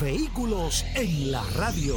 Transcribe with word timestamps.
Vehículos 0.00 0.84
en 0.94 1.32
la 1.32 1.42
radio. 1.56 1.96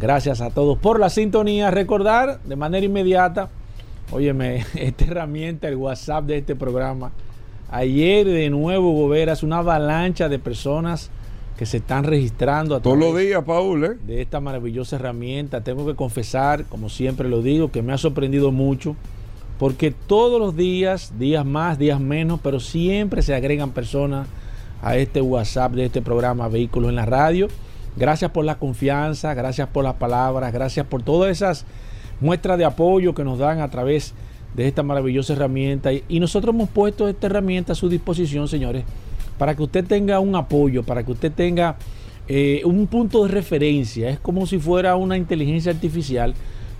Gracias 0.00 0.40
a 0.40 0.48
todos 0.50 0.78
por 0.78 0.98
la 0.98 1.10
sintonía. 1.10 1.70
Recordar 1.70 2.40
de 2.42 2.56
manera 2.56 2.86
inmediata, 2.86 3.50
óyeme, 4.10 4.64
esta 4.74 5.04
herramienta, 5.04 5.68
el 5.68 5.76
WhatsApp 5.76 6.24
de 6.24 6.38
este 6.38 6.56
programa. 6.56 7.12
Ayer 7.70 8.26
de 8.26 8.48
nuevo, 8.48 8.92
Goberas, 8.92 9.42
una 9.42 9.58
avalancha 9.58 10.30
de 10.30 10.38
personas 10.38 11.10
que 11.58 11.66
se 11.66 11.78
están 11.78 12.04
registrando 12.04 12.76
a 12.76 12.80
todos 12.80 12.96
los 12.96 13.18
días, 13.18 13.42
Paul, 13.42 13.84
¿eh? 13.84 13.96
de 14.06 14.22
esta 14.22 14.38
maravillosa 14.38 14.94
herramienta. 14.94 15.60
Tengo 15.60 15.84
que 15.84 15.96
confesar, 15.96 16.64
como 16.66 16.88
siempre 16.88 17.28
lo 17.28 17.42
digo, 17.42 17.72
que 17.72 17.82
me 17.82 17.92
ha 17.92 17.98
sorprendido 17.98 18.52
mucho, 18.52 18.94
porque 19.58 19.90
todos 19.90 20.38
los 20.38 20.56
días, 20.56 21.14
días 21.18 21.44
más, 21.44 21.76
días 21.76 21.98
menos, 21.98 22.38
pero 22.44 22.60
siempre 22.60 23.22
se 23.22 23.34
agregan 23.34 23.72
personas 23.72 24.28
a 24.82 24.96
este 24.98 25.20
WhatsApp 25.20 25.72
de 25.72 25.86
este 25.86 26.00
programa 26.00 26.46
Vehículos 26.46 26.90
en 26.90 26.94
la 26.94 27.06
Radio. 27.06 27.48
Gracias 27.96 28.30
por 28.30 28.44
la 28.44 28.60
confianza, 28.60 29.34
gracias 29.34 29.66
por 29.66 29.82
las 29.82 29.94
palabras, 29.94 30.52
gracias 30.52 30.86
por 30.86 31.02
todas 31.02 31.32
esas 31.32 31.66
muestras 32.20 32.56
de 32.56 32.66
apoyo 32.66 33.16
que 33.16 33.24
nos 33.24 33.40
dan 33.40 33.60
a 33.60 33.68
través 33.68 34.14
de 34.54 34.68
esta 34.68 34.84
maravillosa 34.84 35.32
herramienta. 35.32 35.90
Y 35.92 36.20
nosotros 36.20 36.54
hemos 36.54 36.68
puesto 36.68 37.08
esta 37.08 37.26
herramienta 37.26 37.72
a 37.72 37.74
su 37.74 37.88
disposición, 37.88 38.46
señores 38.46 38.84
para 39.38 39.54
que 39.54 39.62
usted 39.62 39.84
tenga 39.84 40.20
un 40.20 40.34
apoyo, 40.34 40.82
para 40.82 41.04
que 41.04 41.12
usted 41.12 41.32
tenga 41.32 41.76
eh, 42.28 42.60
un 42.64 42.86
punto 42.86 43.24
de 43.24 43.30
referencia. 43.30 44.10
Es 44.10 44.18
como 44.18 44.46
si 44.46 44.58
fuera 44.58 44.96
una 44.96 45.16
inteligencia 45.16 45.72
artificial 45.72 46.34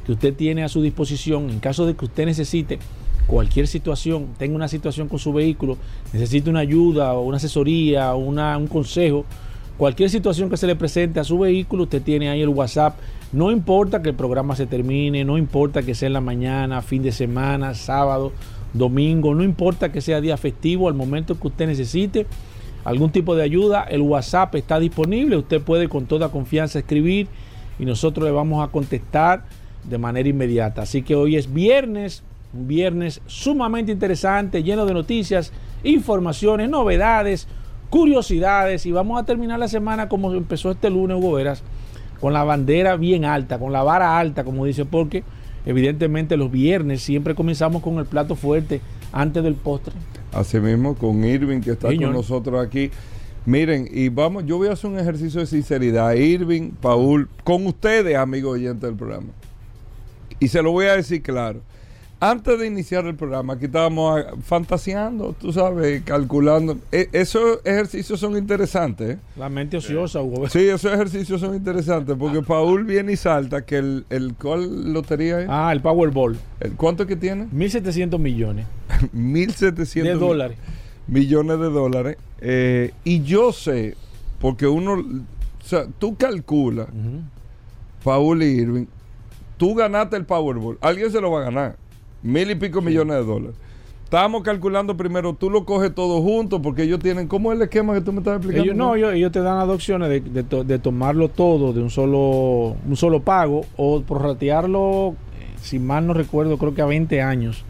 que 0.04 0.12
usted 0.12 0.34
tiene 0.34 0.64
a 0.64 0.68
su 0.68 0.82
disposición 0.82 1.48
en 1.50 1.60
caso 1.60 1.86
de 1.86 1.94
que 1.94 2.04
usted 2.04 2.26
necesite 2.26 2.78
cualquier 3.26 3.66
situación, 3.66 4.28
tenga 4.38 4.56
una 4.56 4.68
situación 4.68 5.06
con 5.06 5.18
su 5.18 5.32
vehículo, 5.32 5.76
necesite 6.12 6.48
una 6.48 6.60
ayuda 6.60 7.12
o 7.12 7.22
una 7.22 7.36
asesoría 7.36 8.14
o 8.14 8.18
un 8.18 8.66
consejo, 8.66 9.26
cualquier 9.76 10.08
situación 10.08 10.48
que 10.48 10.56
se 10.56 10.66
le 10.66 10.76
presente 10.76 11.20
a 11.20 11.24
su 11.24 11.38
vehículo, 11.38 11.84
usted 11.84 12.02
tiene 12.02 12.30
ahí 12.30 12.40
el 12.40 12.48
WhatsApp. 12.48 12.98
No 13.32 13.50
importa 13.50 14.00
que 14.00 14.08
el 14.08 14.14
programa 14.14 14.56
se 14.56 14.66
termine, 14.66 15.24
no 15.24 15.36
importa 15.36 15.82
que 15.82 15.94
sea 15.94 16.06
en 16.06 16.14
la 16.14 16.22
mañana, 16.22 16.80
fin 16.80 17.02
de 17.02 17.12
semana, 17.12 17.74
sábado, 17.74 18.32
domingo, 18.72 19.34
no 19.34 19.44
importa 19.44 19.92
que 19.92 20.00
sea 20.00 20.22
día 20.22 20.38
festivo, 20.38 20.88
al 20.88 20.94
momento 20.94 21.38
que 21.38 21.46
usted 21.46 21.66
necesite 21.66 22.26
algún 22.84 23.10
tipo 23.10 23.36
de 23.36 23.42
ayuda, 23.42 23.82
el 23.82 24.00
WhatsApp 24.02 24.54
está 24.54 24.78
disponible, 24.78 25.36
usted 25.36 25.60
puede 25.60 25.88
con 25.88 26.06
toda 26.06 26.30
confianza 26.30 26.78
escribir 26.78 27.28
y 27.78 27.84
nosotros 27.84 28.24
le 28.24 28.32
vamos 28.32 28.66
a 28.66 28.70
contestar 28.70 29.44
de 29.84 29.98
manera 29.98 30.28
inmediata. 30.28 30.82
Así 30.82 31.02
que 31.02 31.14
hoy 31.14 31.36
es 31.36 31.52
viernes, 31.52 32.22
un 32.52 32.66
viernes 32.66 33.20
sumamente 33.26 33.92
interesante, 33.92 34.62
lleno 34.62 34.86
de 34.86 34.94
noticias, 34.94 35.52
informaciones, 35.82 36.68
novedades, 36.68 37.46
curiosidades 37.90 38.86
y 38.86 38.92
vamos 38.92 39.20
a 39.20 39.24
terminar 39.24 39.58
la 39.58 39.68
semana 39.68 40.08
como 40.08 40.32
empezó 40.34 40.70
este 40.70 40.90
lunes, 40.90 41.16
Hugo 41.16 41.32
Veras, 41.32 41.62
con 42.20 42.32
la 42.32 42.44
bandera 42.44 42.96
bien 42.96 43.24
alta, 43.24 43.58
con 43.58 43.72
la 43.72 43.82
vara 43.82 44.18
alta, 44.18 44.44
como 44.44 44.64
dice, 44.64 44.84
porque 44.84 45.24
evidentemente 45.64 46.36
los 46.36 46.50
viernes 46.50 47.02
siempre 47.02 47.34
comenzamos 47.34 47.82
con 47.82 47.98
el 47.98 48.06
plato 48.06 48.34
fuerte 48.34 48.80
antes 49.12 49.42
del 49.42 49.54
postre. 49.54 49.94
Así 50.32 50.58
mismo, 50.60 50.94
con 50.94 51.24
Irving 51.24 51.60
que 51.60 51.72
está 51.72 51.88
con 51.88 52.12
nosotros 52.12 52.64
aquí. 52.64 52.90
Miren, 53.46 53.88
y 53.90 54.10
vamos, 54.10 54.44
yo 54.44 54.58
voy 54.58 54.68
a 54.68 54.72
hacer 54.72 54.90
un 54.90 54.98
ejercicio 54.98 55.40
de 55.40 55.46
sinceridad. 55.46 56.12
Irving, 56.14 56.72
Paul, 56.80 57.28
con 57.44 57.66
ustedes, 57.66 58.16
amigos 58.16 58.54
oyentes 58.54 58.82
del 58.82 58.94
programa. 58.94 59.28
Y 60.38 60.48
se 60.48 60.62
lo 60.62 60.72
voy 60.72 60.86
a 60.86 60.96
decir 60.96 61.22
claro. 61.22 61.60
Antes 62.20 62.58
de 62.58 62.66
iniciar 62.66 63.06
el 63.06 63.14
programa, 63.14 63.52
aquí 63.54 63.66
estábamos 63.66 64.20
ah, 64.20 64.34
fantaseando, 64.42 65.36
tú 65.38 65.52
sabes, 65.52 66.02
calculando. 66.02 66.76
E, 66.90 67.08
esos 67.12 67.60
ejercicios 67.64 68.18
son 68.18 68.36
interesantes. 68.36 69.16
¿eh? 69.16 69.18
La 69.36 69.48
mente 69.48 69.76
ociosa, 69.76 70.20
Hugo. 70.20 70.48
Sí, 70.48 70.68
esos 70.68 70.92
ejercicios 70.92 71.40
son 71.40 71.54
interesantes 71.54 72.16
porque 72.18 72.42
Paul 72.42 72.82
viene 72.82 73.12
y 73.12 73.16
salta 73.16 73.64
que 73.64 73.76
el, 73.76 74.04
el 74.10 74.34
¿cuál 74.34 74.92
lotería 74.92 75.42
es? 75.42 75.46
Ah, 75.48 75.70
el 75.72 75.80
Powerball. 75.80 76.36
¿El, 76.58 76.72
¿Cuánto 76.72 77.06
que 77.06 77.14
tiene? 77.14 77.46
1.700 77.54 78.18
millones. 78.18 78.66
1.700 79.14 80.02
de 80.02 80.14
dólares. 80.14 80.58
Millones 81.06 81.58
de 81.58 81.70
dólares. 81.70 82.16
Eh, 82.40 82.92
y 83.04 83.22
yo 83.22 83.52
sé, 83.52 83.96
porque 84.40 84.66
uno, 84.66 84.94
o 84.94 85.64
sea, 85.64 85.86
tú 85.98 86.16
calculas, 86.16 86.88
Paul 88.04 88.42
y 88.42 88.46
Irving, 88.46 88.86
tú 89.56 89.74
ganaste 89.74 90.16
el 90.16 90.24
Powerball, 90.24 90.78
alguien 90.80 91.10
se 91.10 91.20
lo 91.20 91.30
va 91.30 91.40
a 91.40 91.44
ganar 91.44 91.76
mil 92.22 92.50
y 92.50 92.54
pico 92.54 92.80
millones 92.80 93.16
de 93.16 93.24
dólares. 93.24 93.56
Estábamos 94.04 94.42
calculando 94.42 94.96
primero, 94.96 95.34
tú 95.34 95.50
lo 95.50 95.66
coges 95.66 95.94
todo 95.94 96.22
junto 96.22 96.62
porque 96.62 96.84
ellos 96.84 96.98
tienen, 96.98 97.28
¿cómo 97.28 97.52
es 97.52 97.58
el 97.58 97.62
esquema 97.64 97.92
que 97.92 98.00
tú 98.00 98.10
me 98.12 98.20
estás 98.20 98.36
explicando? 98.36 98.64
Ellos 98.64 98.76
no, 98.76 98.94
ellos, 98.94 99.30
te 99.32 99.42
dan 99.42 99.58
adopciones 99.58 100.08
de, 100.08 100.42
de, 100.42 100.78
tomarlo 100.78 101.28
todo 101.28 101.74
de 101.74 101.82
un 101.82 101.90
solo, 101.90 102.74
un 102.88 102.96
solo 102.96 103.20
pago 103.20 103.66
o 103.76 104.00
prorratearlo, 104.00 105.10
eh, 105.10 105.56
si 105.60 105.78
mal 105.78 106.06
no 106.06 106.14
recuerdo, 106.14 106.56
creo 106.56 106.74
que 106.74 106.80
a 106.80 106.86
20 106.86 107.20
años. 107.20 107.66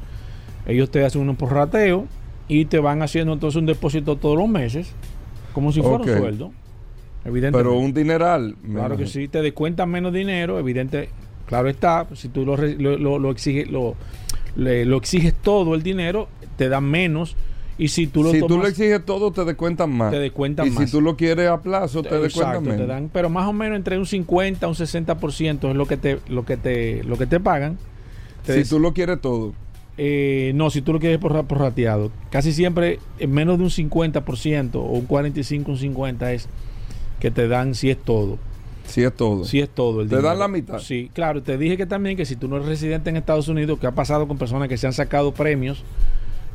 Ellos 0.68 0.90
te 0.90 1.04
hacen 1.04 1.28
un 1.28 1.34
prorrateo 1.34 2.06
y 2.46 2.66
te 2.66 2.78
van 2.78 3.02
haciendo 3.02 3.32
entonces 3.32 3.58
un 3.58 3.66
depósito 3.66 4.16
todos 4.16 4.38
los 4.38 4.48
meses, 4.48 4.92
como 5.52 5.72
si 5.72 5.82
fuera 5.82 5.98
un 5.98 6.04
sueldo. 6.04 6.52
Pero 7.24 7.76
un 7.76 7.92
dineral. 7.92 8.54
Claro 8.70 8.96
que 8.96 9.06
sí, 9.06 9.28
te 9.28 9.42
descuentan 9.42 9.90
menos 9.90 10.12
dinero, 10.12 10.58
evidente, 10.58 11.08
claro 11.46 11.68
está, 11.68 12.06
si 12.14 12.28
tú 12.28 12.44
lo, 12.44 12.56
lo, 12.56 13.18
lo 13.18 13.30
exiges, 13.30 13.68
lo 13.68 13.96
lo 14.58 14.96
exiges 14.96 15.34
todo 15.34 15.74
el 15.74 15.82
dinero, 15.82 16.28
te 16.56 16.68
dan 16.68 16.84
menos. 16.84 17.36
Y 17.76 17.88
si 17.88 18.08
tú 18.08 18.24
lo 18.24 18.32
Si 18.32 18.40
tú 18.40 18.58
lo 18.58 18.66
exiges 18.66 19.04
todo, 19.04 19.30
te 19.30 19.44
descuentan 19.44 19.90
más. 19.90 20.10
Te 20.10 20.18
descuentan 20.18 20.66
y 20.66 20.70
más. 20.70 20.84
si 20.84 20.90
tú 20.90 21.00
lo 21.00 21.16
quieres 21.16 21.48
a 21.48 21.60
plazo, 21.60 22.02
te 22.02 22.18
descuentan 22.18 22.64
menos. 22.64 22.78
Te 22.78 22.86
dan, 22.86 23.10
pero 23.12 23.30
más 23.30 23.46
o 23.46 23.52
menos 23.52 23.76
entre 23.76 23.96
un 23.98 24.06
50 24.06 24.66
a 24.66 24.68
un 24.68 24.74
60% 24.74 25.70
es 25.70 25.76
lo 25.76 25.86
que 25.86 25.96
te, 25.96 26.18
lo 26.28 26.44
que 26.44 26.56
te, 26.56 27.04
lo 27.04 27.16
que 27.16 27.26
te 27.26 27.38
pagan. 27.38 27.78
si 28.44 28.64
tú 28.64 28.80
lo 28.80 28.92
quieres 28.92 29.20
todo. 29.20 29.54
Eh, 30.00 30.52
no, 30.54 30.70
si 30.70 30.80
tú 30.80 30.92
lo 30.92 31.00
quieres 31.00 31.18
por, 31.18 31.32
rateado. 31.32 32.12
Casi 32.30 32.52
siempre 32.52 33.00
en 33.18 33.32
menos 33.32 33.58
de 33.58 33.64
un 33.64 33.70
50% 33.70 34.76
o 34.76 34.82
un 34.82 35.06
45, 35.06 35.72
un 35.72 35.76
50 35.76 36.32
es 36.32 36.48
que 37.18 37.32
te 37.32 37.48
dan 37.48 37.74
si 37.74 37.90
es 37.90 37.98
todo. 37.98 38.38
Si 38.86 39.02
es 39.02 39.12
todo. 39.12 39.44
Si 39.44 39.60
es 39.60 39.68
todo. 39.68 40.00
El 40.00 40.08
te 40.08 40.22
dan 40.22 40.38
la 40.38 40.48
mitad. 40.48 40.78
Sí, 40.78 41.10
claro. 41.12 41.42
Te 41.42 41.58
dije 41.58 41.76
que 41.76 41.84
también 41.84 42.16
que 42.16 42.24
si 42.24 42.36
tú 42.36 42.48
no 42.48 42.56
eres 42.56 42.68
residente 42.68 43.10
en 43.10 43.16
Estados 43.16 43.48
Unidos, 43.48 43.78
que 43.78 43.86
ha 43.88 43.92
pasado 43.92 44.28
con 44.28 44.38
personas 44.38 44.68
que 44.68 44.76
se 44.78 44.86
han 44.86 44.92
sacado 44.92 45.34
premios 45.34 45.84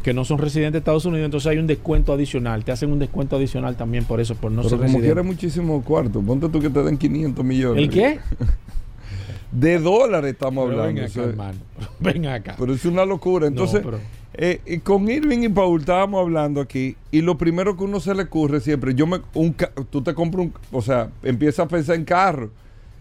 que 0.03 0.13
no 0.13 0.25
son 0.25 0.37
residentes 0.37 0.73
de 0.73 0.77
Estados 0.79 1.05
Unidos, 1.05 1.25
entonces 1.25 1.49
hay 1.49 1.57
un 1.57 1.67
descuento 1.67 2.11
adicional. 2.11 2.65
Te 2.65 2.73
hacen 2.73 2.91
un 2.91 2.99
descuento 2.99 3.37
adicional 3.37 3.77
también 3.77 4.03
por 4.03 4.19
eso, 4.19 4.35
por 4.35 4.51
no 4.51 4.57
Pero 4.57 4.69
ser 4.69 4.77
como 4.77 4.83
residente. 4.83 5.07
quiera 5.07 5.23
muchísimo 5.23 5.81
cuarto. 5.81 6.21
Ponte 6.21 6.49
tú 6.49 6.59
que 6.59 6.69
te 6.69 6.83
den 6.83 6.97
500 6.97 7.45
millones. 7.45 7.83
¿El 7.83 7.89
qué? 7.89 8.19
De 9.53 9.79
dólares 9.79 10.33
estamos 10.33 10.67
Pero 10.69 10.81
hablando. 10.81 11.01
ven 11.01 11.03
o 11.03 11.05
acá, 11.05 11.13
sea, 11.13 11.23
hermano. 11.23 11.59
Ven 11.99 12.25
acá. 12.27 12.55
pero 12.57 12.73
es 12.73 12.85
una 12.85 13.05
locura. 13.05 13.47
Entonces, 13.47 13.81
pero- 13.83 13.99
eh, 14.35 14.61
y 14.65 14.79
con 14.79 15.09
Irving 15.09 15.43
y 15.43 15.49
Paul 15.49 15.79
estábamos 15.81 16.19
hablando 16.21 16.59
aquí 16.59 16.95
y 17.11 17.21
lo 17.21 17.37
primero 17.37 17.77
que 17.77 17.83
uno 17.83 17.99
se 17.99 18.15
le 18.15 18.23
ocurre 18.23 18.59
siempre, 18.61 18.95
yo 18.95 19.05
me, 19.05 19.21
un, 19.35 19.55
tú 19.91 20.01
te 20.01 20.15
compras 20.15 20.47
un, 20.47 20.53
o 20.71 20.81
sea, 20.81 21.11
empiezas 21.21 21.65
a 21.65 21.67
pensar 21.67 21.95
en 21.97 22.03
carro, 22.03 22.49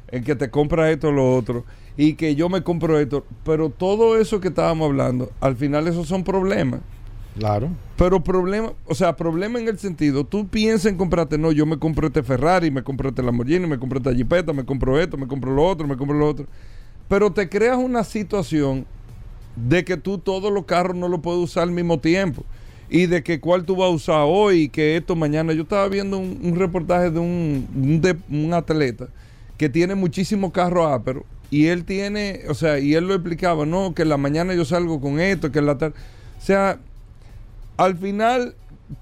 en 0.08 0.22
que 0.24 0.34
te 0.36 0.50
compras 0.50 0.90
esto 0.90 1.08
o 1.08 1.12
lo 1.12 1.34
otro 1.34 1.64
y 1.96 2.14
que 2.14 2.34
yo 2.34 2.50
me 2.50 2.62
compro 2.62 2.98
esto, 2.98 3.24
pero 3.44 3.70
todo 3.70 4.18
eso 4.18 4.40
que 4.40 4.48
estábamos 4.48 4.90
hablando, 4.90 5.30
al 5.40 5.56
final 5.56 5.88
esos 5.88 6.06
son 6.06 6.22
problemas. 6.22 6.80
Claro. 7.34 7.70
Pero 7.96 8.22
problema, 8.22 8.72
o 8.86 8.94
sea, 8.94 9.16
problema 9.16 9.58
en 9.58 9.68
el 9.68 9.78
sentido, 9.78 10.24
tú 10.24 10.48
piensas 10.48 10.86
en 10.92 10.98
comprarte, 10.98 11.38
no, 11.38 11.50
yo 11.50 11.64
me 11.64 11.78
compro 11.78 12.06
este 12.08 12.22
Ferrari, 12.22 12.70
me 12.70 12.82
compro 12.82 13.08
este 13.08 13.22
Lamborghini, 13.22 13.66
me 13.66 13.78
compro 13.78 13.98
esta 13.98 14.12
Jeepeta, 14.12 14.52
me 14.52 14.64
compro 14.64 15.00
esto, 15.00 15.16
me 15.16 15.26
compro 15.26 15.52
lo 15.54 15.66
otro, 15.66 15.86
me 15.86 15.96
compro 15.96 16.16
lo 16.18 16.28
otro. 16.28 16.46
Pero 17.08 17.32
te 17.32 17.48
creas 17.48 17.78
una 17.78 18.04
situación 18.04 18.86
de 19.56 19.84
que 19.84 19.96
tú 19.96 20.18
todos 20.18 20.52
los 20.52 20.64
carros 20.64 20.96
no 20.96 21.08
los 21.08 21.20
puedes 21.20 21.40
usar 21.40 21.64
al 21.64 21.72
mismo 21.72 21.98
tiempo. 21.98 22.44
Y 22.90 23.06
de 23.06 23.22
que 23.22 23.40
cuál 23.40 23.64
tú 23.64 23.76
vas 23.76 23.86
a 23.86 23.94
usar 23.94 24.24
hoy 24.26 24.62
y 24.64 24.68
que 24.68 24.96
esto 24.98 25.16
mañana. 25.16 25.54
Yo 25.54 25.62
estaba 25.62 25.88
viendo 25.88 26.18
un, 26.18 26.54
reportaje 26.56 27.10
de 27.10 27.18
un, 27.18 27.66
un 27.74 28.00
de- 28.02 28.18
un 28.30 28.52
atleta 28.52 29.08
que 29.56 29.70
tiene 29.70 29.94
muchísimos 29.94 30.52
carros 30.52 30.90
áperos 30.92 31.24
y 31.50 31.66
él 31.66 31.84
tiene, 31.84 32.42
o 32.48 32.54
sea, 32.54 32.78
y 32.78 32.94
él 32.94 33.06
lo 33.06 33.14
explicaba, 33.14 33.64
no, 33.64 33.94
que 33.94 34.02
en 34.02 34.10
la 34.10 34.16
mañana 34.18 34.54
yo 34.54 34.64
salgo 34.66 35.00
con 35.00 35.20
esto, 35.20 35.50
que 35.50 35.60
en 35.60 35.66
la 35.66 35.78
tarde. 35.78 35.94
O 36.38 36.44
sea, 36.44 36.78
al 37.76 37.96
final, 37.96 38.54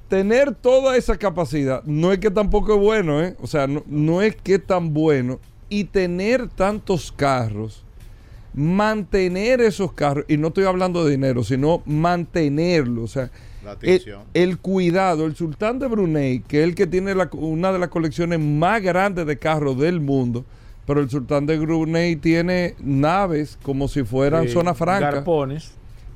tener 0.09 0.55
toda 0.55 0.97
esa 0.97 1.17
capacidad 1.17 1.83
no 1.85 2.13
es 2.13 2.19
que 2.19 2.31
tampoco 2.31 2.75
es 2.75 2.81
bueno, 2.81 3.23
¿eh? 3.23 3.37
O 3.41 3.47
sea, 3.47 3.67
no, 3.67 3.83
no 3.87 4.23
es 4.23 4.37
que 4.37 4.55
es 4.57 4.67
tan 4.67 4.93
bueno. 4.95 5.39
Y 5.69 5.85
tener 5.85 6.49
tantos 6.49 7.13
carros, 7.13 7.85
mantener 8.55 9.61
esos 9.61 9.93
carros, 9.93 10.25
y 10.29 10.37
no 10.37 10.49
estoy 10.49 10.65
hablando 10.65 11.05
de 11.05 11.13
dinero, 11.13 11.45
sino 11.45 11.83
mantenerlos, 11.87 13.05
o 13.05 13.09
sea, 13.13 13.31
La 13.65 13.71
el, 13.73 13.77
atención. 13.77 14.23
el 14.35 14.59
cuidado, 14.59 15.27
el 15.27 15.37
sultán 15.37 15.79
de 15.79 15.87
Brunei, 15.87 16.41
que 16.41 16.59
es 16.63 16.65
el 16.65 16.75
que 16.75 16.87
tiene 16.87 17.15
la- 17.15 17.31
una 17.33 17.73
de 17.73 17.79
las 17.79 17.89
colecciones 17.89 18.41
más 18.41 18.83
grandes 18.83 19.27
de 19.27 19.39
carros 19.39 19.79
del 19.79 20.01
mundo, 20.01 20.45
pero 20.87 21.01
el 21.01 21.09
sultán 21.11 21.47
de 21.47 21.59
Brunei 21.59 22.17
tiene 22.17 22.75
naves 22.81 23.59
como 23.63 23.87
si 23.87 24.03
fueran 24.03 24.47
Sí, 24.47 24.53
zona 24.55 24.75
franca, 24.75 25.11
Garpones. 25.13 25.73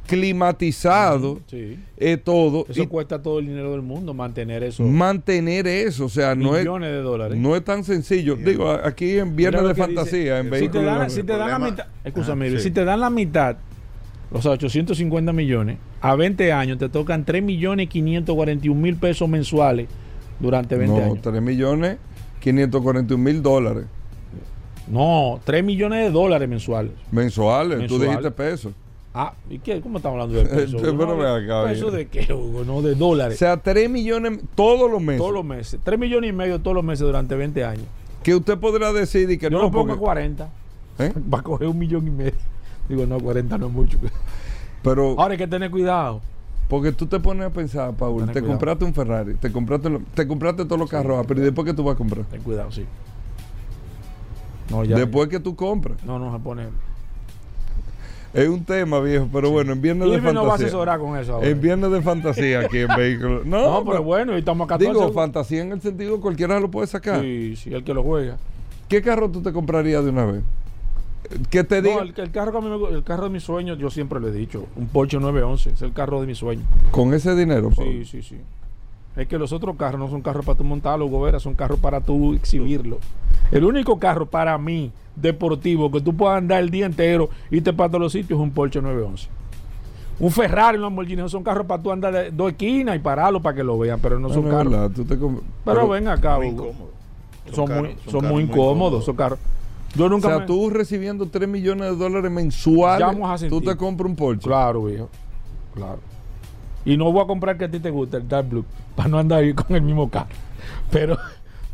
Climatizado, 0.06 1.41
Sí. 1.47 1.79
eh, 1.97 2.17
todo, 2.17 2.67
Eso 2.69 2.83
y 2.83 2.87
cuesta 2.87 3.23
todo 3.23 3.39
el 3.39 3.47
dinero 3.47 3.73
del 3.73 3.83
mundo 3.83 4.15
mantener 4.15 4.62
eso. 4.62 4.83
mantener 4.85 5.67
eso, 5.67 6.06
o 6.06 6.09
sea, 6.09 6.35
no 6.35 6.55
es, 6.56 6.62
millones 6.65 6.91
de 6.91 7.01
dólares. 7.03 7.39
no 7.39 7.56
es 7.56 7.65
tan 7.65 7.85
sencillo. 7.85 8.37
Digo, 8.37 8.71
aquí 8.71 9.19
en 9.19 9.35
Viernes 9.37 9.62
de 9.62 9.69
dice. 9.69 9.81
Fantasía, 9.81 10.39
en 10.39 10.45
Si 10.45 10.51
si 10.51 10.51
te 10.51 10.61
vehículos 10.61 10.85
dan, 10.87 11.05
de- 11.09 11.11
si 11.11 11.23
te 11.23 11.37
dan 11.37 11.51
la 11.51 11.59
mitad, 11.59 11.87
escúchame, 12.05 12.49
Ajá, 12.49 12.59
si 12.59 12.71
te 12.71 12.85
dan 12.85 13.01
la 13.01 13.11
mitad, 13.11 13.56
o 14.33 14.43
sea, 14.43 14.53
850 14.53 15.33
millones, 15.33 15.79
a 16.01 16.15
20 16.17 16.53
años 16.53 16.79
te 16.79 16.89
tocan 16.89 17.25
3 17.25 17.43
millones 17.43 17.89
541 17.89 18.81
mil 18.81 18.97
pesos 18.97 19.29
mensuales 19.29 19.89
durante 20.41 20.77
20 20.77 20.99
no, 21.01 21.05
años. 21.06 21.19
3 21.23 21.41
millones 21.43 21.97
541 22.41 23.23
mil 23.23 23.43
dólares 23.43 23.85
No, 24.87 25.41
3 25.45 25.65
millones 25.65 26.05
de 26.05 26.11
dólares 26.11 26.47
mensuales. 26.49 26.93
mensuales. 27.11 27.87
Tú 27.87 27.99
dijiste 27.99 28.31
pesos. 28.31 28.75
Ah, 29.16 29.32
¿y 29.49 29.61
qué? 29.61 29.81
¿Cómo 29.81 29.99
estamos 29.99 30.20
hablando 30.20 30.37
de 30.43 30.44
pesos? 30.46 30.81
Pero 30.82 30.96
bien. 31.93 31.93
de 31.93 32.06
qué, 32.08 32.32
Hugo? 32.32 32.64
No, 32.64 32.82
de 32.82 32.93
O 32.93 32.96
dólares. 32.96 33.38
sea, 33.38 33.56
3 33.56 33.88
millones 33.88 34.40
todos 34.56 34.90
los 34.90 35.00
meses. 35.00 35.20
todos 35.20 35.32
los 35.32 35.44
meses. 35.44 35.78
3 35.84 35.99
millones 35.99 36.31
y 36.31 36.32
medio 36.32 36.61
todos 36.61 36.75
los 36.75 36.82
meses 36.84 37.06
durante 37.06 37.37
20 37.37 37.64
años. 37.64 37.84
Que 38.25 38.34
usted 38.34 38.58
podrá 38.58 38.93
decir 38.93 39.31
y 39.31 39.38
que 39.38 39.44
Yo 39.50 39.58
no, 39.58 39.62
lo 39.64 39.70
pongo 39.70 39.87
porque- 39.88 40.00
40. 40.00 40.49
¿Eh? 40.99 41.12
Va 41.32 41.38
a 41.38 41.43
coger 41.43 41.69
un 41.69 41.78
millón 41.78 42.06
y 42.08 42.11
medio. 42.11 42.32
Digo, 42.88 43.06
no, 43.06 43.20
40 43.20 43.56
no 43.56 43.66
es 43.69 43.72
mucho. 43.72 43.99
Pero 44.82 45.14
Ahora 45.19 45.32
hay 45.32 45.38
que 45.38 45.46
tener 45.46 45.70
cuidado. 45.70 46.20
porque 46.69 46.90
tú 46.93 47.06
te 47.06 47.20
pones 47.20 47.46
a 47.46 47.50
pensar, 47.50 47.94
Paul, 47.94 48.26
te 48.26 48.32
cuidado. 48.32 48.49
compraste 48.49 48.84
un 48.84 48.94
Ferrari, 48.94 49.34
te 49.34 49.52
compraste, 49.52 49.90
lo- 49.90 50.00
te 50.14 50.26
compraste 50.26 50.64
todos 50.64 50.78
los 50.78 50.90
carros, 50.90 51.19
ah, 51.20 51.25
pero 51.26 51.40
¿y 51.40 51.44
después 51.44 51.64
que 51.64 51.72
tú 51.72 51.84
vas 51.84 51.94
a 51.94 51.99
comprar? 51.99 52.25
Ten 52.25 52.43
cuidado, 52.43 52.70
sí. 52.72 52.84
No, 54.70 54.84
ya. 54.84 54.96
Después 54.96 55.28
que 55.28 55.38
tú 55.40 55.55
compras. 55.55 56.02
No, 56.05 56.19
no 56.19 56.32
se 56.32 56.38
pone. 56.43 56.64
Es 58.34 58.48
un 58.48 58.64
tema, 58.64 58.98
viejo, 59.00 59.28
pero 59.32 59.50
bueno, 59.50 59.72
en 59.72 59.81
Viernes 59.81 60.08
de 60.08 60.14
Irving 60.16 60.32
no 60.34 60.40
va 60.42 60.48
a 60.48 60.50
Fantasía. 60.50 60.66
asesorar 60.66 60.98
con 60.98 61.16
eso 61.16 61.34
ahora. 61.34 61.46
En 61.48 61.60
Viernes 61.60 61.90
de 61.92 62.02
Fantasía 62.02 62.60
aquí 62.60 62.78
en 62.78 62.88
Vehículos. 62.96 63.46
No, 63.46 63.81
No, 63.81 63.84
pero 63.84 64.02
bueno, 64.02 64.34
y 64.34 64.40
estamos 64.40 64.64
acá 64.66 64.76
Digo, 64.76 65.12
fantasía 65.12 65.62
en 65.62 65.70
el 65.72 65.81
sentido 65.81 66.20
cualquiera 66.20 66.58
lo 66.58 66.69
puede 66.70 66.88
sacar. 66.88 67.20
Sí, 67.20 67.54
sí, 67.56 67.72
el 67.72 67.84
que 67.84 67.94
lo 67.94 68.02
juega. 68.02 68.36
¿Qué 68.88 69.00
carro 69.02 69.31
tú 69.31 69.40
te 69.40 69.52
comprarías 69.52 70.02
de 70.04 70.10
una 70.10 70.25
vez? 70.26 70.42
Que 71.48 71.64
te 71.64 71.81
diga 71.81 71.94
No, 71.96 72.02
el, 72.02 72.12
el 72.16 72.31
carro 72.32 72.52
que 72.52 72.58
a 72.58 72.60
mí 72.60 72.69
me 72.69 72.88
el 72.96 73.02
carro 73.04 73.25
de 73.25 73.31
mis 73.31 73.44
sueños, 73.44 73.78
yo 73.78 73.88
siempre 73.88 74.20
lo 74.20 74.28
he 74.28 74.32
dicho, 74.32 74.66
un 74.76 74.88
Porsche 74.88 75.19
911, 75.19 75.70
es 75.70 75.82
el 75.82 75.92
carro 75.92 76.20
de 76.20 76.26
mis 76.26 76.36
sueños. 76.38 76.66
con 76.90 77.14
ese 77.14 77.34
dinero. 77.34 77.70
Sí, 77.76 78.04
sí, 78.04 78.20
sí. 78.22 78.36
Es 79.16 79.28
que 79.28 79.38
los 79.38 79.52
otros 79.52 79.76
carros 79.76 80.00
no 80.00 80.10
son 80.10 80.22
carros 80.22 80.44
para 80.44 80.58
tú 80.58 80.64
montarlo, 80.64 81.06
Gobera, 81.06 81.38
son 81.38 81.54
carros 81.54 81.78
para 81.78 82.00
tú 82.00 82.34
exhibirlo. 82.34 82.98
El 83.52 83.64
único 83.64 83.98
carro 84.00 84.26
para 84.26 84.58
mí 84.58 84.90
deportivo 85.16 85.90
que 85.90 86.00
tú 86.00 86.14
puedas 86.14 86.38
andar 86.38 86.61
el 86.62 86.70
día 86.70 86.87
entero 86.87 87.31
y 87.50 87.61
te 87.61 87.72
para 87.72 87.88
todos 87.90 88.00
los 88.02 88.12
sitios 88.12 88.38
es 88.38 88.43
un 88.43 88.50
Porsche 88.50 88.81
911. 88.81 89.28
Un 90.20 90.31
Ferrari, 90.31 90.76
un 90.76 90.82
Lamborghini, 90.82 91.22
no 91.22 91.28
son 91.28 91.43
carros 91.43 91.66
para 91.66 91.82
tú 91.82 91.90
andar 91.90 92.12
de 92.12 92.31
dos 92.31 92.50
esquinas 92.52 92.94
y 92.96 92.99
pararlo 93.00 93.40
para 93.43 93.56
que 93.56 93.64
lo 93.64 93.76
vean, 93.78 93.99
pero 94.00 94.19
no 94.20 94.28
son 94.28 94.44
no 94.44 94.50
carros. 94.50 94.72
verdad, 94.72 94.90
tú 94.94 95.05
te 95.05 95.19
com- 95.19 95.40
Pero, 95.64 95.88
ven 95.88 96.06
acá, 96.08 96.37
Muy 96.37 96.49
Hugo. 96.50 96.66
incómodo. 96.66 96.90
Son, 97.52 97.69
muy, 97.78 97.96
son 98.11 98.26
muy 98.28 98.43
incómodos, 98.44 99.05
son 99.05 99.16
carros. 99.16 99.38
Yo 99.96 100.06
O 100.06 100.08
nunca 100.08 100.28
sea, 100.28 100.38
me- 100.40 100.46
tú 100.46 100.70
recibiendo 100.70 101.26
3 101.26 101.49
millones 101.49 101.90
de 101.90 101.96
dólares 101.96 102.31
mensuales, 102.31 103.49
tú 103.49 103.60
te 103.60 103.76
compras 103.76 104.08
un 104.10 104.17
Porsche. 104.17 104.46
Claro, 104.49 104.84
viejo. 104.84 105.08
Claro. 105.75 105.99
Y 106.84 106.96
no 106.96 107.10
voy 107.10 107.22
a 107.25 107.26
comprar 107.26 107.56
que 107.58 107.64
a 107.64 107.70
ti 107.70 107.81
te 107.81 107.90
guste 107.90 108.17
el 108.19 108.28
Dark 108.28 108.49
Blue 108.49 108.64
para 108.96 109.08
no 109.08 109.19
andar 109.19 109.40
ahí 109.40 109.52
con 109.52 109.75
el 109.75 109.82
mismo 109.82 110.08
carro. 110.10 110.28
Pero, 110.90 111.19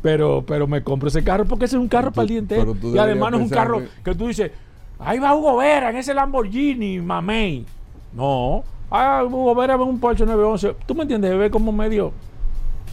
pero, 0.03 0.45
pero 0.47 0.67
me 0.67 0.83
compro 0.83 1.09
ese 1.09 1.23
carro 1.23 1.45
porque 1.45 1.67
ese 1.67 1.77
es 1.77 1.83
un 1.83 1.89
carro 1.89 2.11
para 2.13 2.27
el 2.33 2.45
pero 2.47 2.75
tú 2.75 2.95
Y 2.95 2.99
además 2.99 3.31
no 3.33 3.37
es 3.39 3.43
un 3.45 3.49
carro 3.51 3.81
que- 3.81 3.89
que 4.05 4.15
tú 4.15 4.29
dices, 4.29 4.51
ahí 4.99 5.19
va 5.19 5.35
Hugo 5.35 5.57
Vera 5.59 5.91
en 5.91 5.97
ese 5.97 6.15
Lamborghini, 6.15 7.01
mamey. 7.01 7.67
No. 8.13 8.65
Ah, 8.91 9.23
Hugo 9.25 9.55
Vera 9.55 9.77
ve 9.77 9.85
un 9.85 10.01
Porsche 10.01 10.25
911. 10.27 10.75
¿Tú 10.87 10.95
me 10.95 11.03
entiendes? 11.03 11.37
Ve 11.39 11.51
como 11.51 11.71
medio 11.71 12.13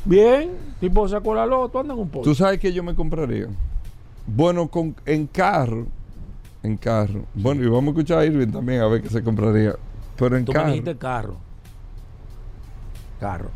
bien. 0.06 0.52
Tipo 0.80 1.08
sacó 1.08 1.34
la 1.34 1.46
loto, 1.46 1.80
anda 1.80 1.94
en 1.94 2.00
un 2.02 2.10
Porsche. 2.10 2.30
¿Tú 2.30 2.36
sabes 2.36 2.60
que 2.60 2.72
yo 2.72 2.84
me 2.84 2.94
compraría? 2.94 3.48
Bueno, 4.28 4.68
con, 4.68 4.96
en 5.06 5.26
carro. 5.28 5.88
En 6.62 6.76
carro. 6.78 7.22
Bueno, 7.34 7.64
y 7.64 7.68
vamos 7.68 7.86
a 7.86 7.90
escuchar 7.92 8.20
a 8.20 8.26
Irving 8.26 8.52
también 8.52 8.82
a 8.82 8.88
ver 8.88 9.02
qué 9.02 9.10
se 9.10 9.24
compraría. 9.24 9.74
Pero 10.18 10.36
en 10.38 10.44
Tú 10.46 10.52
me 10.52 10.56
carro. 10.58 10.68
dijiste 10.70 10.98
carro. 10.98 11.36
Carro. 13.20 13.50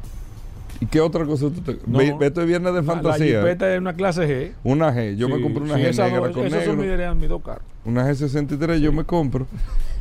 ¿Y 0.82 0.88
qué 0.88 1.00
otra 1.00 1.24
cosa 1.26 1.46
tú 1.50 1.62
te 1.62 1.78
No. 1.86 2.02
Es 2.02 2.10
viernes 2.46 2.74
de 2.74 2.82
La- 2.82 2.86
La 2.88 2.94
fantasía. 2.94 3.42
Jeepeta 3.42 3.74
es 3.74 3.80
una 3.80 3.94
clase 3.94 4.28
G. 4.28 4.52
una 4.64 4.92
G. 4.94 5.16
Yo 5.16 5.30
me 5.30 5.38
Sí, 5.38 5.42
compré 5.44 5.64
una 5.64 5.76
sí, 5.76 5.82
G 5.82 5.86
esas 5.88 6.12
negra 6.12 6.28
dos- 6.28 6.36
con 6.36 6.46
esos 6.48 6.64
son 6.66 6.78
mis, 6.78 6.88
negro. 6.88 7.16
mis 7.16 7.30
dos 7.30 7.42
carros. 7.44 7.64
Una 7.86 8.06
G63 8.10 8.80
yo 8.80 8.92
me 8.92 9.04
compro. 9.04 9.46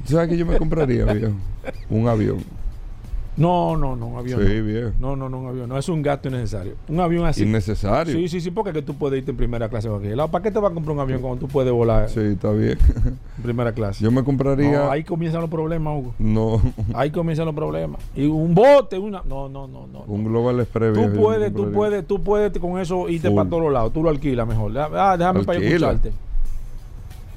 ¿Tú 0.07 0.13
sabes 0.15 0.29
que 0.31 0.37
yo 0.39 0.47
me 0.47 0.57
compraría, 0.57 1.05
viejo? 1.13 1.35
Un 1.91 2.09
avión. 2.09 2.39
No, 3.37 3.77
no, 3.77 3.97
no, 3.97 4.09
un 4.09 4.19
avión. 4.19 4.41
Sí, 4.41 4.55
no. 4.59 4.65
viejo. 4.65 4.91
No, 4.99 5.17
no, 5.17 5.29
no, 5.29 5.39
un 5.41 5.49
avión. 5.49 5.69
No 5.69 5.79
es 5.79 5.89
un 5.89 6.03
gasto 6.03 6.29
innecesario. 6.29 6.75
Un 6.89 7.01
avión 7.01 7.27
así. 7.27 7.43
Innecesario. 7.45 8.13
Sí, 8.15 8.29
sí, 8.29 8.41
sí, 8.41 8.51
porque 8.51 8.73
que 8.73 8.83
tú 8.83 8.95
puedes 8.95 9.19
irte 9.19 9.31
en 9.31 9.37
primera 9.37 9.69
clase 9.69 9.89
a 9.89 9.91
cualquier 9.93 10.17
lado. 10.17 10.31
¿Para 10.31 10.43
qué 10.43 10.51
te 10.51 10.59
vas 10.59 10.71
a 10.71 10.75
comprar 10.75 10.95
un 10.95 11.01
avión 11.01 11.21
cuando 11.21 11.41
tú 11.41 11.49
puedes 11.49 11.73
volar 11.73 12.09
Sí, 12.09 12.21
está 12.21 12.51
bien. 12.53 12.79
en 13.05 13.43
primera 13.43 13.73
clase? 13.73 14.03
Yo 14.05 14.11
me 14.11 14.23
compraría. 14.25 14.71
No, 14.71 14.91
ahí 14.91 15.05
comienzan 15.05 15.41
los 15.41 15.51
problemas, 15.51 15.99
Hugo. 15.99 16.15
No, 16.19 16.61
Ahí 16.95 17.11
comienzan 17.11 17.47
los 17.47 17.55
problemas. 17.55 18.01
Y 18.15 18.27
un 18.27 18.55
bote, 18.55 18.99
una. 18.99 19.23
No, 19.27 19.49
no, 19.49 19.67
no, 19.67 19.87
no. 19.87 20.01
un 20.07 20.25
Global 20.25 20.61
Express. 20.61 20.95
Tú 20.95 21.13
puedes, 21.19 21.55
tú 21.55 21.71
puedes, 21.73 22.07
tú 22.07 22.23
puedes 22.23 22.59
con 22.59 22.79
eso 22.81 23.09
irte 23.09 23.29
Full. 23.29 23.37
para 23.37 23.51
todos 23.51 23.73
lados. 23.73 23.93
Tú 23.93 24.03
lo 24.03 24.11
alquilas 24.11 24.47
mejor. 24.47 24.77
Ah, 24.77 25.17
déjame 25.17 25.45
para 25.45 25.59
yo 25.59 25.67
escucharte. 25.67 26.13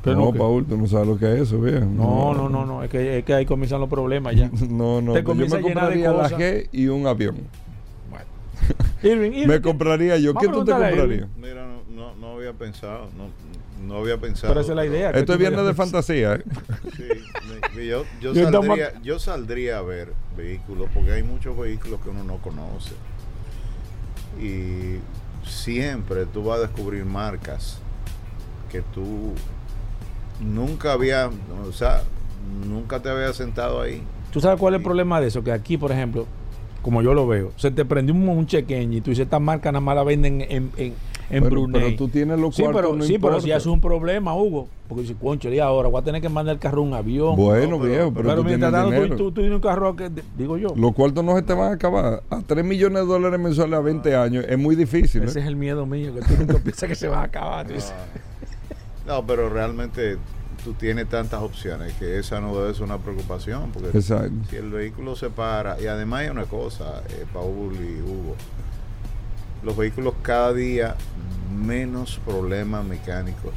Pero 0.04 0.18
no. 0.18 0.34
Paul, 0.34 0.66
tú 0.66 0.76
no 0.78 0.86
sabes 0.88 1.08
lo 1.08 1.18
que 1.18 1.26
es 1.34 1.42
eso, 1.42 1.60
viejo. 1.60 1.86
No, 1.86 2.34
no, 2.34 2.50
no, 2.50 2.66
no. 2.66 2.84
Es 2.84 2.90
que, 2.90 3.20
es 3.20 3.24
que 3.26 3.34
ahí 3.34 3.46
comienzan 3.46 3.80
los 3.80 3.90
problemas 3.90 4.36
ya. 4.36 4.50
No, 4.70 5.02
no. 5.02 5.14
Te 5.14 5.24
yo 5.24 5.34
me 5.36 5.62
compraría 5.62 6.12
la. 6.12 6.30
G 6.30 6.68
y 6.72 6.88
un 6.88 7.08
avión. 7.08 7.38
Bueno. 8.10 8.26
Irving, 9.02 9.32
Irving, 9.32 9.48
Me 9.48 9.54
¿qué- 9.56 9.62
compraría 9.62 10.18
yo. 10.18 10.34
¿Qué 10.34 10.48
tú 10.48 10.66
te 10.66 10.72
comprarías? 10.72 11.28
Mira, 11.38 11.66
no, 11.66 11.82
no, 11.96 12.16
no 12.16 12.28
había 12.36 12.54
pensado. 12.54 13.08
No, 13.18 13.30
no 13.88 14.00
había 14.02 14.18
pensado. 14.18 14.52
Pero 14.54 14.62
esa 14.62 14.72
es 14.74 14.76
la 14.76 14.86
idea. 14.86 15.12
Esto 15.12 15.34
es 15.34 15.40
viernes 15.40 15.66
de 15.66 15.74
fantasía. 15.74 16.36
¿eh? 16.36 16.44
Sí, 16.98 17.04
me- 17.78 17.88
yo, 17.88 18.04
saldría, 18.36 19.02
yo 19.02 19.20
saldría 19.20 19.78
a 19.80 19.82
ver 19.82 20.14
vehículos, 20.38 20.90
porque 20.94 21.12
hay 21.14 21.24
muchos 21.24 21.58
vehículos 21.58 22.00
que 22.02 22.10
uno 22.10 22.24
no 22.24 22.38
conoce. 22.38 22.94
Y 24.42 25.00
siempre 25.48 26.26
tú 26.26 26.44
vas 26.44 26.60
a 26.60 26.62
descubrir 26.64 27.06
marcas 27.06 27.80
que 28.72 28.82
tú 28.82 29.34
nunca 30.42 30.94
había, 30.94 31.30
o 31.68 31.72
sea, 31.72 32.04
nunca 32.68 33.02
te 33.02 33.10
había 33.10 33.34
sentado 33.34 33.82
ahí. 33.82 34.02
¿Tú 34.32 34.40
sabes 34.40 34.60
cuál 34.60 34.74
es 34.74 34.80
el 34.80 34.84
problema 34.84 35.22
de 35.22 35.28
eso? 35.28 35.44
Que 35.44 35.52
aquí, 35.52 35.78
por 35.78 35.92
ejemplo, 35.92 36.26
como 36.82 37.02
yo 37.02 37.14
lo 37.14 37.28
veo, 37.28 37.52
se 37.56 37.72
te 37.72 37.86
prendió 37.86 38.14
un, 38.16 38.28
un 38.28 38.46
chequeño 38.48 38.98
y 38.98 39.02
tú 39.02 39.12
dices, 39.12 39.26
esta 39.26 39.40
marca 39.40 39.72
nada 39.72 39.80
más 39.82 39.96
la 39.96 40.04
venden 40.04 40.42
en, 40.42 40.72
en, 40.76 40.94
en 41.30 41.44
Pero- 41.44 41.50
Brunei. 41.50 41.82
pero 41.82 41.96
tú 41.96 42.08
tienes 42.10 42.38
los 42.40 42.54
sí, 42.56 42.64
cuartos, 42.64 42.82
pero, 42.82 42.96
no 42.96 43.04
sí, 43.06 43.18
pero 43.20 43.40
si 43.40 43.52
es 43.52 43.66
un 43.66 43.80
problema, 43.80 44.36
Hugo. 44.36 44.68
Porque 44.90 45.04
dice, 45.04 45.16
concho, 45.16 45.50
y 45.50 45.60
ahora 45.60 45.88
voy 45.88 46.02
a 46.02 46.04
tener 46.04 46.22
que 46.22 46.28
mandar 46.30 46.54
el 46.56 46.60
carro 46.60 46.80
a 46.82 46.84
un 46.84 46.94
avión. 46.94 47.36
Bueno, 47.38 47.78
No, 47.78 47.80
viejo, 47.80 48.12
pero, 48.14 48.28
pero 48.30 48.36
tú 48.36 48.42
tienes 48.44 48.60
mientras 48.60 48.72
tanto, 48.74 48.90
dinero. 48.92 49.08
tú, 49.16 49.18
tú, 49.18 49.24
tú 49.32 49.34
tienes 49.42 49.54
un 49.56 49.62
carro 49.62 49.96
que, 49.96 50.12
digo 50.38 50.58
yo, 50.58 50.74
Los 50.76 50.94
cuartos 50.94 51.24
no 51.24 51.36
se 51.38 51.42
te 51.44 51.54
van 51.54 51.72
a 51.72 51.76
acabar. 51.76 52.22
A 52.30 52.42
3 52.42 52.66
millones 52.66 53.04
de 53.04 53.08
dólares 53.08 53.40
mensuales 53.40 53.80
a 53.80 53.82
20 53.82 54.16
años 54.16 54.46
es 54.48 54.58
muy 54.60 54.76
difícil. 54.76 55.24
ese 55.24 55.40
¿eh? 55.40 55.42
es 55.44 55.48
el 55.48 55.56
miedo 55.56 55.86
mío, 55.86 56.14
que 56.14 56.20
tú 56.22 56.34
nunca 56.38 56.58
piensas 56.64 56.90
que 56.90 56.96
se 56.96 57.08
va 57.08 57.22
a 57.22 57.24
acabar. 57.24 57.66
No, 59.06 59.26
pero 59.26 59.50
realmente 59.50 60.18
tú 60.64 60.74
tienes 60.74 61.10
tantas 61.10 61.42
opciones 61.42 61.94
que 61.96 62.20
esa 62.20 62.40
no 62.40 62.58
debe 62.58 62.74
ser 62.74 62.84
una 62.84 62.98
preocupación. 63.00 63.72
Porque 63.72 63.98
Exacto. 63.98 64.32
si 64.50 64.56
el 64.56 64.70
vehículo 64.70 65.16
se 65.16 65.30
para, 65.30 65.80
y 65.82 65.88
además 65.88 66.22
hay 66.22 66.30
una 66.30 66.46
cosa, 66.46 67.02
eh, 67.10 67.26
Paul 67.34 67.74
y 67.76 68.02
Hugo, 68.02 68.36
los 69.64 69.76
vehículos 69.76 70.14
cada 70.22 70.54
día 70.54 70.96
menos 71.54 72.20
problemas 72.26 72.86
mecánicos 72.86 73.54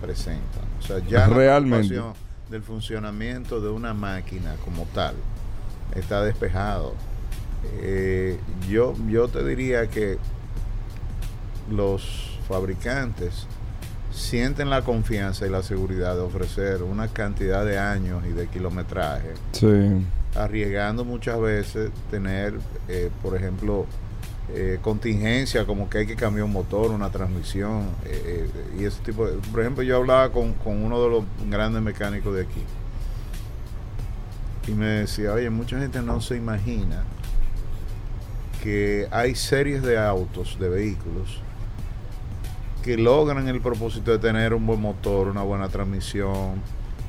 presentan. 0.00 0.64
O 0.80 0.82
sea, 0.82 0.98
ya 1.00 1.26
la 1.28 1.34
Realmente. 1.34 1.88
preocupación 1.88 2.28
del 2.50 2.62
funcionamiento 2.62 3.60
de 3.60 3.68
una 3.68 3.94
máquina 3.94 4.54
como 4.64 4.84
tal 4.94 5.14
está 5.94 6.22
despejado. 6.22 6.94
Eh, 7.80 8.38
yo, 8.68 8.94
yo 9.08 9.28
te 9.28 9.44
diría 9.44 9.88
que 9.88 10.18
los 11.70 12.38
fabricantes 12.48 13.46
sienten 14.18 14.68
la 14.68 14.82
confianza 14.82 15.46
y 15.46 15.50
la 15.50 15.62
seguridad 15.62 16.14
de 16.14 16.20
ofrecer 16.20 16.82
una 16.82 17.08
cantidad 17.08 17.64
de 17.64 17.78
años 17.78 18.24
y 18.28 18.32
de 18.32 18.46
kilometraje 18.48 19.32
Sí. 19.52 20.04
arriesgando 20.34 21.04
muchas 21.04 21.40
veces 21.40 21.90
tener, 22.10 22.54
eh, 22.88 23.10
por 23.22 23.36
ejemplo, 23.36 23.86
eh, 24.50 24.78
contingencia 24.82 25.66
como 25.66 25.88
que 25.90 25.98
hay 25.98 26.06
que 26.06 26.16
cambiar 26.16 26.44
un 26.46 26.52
motor, 26.52 26.90
una 26.90 27.10
transmisión 27.10 27.82
eh, 28.06 28.48
eh, 28.54 28.80
y 28.80 28.84
ese 28.84 29.00
tipo 29.02 29.26
de... 29.26 29.36
Por 29.50 29.60
ejemplo, 29.60 29.82
yo 29.82 29.96
hablaba 29.96 30.32
con, 30.32 30.54
con 30.54 30.82
uno 30.82 31.02
de 31.02 31.10
los 31.10 31.24
grandes 31.50 31.82
mecánicos 31.82 32.34
de 32.34 32.42
aquí 32.42 32.62
y 34.66 34.72
me 34.72 34.86
decía, 34.86 35.32
oye, 35.32 35.48
mucha 35.50 35.78
gente 35.78 36.00
no 36.02 36.20
se 36.20 36.36
imagina 36.36 37.04
que 38.62 39.06
hay 39.10 39.34
series 39.34 39.82
de 39.82 39.98
autos, 39.98 40.58
de 40.58 40.68
vehículos, 40.68 41.40
que 42.82 42.96
logran 42.96 43.48
el 43.48 43.60
propósito 43.60 44.10
de 44.12 44.18
tener 44.18 44.54
un 44.54 44.66
buen 44.66 44.80
motor, 44.80 45.28
una 45.28 45.42
buena 45.42 45.68
transmisión, 45.68 46.62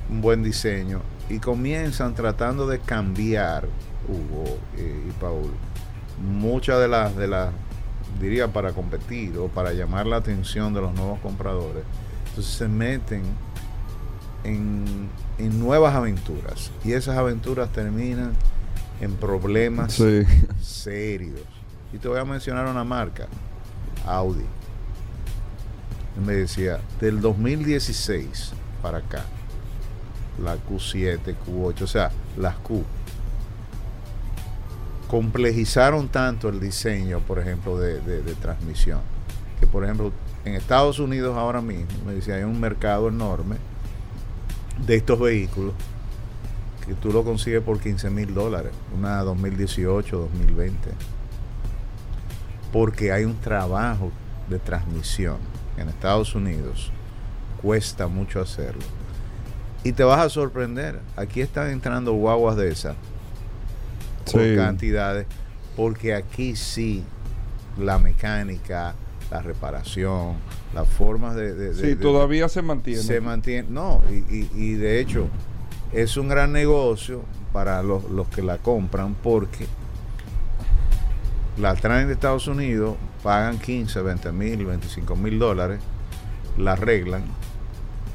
un 0.09 0.21
buen 0.21 0.43
diseño 0.43 1.01
y 1.29 1.39
comienzan 1.39 2.15
tratando 2.15 2.67
de 2.67 2.79
cambiar 2.79 3.67
Hugo 4.07 4.45
eh, 4.77 5.05
y 5.07 5.11
Paul 5.21 5.51
muchas 6.21 6.79
de 6.79 6.87
las 6.87 7.15
de 7.15 7.27
las 7.27 7.51
diría 8.19 8.47
para 8.51 8.71
competir 8.73 9.37
o 9.37 9.47
para 9.47 9.71
llamar 9.73 10.07
la 10.07 10.15
atención 10.17 10.73
de 10.73 10.81
los 10.81 10.93
nuevos 10.95 11.19
compradores 11.19 11.83
entonces 12.29 12.51
se 12.53 12.67
meten 12.67 13.21
en, 14.43 15.09
en 15.37 15.59
nuevas 15.59 15.93
aventuras 15.95 16.71
y 16.83 16.93
esas 16.93 17.17
aventuras 17.17 17.69
terminan 17.71 18.31
en 19.01 19.13
problemas 19.15 19.93
Sí. 19.93 20.23
serios 20.61 21.41
y 21.93 21.97
te 21.97 22.07
voy 22.07 22.19
a 22.19 22.25
mencionar 22.25 22.67
una 22.67 22.83
marca 22.83 23.27
Audi 24.05 24.45
me 26.25 26.33
decía 26.33 26.79
del 26.99 27.21
2016 27.21 28.51
para 28.81 28.99
acá 28.99 29.23
la 30.43 30.55
Q7, 30.55 31.35
Q8, 31.45 31.81
o 31.81 31.87
sea, 31.87 32.11
las 32.37 32.55
Q. 32.55 32.83
Complejizaron 35.09 36.07
tanto 36.07 36.49
el 36.49 36.59
diseño, 36.59 37.19
por 37.19 37.39
ejemplo, 37.39 37.77
de, 37.79 37.99
de- 38.01 38.21
de 38.21 38.35
transmisión, 38.35 38.99
que 39.59 39.65
por 39.67 39.83
ejemplo, 39.83 40.11
en 40.45 40.53
Estados 40.55 40.99
Unidos 40.99 41.35
ahora 41.37 41.61
mismo, 41.61 41.87
me 42.05 42.13
decía, 42.13 42.35
hay 42.35 42.43
un 42.43 42.59
mercado 42.59 43.09
enorme 43.09 43.57
de 44.85 44.95
estos 44.95 45.19
vehículos 45.19 45.73
que 46.85 46.93
tú 46.93 47.11
lo 47.11 47.23
consigues 47.23 47.61
por 47.61 47.79
15 47.79 48.09
mil 48.11 48.33
dólares, 48.33 48.71
una 48.97 49.21
2018, 49.23 50.15
2020, 50.17 50.89
porque 52.71 53.11
hay 53.11 53.25
un 53.25 53.35
trabajo 53.39 54.11
de 54.47 54.59
transmisión 54.59 55.37
en 55.79 55.89
Estados 55.89 56.35
Unidos, 56.35 56.91
cuesta 57.61 58.07
mucho 58.07 58.41
hacerlo. 58.41 58.81
Y 59.83 59.93
te 59.93 60.03
vas 60.03 60.19
a 60.19 60.29
sorprender. 60.29 60.99
Aquí 61.15 61.41
están 61.41 61.69
entrando 61.69 62.13
guaguas 62.13 62.57
de 62.57 62.69
esas 62.69 62.95
por 64.31 64.41
Sí. 64.41 64.55
cantidades, 64.55 65.25
porque 65.75 66.13
aquí 66.13 66.55
sí 66.55 67.03
la 67.77 67.97
mecánica, 67.97 68.93
la 69.31 69.41
reparación, 69.41 70.33
las 70.73 70.87
formas 70.89 71.35
de, 71.35 71.53
de- 71.53 71.69
de- 71.69 71.75
Sí, 71.75 71.81
de- 71.87 71.95
todavía 71.95 72.49
se 72.49 72.61
mantiene. 72.61 73.01
se 73.01 73.21
mantiene. 73.21 73.67
No, 73.69 74.01
y, 74.09 74.15
y- 74.35 74.49
y 74.53 74.73
de 74.73 74.99
hecho 74.99 75.27
es 75.93 76.17
un 76.17 76.27
gran 76.27 76.51
negocio 76.51 77.23
para 77.53 77.81
los, 77.81 78.03
los 78.11 78.27
que 78.27 78.41
la 78.43 78.57
compran 78.57 79.15
porque 79.15 79.65
la 81.57 81.73
traen 81.75 82.07
de 82.07 82.13
Estados 82.13 82.47
Unidos, 82.47 82.95
pagan 83.23 83.59
15, 83.59 84.01
20 84.01 84.31
mil, 84.31 84.65
25 84.65 85.15
mil 85.15 85.39
dólares, 85.39 85.79
la 86.57 86.73
arreglan 86.73 87.23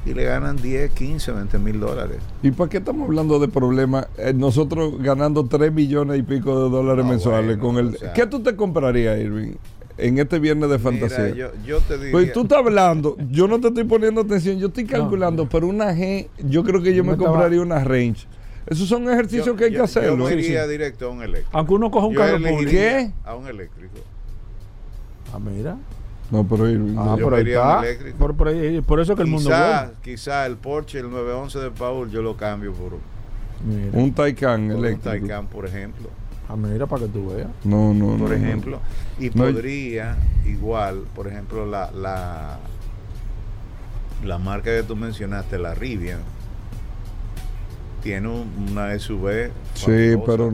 y 0.07 0.13
le 0.13 0.25
ganan 0.25 0.57
10, 0.57 0.91
15, 0.93 1.33
20 1.33 1.59
mil 1.59 1.81
dólares. 1.81 2.19
¿Y 2.43 2.51
para 2.51 2.69
qué 2.69 2.79
estamos 2.79 3.07
hablando 3.09 3.39
de 3.39 3.49
problemas? 3.49 4.07
Eh, 4.19 4.33
nosotros 4.35 4.95
ganando 5.03 5.47
3 5.47 5.73
millones 5.73 6.19
y 6.19 6.23
pico 6.23 6.65
de 6.65 6.71
dólares 6.71 7.05
No, 7.05 7.11
mensuales 7.11 7.59
bueno, 7.59 7.63
con 7.63 7.79
el... 7.79 7.95
o 7.95 7.99
sea- 7.99 8.13
¿Qué 8.13 8.27
tú 8.27 8.43
te 8.43 8.55
comprarías, 8.55 9.19
Irving, 9.19 9.53
en 9.97 10.19
este 10.19 10.39
viernes 10.39 10.69
de 10.69 10.79
Mira, 10.79 10.91
fantasía? 10.91 11.35
yo, 11.35 11.49
yo 11.67 11.81
te 11.81 11.97
diría, 11.97 12.13
Pues 12.13 12.33
tú 12.33 12.43
estás 12.43 12.59
hablando, 12.59 13.17
yo 13.31 13.49
no 13.49 13.61
te 13.61 13.69
estoy 13.69 13.85
poniendo 13.85 14.21
atención, 14.23 14.59
yo 14.59 14.67
estoy 14.67 14.85
calculando, 14.85 15.49
pero 15.49 15.67
una 15.69 15.93
G, 15.95 16.29
yo 16.39 16.65
creo 16.65 16.83
que 16.83 16.95
yo 16.95 17.03
me 17.05 17.13
estaba- 17.13 17.31
compraría 17.31 17.61
una 17.63 17.83
range. 17.83 18.27
Esos 18.67 18.89
son 18.89 19.05
ejercicios 19.11 19.47
yo- 19.47 19.57
que 19.57 19.65
hay 19.65 19.71
yo- 19.73 19.79
que 19.79 19.85
hacerlo. 19.85 20.19
Yo 20.29 20.29
Sí, 20.29 20.35
iría 20.47 20.65
sí. 20.65 20.71
directo 20.71 21.07
a 21.07 21.11
un 21.11 21.23
eléctrico. 21.23 21.51
Aunque 21.53 21.75
uno 21.75 21.91
coja 21.91 22.07
un 22.07 22.15
Yo 22.15 22.21
carro 22.21 22.37
público. 22.39 22.71
¿Qué? 22.71 23.11
A 23.25 23.35
un 23.37 23.47
eléctrico. 23.47 23.93
Ah, 25.35 25.39
mira. 25.39 25.77
No, 26.31 26.45
pero 26.45 26.65
Ah, 26.65 26.69
no. 26.71 27.19
Yo 27.19 27.25
por 27.25 27.35
ahí 27.35 27.49
está. 27.49 27.81
eléctrico. 27.85 28.19
Por, 28.19 28.35
por 28.37 28.49
ahí- 28.49 28.81
por 28.81 29.01
eso 29.01 29.15
que 29.17 29.23
el 29.23 29.29
mundo 29.29 29.51
es 29.51 29.91
Quizá, 30.03 30.47
el 30.47 30.57
Porsche, 30.57 31.01
el 31.01 31.11
911 31.11 31.59
de 31.59 31.71
Paul, 31.71 32.11
yo 32.11 32.23
lo 32.23 32.37
cambio 32.37 32.73
por, 32.73 32.93
Mira. 33.65 33.91
un 33.93 34.13
Taycan 34.13 34.69
por 34.69 34.77
un 34.79 34.85
eléctrico. 34.85 35.11
Taycan, 35.27 35.47
por 35.49 35.67
ejemplo. 35.67 36.09
Ah, 36.49 36.57
mira, 36.57 36.87
para 36.87 37.03
que 37.03 37.09
tú 37.09 37.29
veas. 37.29 37.49
No, 37.65 37.93
no, 37.95 38.17
Por 38.17 38.19
no, 38.19 38.29
no. 38.29 38.35
ejemplo. 38.35 38.81
Y 39.19 39.31
No, 39.31 39.45
podría, 39.45 40.17
igual, 40.47 41.05
por 41.15 41.27
ejemplo, 41.27 41.67
la, 41.67 41.91
la, 41.93 42.59
la 44.25 44.39
marca 44.39 44.71
que 44.77 44.83
tú 44.83 44.95
mencionaste, 44.97 45.59
la 45.59 45.75
Rivian, 45.75 46.21
tiene 48.03 48.29
un- 48.29 48.69
una 48.73 48.93
SUV. 48.99 49.51
Sí, 49.75 50.17
pero 50.27 50.53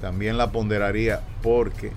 También 0.00 0.36
la 0.36 0.52
ponderaría 0.52 1.20
porque 1.42 1.90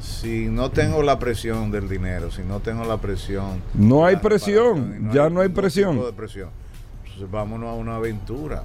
si 0.00 0.46
no 0.46 0.70
tengo 0.70 1.02
la 1.02 1.18
presión 1.18 1.70
del 1.70 1.88
dinero, 1.88 2.30
si 2.30 2.42
no 2.42 2.60
tengo 2.60 2.84
la 2.84 2.96
presión... 2.96 3.62
No 3.74 4.04
hay 4.04 4.16
presión, 4.16 4.92
reparación, 4.92 5.10
y 5.10 5.14
ya 5.14 5.30
no 5.30 5.40
hay 5.40 5.48
presión. 5.50 6.00
de 6.00 6.12
presión, 6.12 6.50
entonces 7.04 7.30
vámonos 7.30 7.68
a 7.70 7.74
una 7.74 7.96
aventura. 7.96 8.64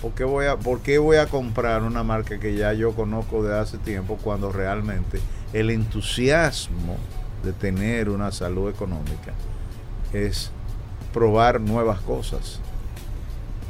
¿Por 0.00 0.12
qué, 0.12 0.24
voy 0.24 0.46
a, 0.46 0.56
¿Por 0.56 0.80
qué 0.80 0.98
voy 0.98 1.18
a 1.18 1.26
comprar 1.26 1.82
una 1.82 2.02
marca 2.02 2.38
que 2.40 2.56
ya 2.56 2.72
yo 2.72 2.92
conozco 2.92 3.42
de 3.44 3.58
hace 3.58 3.78
tiempo 3.78 4.18
cuando 4.22 4.50
realmente 4.50 5.20
el 5.52 5.70
entusiasmo 5.70 6.96
de 7.44 7.52
tener 7.52 8.08
una 8.08 8.32
salud 8.32 8.68
económica 8.68 9.32
es 10.12 10.50
probar 11.12 11.60
nuevas 11.60 12.00
cosas? 12.00 12.60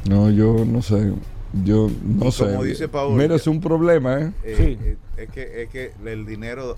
no, 0.05 0.29
yo 0.29 0.65
no 0.65 0.81
sé. 0.81 1.13
Yo 1.63 1.89
no 2.03 2.27
Y 2.27 2.31
sé. 2.31 2.45
como 2.45 2.63
dice 2.63 2.87
Paul, 2.87 3.19
es 3.21 3.47
un 3.47 3.61
problema, 3.61 4.19
¿eh? 4.19 4.31
Eh, 4.43 4.55
Sí. 4.57 4.77
eh, 4.83 4.97
es, 5.17 5.29
que, 5.29 5.61
es 5.63 5.69
que 5.69 5.91
el 6.05 6.25
dinero 6.25 6.75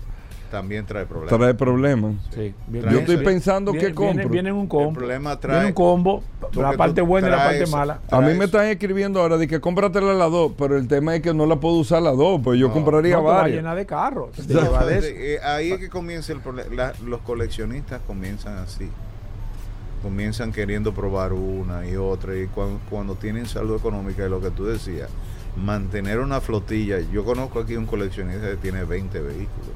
también 0.50 0.84
trae 0.86 1.06
problemas. 1.06 1.36
Trae 1.38 1.54
problemas. 1.54 2.14
Sí. 2.34 2.54
Trae 2.80 2.92
Yo 2.92 2.98
estoy 3.00 3.16
pensando 3.18 3.72
Viene- 3.72 3.88
que 3.88 3.94
compro. 3.94 4.14
Viene, 4.16 4.30
viene 4.30 4.48
en 4.50 4.54
un 4.54 4.62
El 4.64 4.68
combo. 4.68 4.92
problema 4.92 5.30
Viene 5.36 5.40
trae... 5.40 5.66
un 5.66 5.72
combo. 5.72 6.22
La 6.54 6.74
parte 6.74 7.00
buena 7.00 7.28
y 7.28 7.30
la 7.30 7.36
parte 7.38 7.66
mala. 7.66 8.00
A 8.10 8.20
mí 8.20 8.34
me 8.34 8.44
están 8.44 8.66
escribiendo 8.66 9.20
ahora 9.20 9.38
de 9.38 9.48
que 9.48 9.60
cómpratela 9.60 10.12
las 10.14 10.30
dos, 10.30 10.52
pero 10.58 10.76
el 10.76 10.86
tema 10.86 11.16
es 11.16 11.22
que 11.22 11.32
no 11.34 11.46
la 11.46 11.56
puedo 11.56 11.76
usar 11.76 12.02
las 12.02 12.16
dos, 12.16 12.40
pues 12.44 12.60
yo 12.60 12.68
No, 12.68 12.74
compraría 12.74 13.16
No 13.16 13.22
te 13.22 13.26
va 13.26 13.32
a 13.32 13.42
varias. 13.42 13.56
llenar 13.56 13.76
de 13.76 13.86
carros. 13.86 14.28
No, 14.48 14.86
de 14.86 15.34
eh, 15.36 15.40
ahí 15.42 15.72
es 15.72 15.78
que 15.80 15.88
comienza 15.88 16.32
el 16.32 16.40
problema. 16.40 16.92
los 17.04 17.20
coleccionistas 17.22 18.00
comienzan 18.06 18.58
así. 18.58 18.88
Comienzan 20.10 20.52
queriendo 20.52 20.94
probar 20.94 21.32
una 21.32 21.84
y 21.84 21.96
otra. 21.96 22.36
Y 22.38 22.46
cuando, 22.46 22.78
cuando 22.88 23.16
tienen 23.16 23.46
salud 23.46 23.74
económica, 23.76 24.22
es 24.22 24.30
lo 24.30 24.40
que 24.40 24.52
tú 24.52 24.64
decías, 24.64 25.10
mantener 25.56 26.20
una 26.20 26.40
flotilla. 26.40 26.98
Yo 27.12 27.24
conozco 27.24 27.58
aquí 27.58 27.74
un 27.74 27.86
coleccionista 27.86 28.48
que 28.50 28.56
tiene 28.56 28.84
20 28.84 29.18
vehículos. 29.20 29.70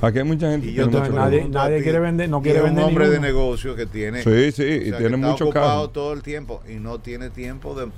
Aquí 0.00 0.18
hay 0.18 0.24
mucha 0.24 0.48
gente 0.52 0.68
Y 0.68 0.74
que 0.76 0.86
no 0.86 1.00
nadie- 1.08 1.48
nadie 1.48 1.82
quiere 1.82 1.98
vender- 1.98 2.28
no 2.30 2.38
y 2.38 2.42
quiere 2.42 2.58
es 2.58 2.64
vender 2.66 2.84
un 2.84 2.88
hombre 2.88 3.08
de 3.10 3.18
negocio 3.18 3.74
que 3.74 3.86
tiene. 3.86 4.22
Sí, 4.22 4.52
sí, 4.52 4.62
o 4.62 4.66
y 4.82 4.88
sea, 4.90 4.98
tiene 4.98 5.16
mucho 5.16 5.46
ocupado 5.46 5.80
carro. 5.80 5.90
todo 5.90 6.12
el 6.12 6.22
tiempo 6.22 6.62
y 6.68 6.74
no 6.74 7.00
tiene 7.00 7.30
tiempo 7.30 7.74
de, 7.74 7.88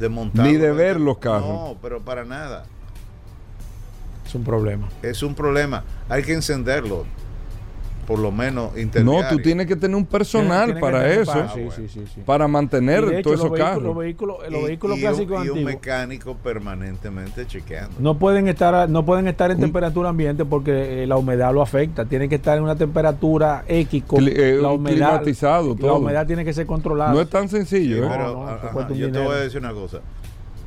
de 0.00 0.08
montar. 0.08 0.46
Ni 0.46 0.56
de 0.56 0.72
ver 0.72 0.98
los 0.98 1.18
carros. 1.18 1.48
No, 1.48 1.76
pero 1.82 2.00
para 2.00 2.24
nada. 2.24 2.64
Es 4.26 4.34
un 4.34 4.42
problema. 4.42 4.88
Es 5.02 5.22
un 5.22 5.34
problema. 5.34 5.84
Hay 6.08 6.22
que 6.22 6.32
encenderlo. 6.32 7.04
Por 8.06 8.20
lo 8.20 8.30
menos 8.30 8.76
interdiario. 8.78 9.22
No, 9.22 9.28
tú 9.28 9.38
tienes 9.42 9.66
que 9.66 9.74
tener 9.74 9.96
un 9.96 10.06
personal 10.06 10.78
para 10.78 11.10
eso. 11.12 11.32
para- 11.32 11.52
sí, 11.52 11.60
sí, 11.74 11.88
sí, 11.88 12.04
sí. 12.14 12.20
Para 12.24 12.46
Y 12.46 12.48
mantener 12.48 13.04
de 13.04 13.14
hecho, 13.18 13.30
todos 13.30 13.40
esos 13.46 13.58
carros. 13.58 13.82
los 13.82 13.96
vehículos, 13.96 14.36
los 14.48 14.62
Y- 14.62 14.64
vehículos 14.64 14.98
y 14.98 15.00
clásicos 15.00 15.40
un, 15.40 15.46
y 15.46 15.48
un 15.48 15.56
antiguos 15.58 15.74
mecánico 15.74 16.36
permanentemente 16.36 17.46
chequeando. 17.46 17.96
no 17.98 18.16
pueden 18.18 18.46
estar 18.48 18.88
no 18.88 19.04
pueden 19.04 19.26
estar 19.28 19.50
en 19.50 19.56
Un- 19.56 19.62
temperatura 19.62 20.08
ambiente 20.10 20.44
porque 20.44 21.02
eh, 21.02 21.06
la 21.06 21.16
humedad 21.16 21.52
lo 21.52 21.62
afecta. 21.62 22.04
Tienen 22.04 22.28
que 22.28 22.36
estar 22.36 22.56
en 22.56 22.62
una 22.64 22.76
temperatura 22.76 23.64
X 23.66 24.04
con 24.06 24.20
Cli- 24.24 24.32
eh, 24.36 24.58
la 24.60 24.68
humedad. 24.70 24.94
climatizado, 25.18 25.76
La 25.80 25.92
humedad 25.94 26.26
tiene 26.26 26.44
que 26.44 26.52
ser 26.52 26.66
controlada. 26.66 27.12
No 27.12 27.20
es 27.20 27.28
tan 27.28 27.48
sencillo, 27.48 27.96
Sí, 27.96 28.02
¿eh? 28.02 28.08
pero 28.08 28.24
No, 28.34 28.44
no, 28.44 28.48
ajá, 28.48 28.88
yo 28.94 29.10
te 29.10 29.18
voy 29.18 29.34
a 29.34 29.38
decir 29.40 29.58
una 29.60 29.72
cosa. 29.72 29.98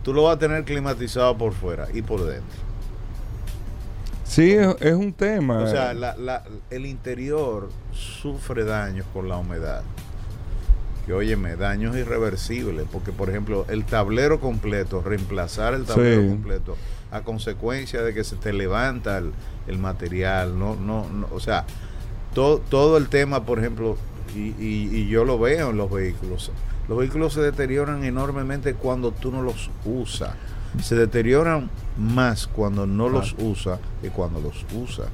Tú 0.03 0.13
lo 0.13 0.24
vas 0.24 0.36
a 0.36 0.39
tener 0.39 0.63
climatizado 0.63 1.38
por 1.38 1.53
fuera 1.53 1.88
y 1.93 2.01
por 2.01 2.19
dentro. 2.25 2.68
Sí, 4.29 4.51
es, 4.51 4.75
es 4.79 4.93
un 4.93 5.12
tema. 5.13 5.57
O 5.59 5.67
sea, 5.67 5.93
la- 5.93 6.15
la- 6.15 6.43
el 6.69 6.86
interior 6.86 7.69
sufre 7.91 8.63
daños 8.63 9.05
por 9.12 9.24
la 9.25 9.38
humedad. 9.38 9.81
Que 11.05 11.13
óyeme, 11.13 11.55
daños 11.55 11.95
irreversibles. 11.98 12.86
Porque, 12.91 13.12
por 13.12 13.29
ejemplo, 13.29 13.65
el 13.69 13.86
tablero 13.86 14.39
completo, 14.39 15.01
reemplazar 15.01 15.74
el 15.74 15.86
tablero 15.86 16.21
Sí. 16.21 16.27
completo 16.29 16.77
a 17.12 17.21
consecuencia 17.21 18.03
de 18.03 18.13
que 18.13 18.24
se 18.24 18.36
te 18.36 18.53
levanta 18.53 19.17
el, 19.17 19.31
el 19.67 19.79
material. 19.79 20.59
No, 20.59 20.75
no, 20.75 21.09
no, 21.09 21.27
o 21.33 21.39
sea, 21.39 21.65
todo, 22.36 22.59
todo 22.59 22.98
el 22.98 23.07
tema, 23.09 23.45
por 23.48 23.57
ejemplo, 23.57 23.98
y, 24.36 24.50
y- 24.63 24.89
y 24.93 25.07
yo 25.07 25.25
lo 25.25 25.39
veo 25.39 25.71
en 25.71 25.77
los 25.77 25.89
vehículos. 25.89 26.51
Los 26.88 27.00
vehículos 27.00 27.33
se 27.33 27.41
deterioran 27.41 28.03
enormemente 28.03 28.75
cuando 28.75 29.12
tú 29.12 29.31
no 29.31 29.41
los 29.41 29.71
usas. 29.86 30.31
Se 30.81 30.95
deterioran 30.95 31.69
más 31.97 32.47
cuando 32.47 32.85
no 32.85 33.09
los 33.09 33.35
usas 33.39 33.79
que 34.01 34.09
cuando 34.09 34.39
los 34.39 34.65
usas 34.73 35.07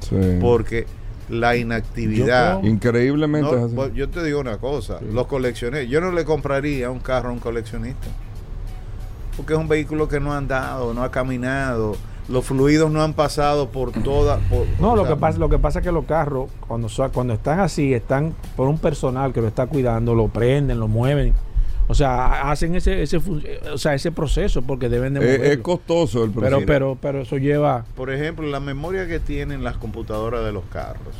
Sí. 0.00 0.16
porque 0.40 0.86
la 1.28 1.56
inactividad. 1.56 2.54
Yo 2.56 2.60
creo- 2.60 2.72
Increíblemente 2.72 3.50
No, 3.52 3.56
es 3.58 3.64
así. 3.64 3.74
pues, 3.74 3.94
yo 3.94 4.08
te 4.10 4.22
digo 4.22 4.40
una 4.40 4.58
cosa, 4.58 4.98
los 5.12 5.26
coleccioné. 5.26 5.88
Yo 5.88 6.00
no 6.00 6.10
le 6.12 6.24
compraría 6.24 6.90
un 6.90 6.98
carro 7.00 7.30
a 7.30 7.32
un 7.32 7.38
coleccionista. 7.38 8.08
Porque 9.36 9.54
es 9.54 9.58
un 9.58 9.68
vehículo 9.68 10.08
que 10.08 10.20
no 10.20 10.32
ha 10.34 10.36
andado, 10.36 10.92
no 10.92 11.02
ha 11.04 11.10
caminado, 11.10 11.96
los 12.28 12.44
fluidos 12.44 12.90
no 12.90 13.02
han 13.02 13.14
pasado 13.14 13.70
por 13.70 13.92
toda. 13.92 14.36
por- 14.50 14.66
No, 14.78 14.94
lo 14.94 15.04
sea, 15.06 15.14
que 15.14 15.20
pasa, 15.20 15.38
lo 15.38 15.48
que 15.48 15.58
pasa 15.58 15.78
es 15.78 15.84
que 15.86 15.92
los 15.92 16.04
carros, 16.04 16.50
cuando, 16.68 16.88
cuando 17.12 17.32
están 17.32 17.60
así, 17.60 17.94
están 17.94 18.34
por 18.56 18.68
un 18.68 18.78
personal 18.78 19.32
que 19.32 19.40
lo 19.40 19.48
está 19.48 19.66
cuidando, 19.66 20.14
lo 20.14 20.28
prenden, 20.28 20.78
lo 20.78 20.86
mueven. 20.88 21.32
O 21.88 21.94
sea, 21.94 22.50
hacen 22.50 22.74
ese, 22.74 23.02
ese, 23.02 23.18
o 23.18 23.76
sea, 23.76 23.94
ese 23.94 24.12
proceso 24.12 24.62
porque 24.62 24.88
deben 24.88 25.14
de 25.14 25.20
Es, 25.20 25.26
es 25.34 25.38
moverlo. 25.38 25.62
costoso 25.62 26.24
el 26.24 26.30
pero, 26.30 26.40
proceso. 26.48 26.66
pero, 26.66 26.98
pero 27.00 27.20
eso 27.22 27.36
lleva. 27.38 27.84
Por 27.96 28.10
ejemplo, 28.10 28.46
la 28.46 28.60
memoria 28.60 29.06
que 29.06 29.18
tienen 29.20 29.62
las 29.64 29.76
computadoras 29.76 30.44
de 30.44 30.52
los 30.52 30.64
carros, 30.66 31.14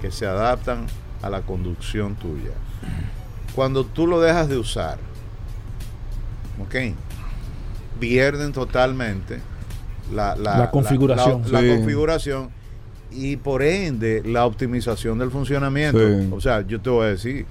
que 0.00 0.10
se 0.10 0.26
adaptan 0.26 0.86
a 1.22 1.30
la 1.30 1.40
conducción 1.42 2.14
tuya. 2.14 2.50
Cuando 3.54 3.84
tú 3.84 4.06
lo 4.06 4.20
dejas 4.20 4.48
de 4.48 4.58
usar, 4.58 4.98
¿ok? 6.62 6.94
Pierden 7.98 8.52
totalmente 8.52 9.40
la, 10.14 10.36
La 10.36 10.70
configuración. 10.70 11.42
la- 11.50 11.60
la 11.62 11.68
Sí. 11.68 11.76
configuración 11.78 12.50
y 13.10 13.36
por 13.38 13.62
ende 13.62 14.22
la 14.24 14.44
optimización 14.44 15.18
del 15.18 15.30
funcionamiento. 15.30 15.98
Sí. 15.98 16.28
O 16.32 16.40
sea, 16.40 16.60
yo 16.66 16.80
te 16.80 16.90
voy 16.90 17.06
a 17.06 17.08
decir, 17.08 17.46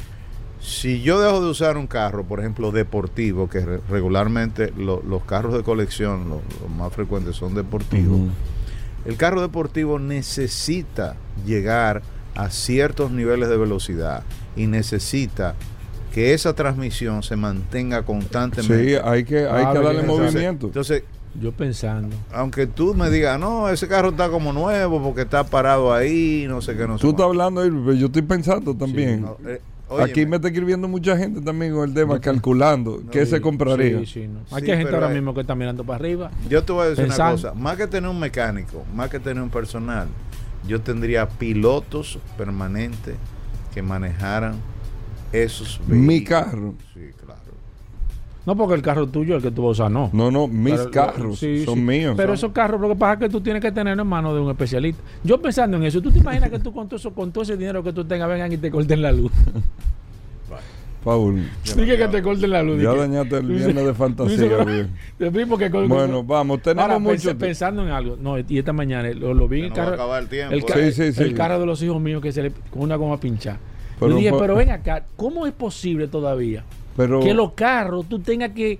si 0.65 1.01
yo 1.01 1.21
dejo 1.21 1.41
de 1.41 1.49
usar 1.49 1.77
un 1.77 1.85
carro, 1.87 2.23
por 2.25 2.39
ejemplo, 2.39 2.71
deportivo, 2.71 3.47
que 3.49 3.59
re- 3.59 3.79
regularmente 3.89 4.73
lo- 4.75 5.01
los 5.07 5.23
carros 5.23 5.53
de 5.53 5.61
colección, 5.63 6.27
lo- 6.29 6.41
los, 6.61 6.69
más 6.75 6.91
frecuentes 6.91 7.35
son 7.35 7.53
deportivos, 7.53 8.19
el 9.05 9.15
carro 9.17 9.41
deportivo 9.41 9.99
necesita 9.99 11.15
llegar 11.45 12.01
a 12.33 12.49
ciertos 12.49 13.11
niveles 13.11 13.47
de 13.49 13.57
velocidad 13.57 14.23
y 14.55 14.65
necesita 14.67 15.53
que 16.13 16.33
esa 16.33 16.53
transmisión 16.55 17.21
se 17.23 17.35
mantenga 17.35 18.03
constantemente. 18.03 18.95
Sí, 18.95 19.01
hay 19.03 19.23
que, 19.23 19.39
hay 19.47 19.65
Ah, 19.65 19.71
que 19.73 19.79
bien, 19.79 19.83
darle 19.83 20.01
entonces- 20.01 20.33
movimiento. 20.33 20.67
Entonces, 20.67 21.03
Yo 21.39 21.51
pensando. 21.51 22.15
aunque 22.33 22.65
tú 22.65 22.93
me 22.95 23.09
digas, 23.09 23.37
no, 23.39 23.69
ese 23.69 23.87
carro 23.87 24.09
está 24.09 24.29
como 24.29 24.51
nuevo 24.53 25.01
porque 25.03 25.21
está 25.21 25.43
parado 25.45 25.93
ahí, 25.93 26.45
no 26.47 26.61
sé 26.61 26.75
qué, 26.75 26.87
no 26.87 26.97
sé 26.97 27.01
Tú 27.01 27.09
estás 27.11 27.25
cuánto". 27.27 27.43
hablando 27.61 27.93
yo 27.93 28.05
estoy 28.07 28.21
pensando 28.23 28.73
también. 28.73 29.21
No, 29.21 29.37
eh, 29.45 29.61
Aquí 30.01 30.25
me 30.25 30.37
está 30.37 30.47
escribiendo 30.47 30.87
mucha 30.87 31.15
gente 31.17 31.41
también 31.41 31.73
con 31.73 31.87
el 31.87 31.93
tema, 31.93 32.19
calculando 32.19 33.01
No, 33.03 33.11
qué 33.11 33.25
se 33.25 33.39
compraría. 33.39 33.99
Sí, 33.99 34.05
sí, 34.05 34.27
no. 34.27 34.39
Sí, 34.47 34.55
Aquí 34.55 34.71
hay 34.71 34.77
gente 34.79 34.93
ahora 34.93 35.07
hay- 35.09 35.13
mismo 35.13 35.33
que 35.33 35.41
está 35.41 35.53
mirando 35.55 35.83
para 35.83 35.97
arriba. 35.97 36.31
Yo 36.49 36.63
te 36.63 36.71
voy 36.73 36.85
a 36.85 36.89
decir 36.89 37.05
Pensando. 37.05 37.33
una 37.35 37.41
cosa, 37.51 37.53
más 37.53 37.77
que 37.77 37.87
tener 37.87 38.09
un 38.09 38.19
mecánico, 38.19 38.83
más 38.95 39.09
que 39.09 39.19
tener 39.19 39.41
un 39.43 39.49
personal, 39.49 40.07
yo 40.67 40.81
tendría 40.81 41.29
pilotos 41.29 42.17
permanentes 42.37 43.15
que 43.73 43.81
manejaran 43.83 44.55
esos 45.31 45.79
vehículos. 45.79 46.01
Mi 46.07 46.23
carro. 46.23 46.73
Sí, 46.93 47.01
claro. 47.23 47.41
No 48.45 48.55
porque 48.55 48.75
el 48.75 48.81
carro 48.83 49.07
tuyo, 49.07 49.37
el 49.37 49.41
que 49.41 49.49
tú 49.51 49.63
vas 49.63 49.69
a 49.79 49.83
usar, 49.85 49.91
no. 49.91 50.09
No, 50.13 50.29
no, 50.29 50.47
mis 50.47 50.73
Pero- 50.75 50.91
carros 50.91 51.39
sí, 51.39 51.65
son 51.65 51.75
sí. 51.75 51.81
míos. 51.81 52.13
Pero 52.15 52.33
esos 52.33 52.51
carros, 52.51 52.79
lo 52.79 52.89
que 52.89 52.95
pasa 52.95 53.13
es 53.13 53.19
que 53.19 53.29
tú 53.29 53.41
tienes 53.41 53.61
que 53.61 53.71
tener 53.71 53.99
en 53.99 54.05
mano 54.07 54.35
de 54.35 54.39
un 54.41 54.51
especialista. 54.51 55.01
Yo 55.23 55.41
pensando 55.41 55.77
en 55.77 55.83
eso, 55.83 55.99
¿tú 56.01 56.11
te 56.11 56.19
imaginas 56.19 56.49
que 56.51 56.59
tú 56.59 56.71
con 56.71 56.87
todo, 56.87 56.97
eso, 56.97 57.11
con 57.11 57.31
todo 57.31 57.43
ese 57.43 57.57
dinero 57.57 57.83
que 57.83 57.91
tú 57.91 58.05
tengas 58.05 58.29
vengan 58.29 58.51
y 58.51 58.57
te 58.57 58.69
corten 58.69 59.01
la 59.01 59.11
luz? 59.11 59.31
Paul, 61.03 61.47
Dije 61.75 61.97
que 61.97 62.07
te 62.07 62.21
corten 62.23 62.49
la 62.49 62.63
luz. 62.63 62.81
ya 62.81 62.89
dije. 62.89 63.01
dañaste 63.01 63.37
el 63.37 63.45
viernes 63.45 63.85
de 63.85 63.93
fantasía. 63.95 64.37
que 64.39 65.69
con- 65.71 65.87
Bueno, 65.87 66.23
vamos, 66.23 66.63
tenemos 66.63 66.81
Ahora, 66.83 66.97
mucho. 66.99 67.29
pensé- 67.29 67.35
pensando 67.35 67.83
en 67.83 67.89
algo. 67.89 68.17
No, 68.19 68.39
y 68.39 68.57
esta 68.57 68.73
mañana 68.73 69.07
lo, 69.13 69.33
lo 69.35 69.47
vi 69.47 69.59
en 69.59 69.65
el 69.65 69.73
carro. 69.73 69.93
acabar 69.93 70.23
el 70.23 70.29
tiempo, 70.29 70.53
el, 70.55 70.61
¿eh? 70.61 70.65
ca- 70.67 70.73
Sí, 70.73 70.91
sí, 70.93 71.13
sí. 71.13 71.21
el 71.23 71.35
carro 71.35 71.59
de 71.59 71.65
los 71.67 71.81
hijos 71.83 72.01
míos 72.01 72.23
que 72.23 72.31
se 72.31 72.41
le 72.41 72.51
con 72.71 72.81
una 72.81 72.95
goma 72.95 73.19
pinchada. 73.19 73.59
Pero 73.99 74.11
Yo 74.13 74.17
dije, 74.17 74.31
pero 74.39 74.55
ven 74.55 74.71
acá, 74.71 75.05
¿cómo 75.15 75.45
es 75.45 75.53
posible 75.53 76.07
todavía 76.07 76.63
Pero, 76.95 77.19
que 77.19 77.33
los 77.33 77.53
carros 77.53 78.07
tú 78.07 78.19
tengas 78.19 78.51
que. 78.51 78.79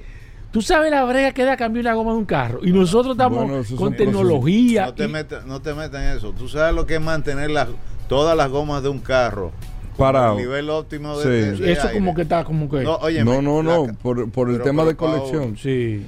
Tú 0.52 0.62
sabes 0.62 0.90
la 0.90 1.04
brega 1.04 1.34
que 1.34 1.44
da 1.44 1.58
cambiar 1.58 1.84
una 1.86 1.94
goma 1.96 2.12
de 2.14 2.18
un 2.20 2.26
carro. 2.26 2.60
Y 2.64 2.72
nosotros 2.72 3.16
estamos 3.16 3.40
Bueno, 3.40 3.56
con 3.56 3.78
son 3.78 3.96
tecnología. 3.98 4.86
No 4.86 4.94
te, 4.94 5.04
y- 5.04 5.08
metas, 5.10 5.46
no 5.46 5.62
te 5.62 5.74
metas 5.74 6.02
en 6.02 6.18
eso. 6.18 6.32
Tú 6.32 6.48
sabes 6.48 6.74
lo 6.74 6.86
que 6.86 6.96
es 6.96 7.02
mantener 7.02 7.52
las, 7.52 7.68
todas 8.08 8.38
las 8.38 8.50
gomas 8.50 8.82
de 8.82 8.88
un 8.88 9.00
carro 9.00 9.52
Parado. 9.98 10.32
al 10.32 10.38
nivel 10.38 10.70
óptimo 10.70 11.18
de, 11.20 11.24
Sí. 11.24 11.30
de- 11.60 11.66
de 11.66 11.72
eso 11.74 11.82
aire. 11.88 11.94
como 12.00 12.16
que 12.16 12.22
está 12.22 12.46
como 12.46 12.70
que. 12.70 12.84
No, 12.84 12.96
óyeme, 12.96 13.26
no, 13.26 13.42
no, 13.42 13.62
no, 13.64 13.94
por, 14.02 14.32
por 14.32 14.50
el 14.50 14.62
tema 14.62 14.86
de 14.86 14.96
colección. 14.96 15.58
Sí. 15.58 16.06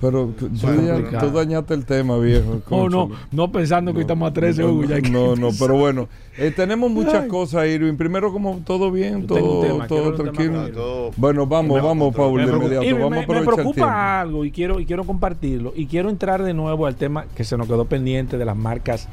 Pero 0.00 0.32
tú, 0.38 0.48
Bueno, 0.62 0.82
ya- 0.82 0.92
complicado. 0.94 1.28
tú 1.30 1.36
dañaste 1.38 1.74
el 1.74 1.84
tema, 1.84 2.18
viejo. 2.18 2.60
No, 2.70 2.88
no, 2.88 3.08
cónchale. 3.08 3.26
no 3.32 3.52
pensando 3.52 3.94
que 3.94 4.00
estamos 4.02 4.30
a 4.30 4.32
13, 4.32 4.62
no, 4.62 4.68
Hugo, 4.72 4.84
ya 4.84 4.96
hay 4.96 5.02
que 5.02 5.10
no, 5.10 5.34
no, 5.36 5.48
pensar. 5.48 5.66
pero 5.68 5.78
bueno, 5.80 6.08
eh, 6.38 6.52
tenemos 6.54 6.90
muchas 6.90 7.22
Ay. 7.22 7.28
cosas, 7.28 7.66
Irving. 7.66 7.94
Primero, 7.96 8.32
como 8.32 8.58
todo 8.64 8.90
bien, 8.90 9.22
Yo 9.22 9.26
todo, 9.26 9.60
tema, 9.66 9.86
todo 9.86 10.14
tranquilo. 10.14 10.68
todo- 10.70 11.10
Bueno, 11.16 11.46
vamos, 11.46 11.76
Me- 11.80 11.86
vamos, 11.86 12.14
Paul, 12.14 12.44
de 12.44 12.52
inmediato. 12.52 12.82
Me, 12.84 12.92
vamos 12.94 13.12
a 13.24 13.26
me- 13.32 13.38
el 13.38 13.44
preocupa 13.44 14.20
algo 14.20 14.44
y 14.44 14.50
quiero, 14.50 14.78
y 14.80 14.86
quiero 14.86 15.04
compartirlo. 15.04 15.72
Y 15.74 15.86
quiero 15.86 16.10
entrar 16.10 16.42
de 16.42 16.54
nuevo 16.54 16.86
al 16.86 16.96
tema 16.96 17.24
que 17.34 17.44
se 17.44 17.56
nos 17.56 17.66
quedó 17.66 17.84
pendiente 17.86 18.38
de 18.38 18.44
las 18.44 18.56
marcas 18.56 19.08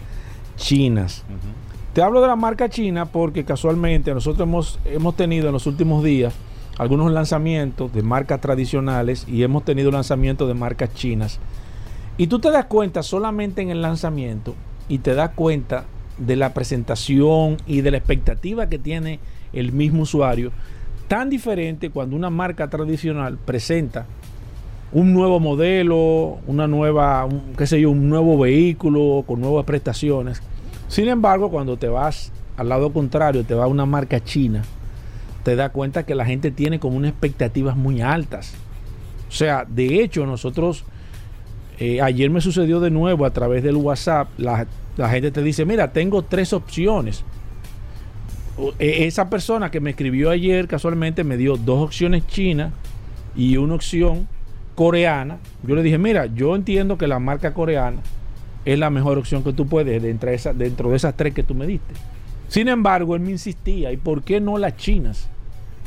chinas. 0.57 1.23
Te 1.93 2.01
hablo 2.01 2.21
de 2.21 2.27
la 2.27 2.35
marca 2.35 2.69
china 2.69 3.05
porque 3.05 3.43
casualmente 3.43 4.13
nosotros 4.13 4.47
hemos, 4.47 4.79
hemos 4.85 5.15
tenido 5.15 5.47
en 5.47 5.53
los 5.53 5.67
últimos 5.67 6.03
días 6.03 6.33
algunos 6.81 7.11
lanzamientos 7.11 7.93
de 7.93 8.01
marcas 8.01 8.41
tradicionales 8.41 9.27
y 9.27 9.43
hemos 9.43 9.63
tenido 9.63 9.91
lanzamientos 9.91 10.47
de 10.47 10.55
marcas 10.55 10.91
chinas. 10.95 11.37
Y 12.17 12.25
tú 12.25 12.39
te 12.39 12.49
das 12.49 12.65
cuenta 12.65 13.03
solamente 13.03 13.61
en 13.61 13.69
el 13.69 13.83
lanzamiento 13.83 14.55
y 14.89 14.97
te 14.97 15.13
das 15.13 15.29
cuenta 15.35 15.83
de 16.17 16.35
la 16.35 16.55
presentación 16.55 17.57
y 17.67 17.81
de 17.81 17.91
la 17.91 17.97
expectativa 17.97 18.67
que 18.67 18.79
tiene 18.79 19.19
el 19.53 19.73
mismo 19.73 20.01
usuario, 20.01 20.51
tan 21.07 21.29
diferente 21.29 21.91
cuando 21.91 22.15
una 22.15 22.31
marca 22.31 22.67
tradicional 22.67 23.37
presenta 23.37 24.07
un 24.91 25.13
nuevo 25.13 25.39
modelo, 25.39 26.39
una 26.47 26.65
nueva, 26.65 27.29
qué 27.59 27.67
sé 27.67 27.79
yo, 27.79 27.91
un 27.91 28.09
nuevo 28.09 28.39
vehículo 28.39 29.23
con 29.27 29.39
nuevas 29.39 29.65
prestaciones. 29.65 30.41
Sin 30.87 31.09
embargo, 31.09 31.51
cuando 31.51 31.77
te 31.77 31.89
vas 31.89 32.31
al 32.57 32.69
lado 32.69 32.91
contrario, 32.91 33.43
te 33.43 33.53
va 33.53 33.67
una 33.67 33.85
marca 33.85 34.19
china, 34.23 34.63
te 35.43 35.55
das 35.55 35.71
cuenta 35.71 36.03
que 36.05 36.15
la 36.15 36.25
gente 36.25 36.51
tiene 36.51 36.79
como 36.79 36.97
unas 36.97 37.11
expectativas 37.11 37.75
muy 37.75 38.01
altas. 38.01 38.53
O 39.29 39.31
sea, 39.31 39.65
de 39.67 40.01
hecho, 40.03 40.25
nosotros, 40.25 40.83
eh, 41.79 42.01
ayer 42.01 42.29
me 42.29 42.41
sucedió 42.41 42.79
de 42.79 42.91
nuevo 42.91 43.25
a 43.25 43.31
través 43.31 43.63
del 43.63 43.75
WhatsApp, 43.77 44.27
la, 44.37 44.67
gente 45.09 45.31
te 45.31 45.41
dice, 45.41 45.65
mira, 45.65 45.91
tengo 45.93 46.21
tres 46.23 46.53
opciones. 46.53 47.23
E- 48.79 49.05
Esa 49.07 49.29
persona 49.29 49.71
que 49.71 49.79
me 49.79 49.91
escribió 49.91 50.29
ayer 50.29 50.67
casualmente 50.67 51.23
me 51.23 51.37
dio 51.37 51.57
dos 51.57 51.81
opciones 51.81 52.27
chinas 52.27 52.73
y 53.35 53.57
una 53.57 53.75
opción 53.75 54.27
coreana. 54.75 55.37
Yo 55.63 55.75
le 55.75 55.83
dije, 55.83 55.97
mira, 55.97 56.25
yo 56.27 56.55
entiendo 56.55 56.97
que 56.97 57.07
la 57.07 57.19
marca 57.19 57.53
coreana 57.53 58.01
es 58.65 58.77
la 58.77 58.89
mejor 58.89 59.17
opción 59.17 59.43
que 59.43 59.53
tú 59.53 59.65
puedes 59.67 60.01
dentro 60.01 60.29
de, 60.29 60.35
esa- 60.35 60.53
dentro 60.53 60.89
de 60.89 60.97
esas 60.97 61.15
tres 61.15 61.33
que 61.33 61.43
tú 61.43 61.55
me 61.55 61.65
diste. 61.65 61.93
Sin 62.51 62.67
embargo, 62.67 63.15
él 63.15 63.21
me 63.21 63.31
insistía, 63.31 63.91
¿y 63.91 63.97
por 63.97 64.21
qué 64.21 64.39
no 64.39 64.59
las 64.59 64.77
chinas? 64.77 65.31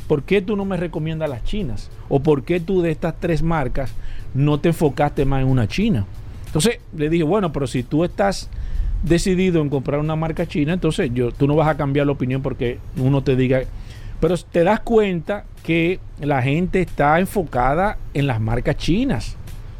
¿por 0.07 0.23
qué 0.23 0.41
tú 0.41 0.55
no 0.55 0.65
me 0.65 0.77
recomiendas 0.77 1.29
las 1.29 1.43
chinas? 1.43 1.89
¿O 2.09 2.19
por 2.19 2.43
qué 2.43 2.59
tú 2.59 2.81
de 2.81 2.91
estas 2.91 3.15
tres 3.19 3.41
marcas 3.41 3.93
no 4.33 4.59
te 4.59 4.69
enfocaste 4.69 5.25
más 5.25 5.41
en 5.41 5.47
una 5.47 5.67
china? 5.67 6.05
Entonces 6.45 6.79
le 6.95 7.09
dije, 7.09 7.23
bueno, 7.23 7.51
pero 7.51 7.67
si 7.67 7.83
tú 7.83 8.03
estás 8.03 8.49
decidido 9.03 9.61
en 9.61 9.69
comprar 9.69 9.99
una 9.99 10.15
marca 10.15 10.47
china, 10.47 10.73
entonces 10.73 11.11
yo, 11.13 11.31
tú 11.31 11.47
no 11.47 11.55
vas 11.55 11.67
a 11.67 11.77
cambiar 11.77 12.05
la 12.05 12.13
opinión 12.13 12.41
porque 12.41 12.79
uno 12.97 13.23
te 13.23 13.35
diga... 13.35 13.61
Pero 14.21 14.37
te 14.37 14.63
das 14.63 14.79
cuenta 14.79 15.43
que 15.61 15.99
la 16.21 16.41
gente 16.41 16.81
está 16.81 17.19
enfocada 17.19 17.97
en 18.13 18.27
las 18.27 18.39
marcas 18.39 18.77
chinas. 18.77 19.35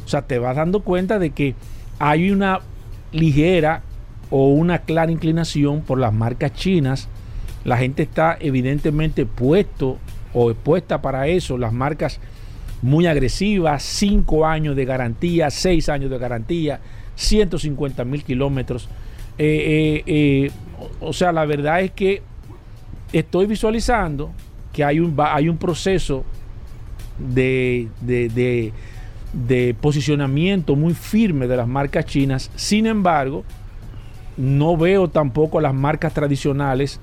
O 0.06 0.10
sea, 0.10 0.24
te 0.24 0.40
vas 0.40 0.58
dando 0.58 0.82
cuenta 0.82 1.20
de 1.20 1.30
que 1.30 1.56
hay 2.00 2.32
una 2.32 2.60
ligera 3.14 3.82
o 4.30 4.50
una 4.50 4.80
clara 4.80 5.12
inclinación 5.12 5.82
por 5.82 6.00
las 6.00 6.14
marcas 6.14 6.54
chinas. 6.54 7.08
La 7.64 7.78
gente 7.78 8.04
está 8.04 8.38
evidentemente 8.40 9.26
puesto 9.26 9.98
o 10.34 10.52
expuesta 10.52 11.02
para 11.02 11.28
eso. 11.28 11.58
Las 11.58 11.74
marcas 11.74 12.20
muy 12.82 13.08
agresivas, 13.08 13.84
5 13.84 14.46
años 14.46 14.76
de 14.76 14.86
garantía, 14.86 15.50
6 15.50 15.90
años 15.90 16.12
de 16.12 16.18
garantía, 16.18 16.80
150 17.16 18.06
mil 18.06 18.24
kilómetros. 18.24 18.88
Eh, 19.38 20.04
eh, 20.04 20.04
eh, 20.06 20.52
o 21.00 21.14
sea, 21.14 21.32
la 21.32 21.46
verdad 21.46 21.82
es 21.82 21.92
que 21.92 22.22
estoy 23.12 23.48
visualizando 23.48 24.32
que 24.74 24.84
hay 24.84 25.00
un, 25.00 25.16
hay 25.18 25.50
un 25.50 25.58
proceso 25.58 26.26
de, 27.18 27.88
de, 28.02 28.72
de 29.34 29.76
posicionamiento 29.80 30.76
muy 30.76 30.94
firme 30.94 31.48
de 31.48 31.58
las 31.58 31.68
marcas 31.68 32.06
chinas. 32.06 32.52
Sin 32.56 32.86
embargo, 32.86 33.44
no 34.38 34.78
veo 34.78 35.10
tampoco 35.10 35.62
las 35.62 35.74
marcas 35.74 36.14
tradicionales 36.14 37.00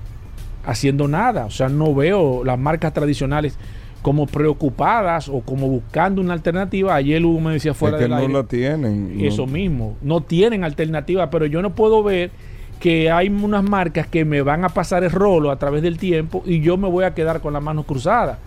haciendo 0.65 1.07
nada. 1.07 1.45
O 1.45 1.49
sea, 1.49 1.69
no 1.69 1.93
veo 1.93 2.43
las 2.43 2.57
marcas 2.59 2.93
tradicionales 2.93 3.57
como 4.01 4.27
preocupadas 4.27 5.29
o 5.29 5.41
como 5.41 5.67
buscando 5.67 6.21
una 6.21 6.33
alternativa. 6.33 6.95
Ayer 6.95 7.23
Hugo 7.25 7.39
me 7.39 7.53
decía 7.53 7.73
fuera 7.73 7.97
es 7.97 7.99
que 7.99 8.03
del 8.03 8.11
no 8.11 8.17
aire, 8.17 8.33
la 8.33 8.43
tienen. 8.43 9.17
no. 9.17 9.25
Eso 9.25 9.47
mismo, 9.47 9.95
no 10.01 10.21
tienen 10.21 10.63
alternativa, 10.63 11.29
pero 11.29 11.45
yo 11.45 11.61
no 11.61 11.73
puedo 11.73 12.03
ver 12.03 12.31
que 12.79 13.09
hay 13.09 13.29
unas 13.29 13.63
marcas 13.63 14.07
que 14.07 14.25
me 14.25 14.41
van 14.41 14.65
a 14.65 14.69
pasar 14.69 15.05
el 15.05 15.11
rolo 15.11 15.51
a 15.51 15.57
través 15.57 15.81
del 15.81 15.97
tiempo 15.97 16.43
y 16.45 16.59
yo 16.59 16.75
me 16.75 16.89
voy 16.89 17.05
a 17.05 17.13
quedar 17.13 17.39
con 17.39 17.53
las 17.53 17.63
manos 17.63 17.85
cruzadas. 17.85 18.37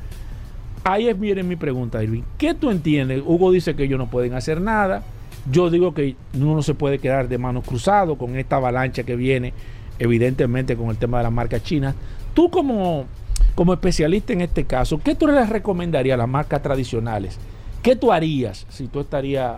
Ahí 0.84 1.08
es, 1.08 1.18
miren 1.18 1.48
mi 1.48 1.56
pregunta, 1.56 2.04
Irving. 2.04 2.22
¿Qué 2.36 2.54
tú 2.54 2.70
entiendes? 2.70 3.22
Hugo 3.24 3.50
dice 3.50 3.74
que 3.74 3.84
ellos 3.84 3.98
no 3.98 4.08
pueden 4.08 4.34
hacer 4.34 4.60
nada. 4.60 5.02
Yo 5.50 5.70
digo 5.70 5.94
que 5.94 6.16
uno 6.34 6.56
no 6.56 6.62
se 6.62 6.74
puede 6.74 6.98
quedar 6.98 7.28
de 7.28 7.38
manos 7.38 7.64
cruzadas 7.64 8.16
con 8.18 8.36
esta 8.36 8.56
avalancha 8.56 9.04
que 9.04 9.16
viene, 9.16 9.52
evidentemente, 9.98 10.76
con 10.76 10.90
el 10.90 10.96
tema 10.96 11.18
de 11.18 11.24
las 11.24 11.32
marcas 11.32 11.62
chinas. 11.62 11.94
Tú 12.34 12.50
como, 12.50 13.06
como 13.54 13.72
especialista 13.72 14.32
en 14.32 14.40
este 14.40 14.64
caso, 14.64 14.98
¿qué 14.98 15.14
tú 15.14 15.26
les 15.26 15.48
recomendarías 15.48 16.14
a 16.14 16.18
las 16.18 16.28
marcas 16.28 16.62
tradicionales? 16.62 17.38
¿Qué 17.82 17.94
tú 17.94 18.10
harías 18.10 18.66
si 18.68 18.88
tú 18.88 18.98
estarías 18.98 19.54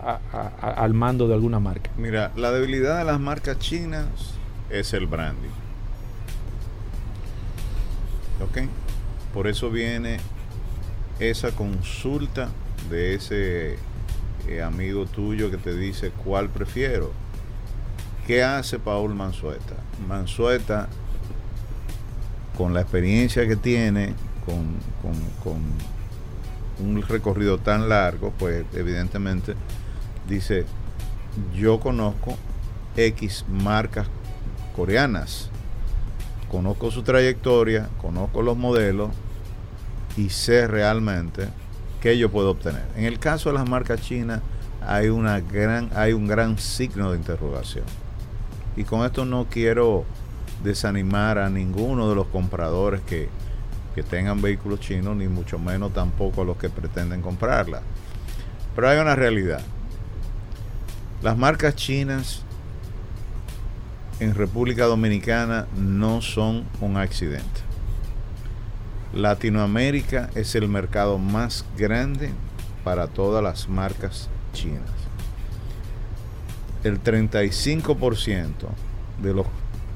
al 0.61 0.93
mando 0.93 1.27
de 1.27 1.33
alguna 1.33 1.59
marca? 1.59 1.89
Mira, 1.97 2.31
la 2.35 2.51
debilidad 2.51 2.99
de 2.99 3.05
las 3.05 3.19
marcas 3.19 3.57
chinas 3.57 4.05
es 4.69 4.93
el 4.93 5.07
branding. 5.07 5.49
¿Ok? 8.43 8.69
Por 9.33 9.47
eso 9.47 9.71
viene 9.71 10.17
esa 11.19 11.51
consulta 11.51 12.49
de 12.89 13.15
ese 13.15 13.77
eh, 14.47 14.61
amigo 14.61 15.05
tuyo 15.05 15.51
que 15.51 15.57
te 15.57 15.75
dice 15.75 16.11
cuál 16.23 16.49
prefiero. 16.49 17.11
¿Qué 18.25 18.43
hace 18.43 18.79
Paul 18.79 19.15
Mansueta? 19.15 19.75
Mansueta, 20.07 20.87
con 22.57 22.73
la 22.73 22.81
experiencia 22.81 23.47
que 23.47 23.55
tiene, 23.55 24.13
con, 24.45 24.75
con- 25.01 25.29
con 25.43 25.61
un 26.87 27.01
recorrido 27.01 27.57
tan 27.57 27.89
largo, 27.89 28.31
pues 28.37 28.65
evidentemente 28.73 29.55
dice, 30.27 30.65
yo 31.55 31.79
conozco 31.79 32.37
X 32.95 33.45
marcas 33.49 34.07
coreanas, 34.75 35.49
conozco 36.49 36.91
su 36.91 37.01
trayectoria, 37.03 37.89
conozco 38.01 38.41
los 38.41 38.57
modelos 38.57 39.09
y 40.17 40.29
sé 40.29 40.67
realmente 40.67 41.47
qué 42.01 42.17
yo 42.17 42.29
puedo 42.29 42.51
obtener. 42.51 42.85
En 42.95 43.05
el 43.05 43.19
caso 43.19 43.49
de 43.49 43.57
las 43.57 43.67
marcas 43.67 44.01
chinas 44.01 44.41
hay, 44.85 45.09
una 45.09 45.39
gran, 45.39 45.89
hay 45.95 46.13
un 46.13 46.27
gran 46.27 46.57
signo 46.57 47.11
de 47.11 47.17
interrogación. 47.17 47.85
Y 48.75 48.83
con 48.83 49.05
esto 49.05 49.25
no 49.25 49.47
quiero 49.49 50.05
desanimar 50.63 51.37
a 51.37 51.49
ninguno 51.49 52.09
de 52.09 52.15
los 52.15 52.27
compradores 52.27 53.01
que, 53.01 53.29
que 53.95 54.03
tengan 54.03 54.41
vehículos 54.41 54.79
chinos, 54.79 55.15
ni 55.15 55.27
mucho 55.27 55.59
menos 55.59 55.93
tampoco 55.93 56.41
a 56.41 56.45
los 56.45 56.57
que 56.57 56.69
pretenden 56.69 57.21
comprarla. 57.21 57.81
Pero 58.75 58.89
hay 58.89 58.99
una 58.99 59.15
realidad. 59.15 59.61
Las 61.21 61.37
marcas 61.37 61.75
chinas 61.75 62.43
en 64.19 64.35
República 64.35 64.85
Dominicana 64.85 65.67
no 65.75 66.21
son 66.21 66.65
un 66.81 66.97
accidente. 66.97 67.68
Latinoamérica 69.13 70.29
es 70.35 70.55
el 70.55 70.67
mercado 70.67 71.17
más 71.17 71.65
grande 71.77 72.29
para 72.83 73.07
todas 73.07 73.43
las 73.43 73.67
marcas 73.69 74.29
chinas. 74.53 74.81
El 76.83 77.01
35% 77.03 78.51
de 79.21 79.33
los 79.33 79.45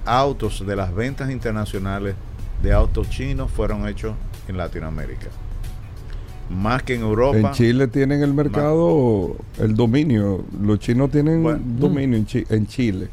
autos 0.06 0.66
de 0.66 0.76
las 0.76 0.94
ventas 0.94 1.30
internacionales 1.32 2.16
de 2.62 2.74
autos 2.74 3.10
chinos 3.10 3.52
fueron 3.52 3.88
hechos 3.88 4.16
en 4.48 4.58
Latinoamérica. 4.58 5.28
Más 6.50 6.84
que 6.84 6.96
en 6.96 7.02
Europa. 7.02 7.38
En 7.38 7.52
Chile 7.52 7.88
tienen 7.88 8.22
el 8.22 8.34
mercado, 8.34 9.38
el 9.60 9.76
dominio. 9.76 10.44
Los 10.62 10.80
chinos 10.80 11.10
tienen 11.10 11.42
Bueno. 11.42 11.62
dominio 11.64 12.18
en, 12.18 12.26
Chi- 12.26 12.46
en 12.50 12.68
Chile. 12.68 13.08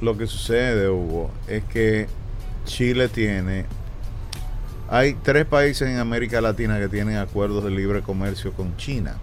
Lo 0.00 0.16
que 0.16 0.26
sucede, 0.26 0.88
Hugo, 0.88 1.30
es 1.48 1.64
que 1.64 2.06
Chile 2.66 3.08
tiene. 3.08 3.64
Hay 4.94 5.14
tres 5.14 5.44
países 5.44 5.88
en 5.88 5.98
América 5.98 6.40
Latina 6.40 6.78
que 6.78 6.86
tienen 6.86 7.16
acuerdos 7.16 7.64
de 7.64 7.70
libre 7.70 8.02
comercio 8.02 8.52
con 8.52 8.76
China. 8.76 9.16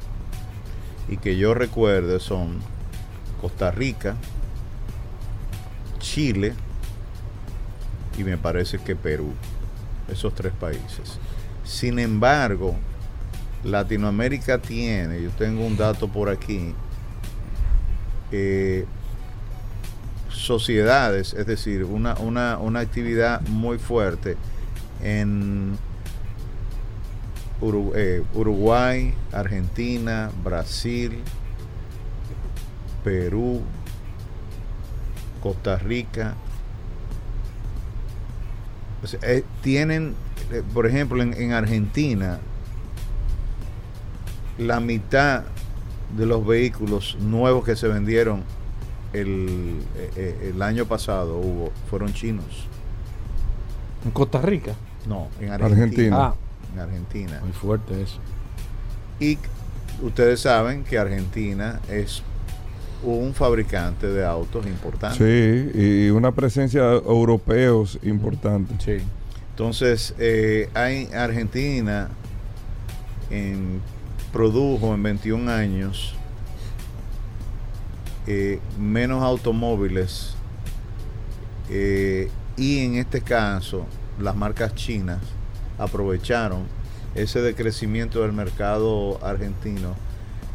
Y 1.07 1.15
que 1.15 1.37
yo 1.37 1.53
recuerde 1.53 2.19
son 2.19 2.59
Costa 3.39 3.71
Rica, 3.71 4.17
Chile 5.97 6.53
y 8.17 8.25
me 8.25 8.35
parece 8.35 8.79
que 8.79 8.97
Perú. 8.97 9.31
Esos 10.11 10.35
tres 10.35 10.51
países. 10.51 11.17
Sin 11.63 11.99
embargo, 11.99 12.75
Latinoamérica 13.63 14.57
tiene, 14.57 15.21
yo 15.21 15.29
tengo 15.29 15.65
un 15.65 15.77
dato 15.77 16.09
por 16.09 16.27
aquí, 16.27 16.75
eh, 18.33 18.85
sociedades, 20.27 21.33
es 21.33 21.47
decir, 21.47 21.85
una, 21.85 22.15
una, 22.15 22.57
una 22.57 22.81
actividad 22.81 23.39
muy 23.47 23.77
fuerte 23.77 24.35
en 25.03 25.77
eh, 27.95 28.23
Uruguay, 28.33 29.13
Argentina, 29.31 30.31
Brasil, 30.43 31.19
Perú, 33.03 33.61
Costa 35.43 35.77
Rica. 35.77 36.33
Eh, 39.21 39.43
tienen, 39.61 40.15
eh, 40.51 40.63
por 40.73 40.87
ejemplo, 40.87 41.21
en, 41.21 41.35
en 41.35 41.53
Argentina, 41.53 42.39
la 44.57 44.79
mitad 44.79 45.43
de 46.17 46.25
los 46.25 46.45
vehículos 46.45 47.15
nuevos 47.19 47.63
que 47.63 47.75
se 47.75 47.87
vendieron 47.87 48.43
el, 49.13 49.81
el 50.15 50.61
año 50.63 50.85
pasado 50.85 51.37
hubo, 51.37 51.71
fueron 51.89 52.11
chinos. 52.13 52.67
En 54.03 54.11
Costa 54.11 54.41
Rica. 54.41 54.75
No, 55.07 55.27
en 55.39 55.51
Argentina. 55.51 55.65
Argentina. 55.81 56.17
Ah, 56.19 56.35
En 56.73 56.79
Argentina. 56.79 57.39
muy 57.43 57.51
fuerte 57.53 58.01
eso. 58.01 58.19
Y 59.19 59.37
ustedes 60.01 60.39
saben 60.41 60.83
que 60.83 60.97
Argentina 60.97 61.79
es 61.89 62.23
un 63.03 63.33
fabricante 63.33 64.07
de 64.07 64.25
autos 64.25 64.65
importante. 64.67 65.17
Sí, 65.17 65.79
y 65.79 66.09
una 66.11 66.31
presencia 66.31 66.83
de 66.83 66.95
europeos 66.97 67.97
importante. 68.03 68.73
Sí. 68.83 69.03
Entonces, 69.49 70.13
eh, 70.19 70.69
hay 70.73 71.07
Argentina 71.13 72.09
en- 73.29 73.81
produjo 74.31 74.93
en 74.93 75.03
21 75.03 75.49
años 75.51 76.15
eh, 78.27 78.59
menos 78.79 79.23
automóviles 79.23 80.35
eh, 81.69 82.29
y 82.55 82.79
en 82.85 82.95
este 82.95 83.19
caso 83.21 83.85
las 84.21 84.35
marcas 84.35 84.75
chinas 84.75 85.19
aprovecharon 85.77 86.63
ese 87.15 87.41
decrecimiento 87.41 88.21
del 88.21 88.33
mercado 88.33 89.19
argentino 89.23 89.95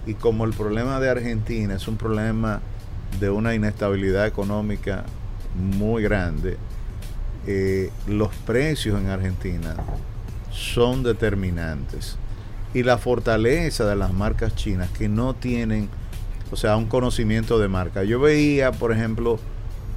y 0.06 0.14
como 0.14 0.44
el 0.44 0.52
problema 0.52 1.00
de 1.00 1.10
Argentina 1.10 1.74
es 1.74 1.88
un 1.88 1.96
problema 1.96 2.60
de 3.20 3.30
una 3.30 3.54
inestabilidad 3.54 4.26
económica 4.26 5.04
muy 5.56 6.02
grande, 6.02 6.56
eh, 7.46 7.90
los 8.06 8.34
precios 8.34 9.00
en 9.00 9.08
Argentina 9.08 9.74
son 10.50 11.02
determinantes. 11.02 12.16
Y 12.74 12.82
la 12.82 12.98
fortaleza 12.98 13.86
de 13.86 13.96
las 13.96 14.12
marcas 14.12 14.54
chinas 14.54 14.90
que 14.90 15.08
no 15.08 15.34
tienen, 15.34 15.88
o 16.50 16.56
sea, 16.56 16.76
un 16.76 16.86
conocimiento 16.86 17.58
de 17.58 17.68
marca. 17.68 18.04
Yo 18.04 18.20
veía, 18.20 18.72
por 18.72 18.92
ejemplo, 18.92 19.38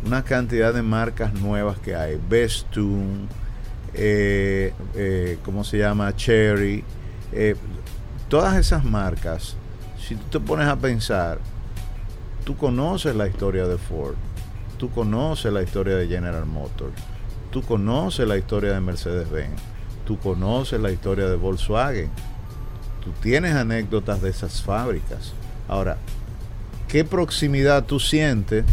una 0.05 0.23
cantidad 0.23 0.73
de 0.73 0.81
marcas 0.81 1.33
nuevas 1.33 1.77
que 1.79 1.95
hay. 1.95 2.19
Bestune, 2.29 3.27
eh, 3.93 4.73
eh, 4.95 5.37
¿cómo 5.43 5.63
se 5.63 5.77
llama? 5.77 6.15
Cherry. 6.15 6.83
eh, 7.31 7.55
todas 8.27 8.57
esas 8.57 8.85
marcas, 8.85 9.55
si 9.97 10.15
tú 10.15 10.23
te 10.29 10.39
pones 10.39 10.67
a 10.67 10.75
pensar, 10.75 11.39
tú 12.45 12.55
conoces 12.55 13.15
la 13.15 13.27
historia 13.27 13.67
de 13.67 13.77
Ford, 13.77 14.15
tú 14.77 14.89
conoces 14.91 15.51
la 15.51 15.63
historia 15.63 15.95
de 15.95 16.07
General 16.07 16.45
Motors, 16.45 16.93
tú 17.51 17.61
conoces 17.63 18.27
la 18.27 18.37
historia 18.37 18.73
de 18.73 18.79
Mercedes-Benz, 18.81 19.59
tú 20.05 20.17
conoces 20.19 20.79
la 20.79 20.91
historia 20.91 21.27
de 21.27 21.35
Volkswagen, 21.35 22.09
tú 23.03 23.11
tienes 23.21 23.55
anécdotas 23.55 24.21
de 24.21 24.29
esas 24.29 24.61
fábricas. 24.61 25.33
Ahora, 25.67 25.97
¿qué 26.87 27.03
proximidad 27.03 27.85
tú 27.85 27.99
sientes 27.99 28.65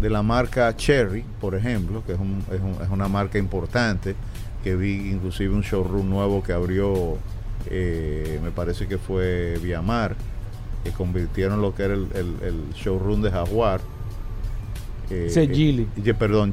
de 0.00 0.10
la 0.10 0.22
marca 0.22 0.74
Cherry, 0.76 1.24
por 1.40 1.54
ejemplo, 1.54 2.02
que 2.06 2.12
es, 2.12 2.18
un- 2.18 2.44
es 2.52 2.60
un- 2.60 2.82
es 2.84 2.90
una 2.90 3.08
marca 3.08 3.38
importante, 3.38 4.14
que 4.62 4.76
vi 4.76 5.10
inclusive 5.10 5.54
un 5.54 5.62
showroom 5.62 6.08
nuevo 6.08 6.42
que 6.42 6.52
abrió, 6.52 7.16
eh, 7.70 8.38
me 8.42 8.50
parece 8.50 8.86
que 8.86 8.98
fue 8.98 9.58
Viamar, 9.62 10.14
que 10.84 10.90
convirtieron 10.90 11.60
lo 11.62 11.74
que 11.74 11.82
era 11.84 11.94
el, 11.94 12.06
el- 12.14 12.36
el 12.46 12.72
showroom 12.74 13.22
de 13.22 13.30
Jaguar. 13.30 13.80
Eh, 15.10 15.28
eh, 15.42 15.48
ye- 16.04 16.14
perdón. 16.14 16.52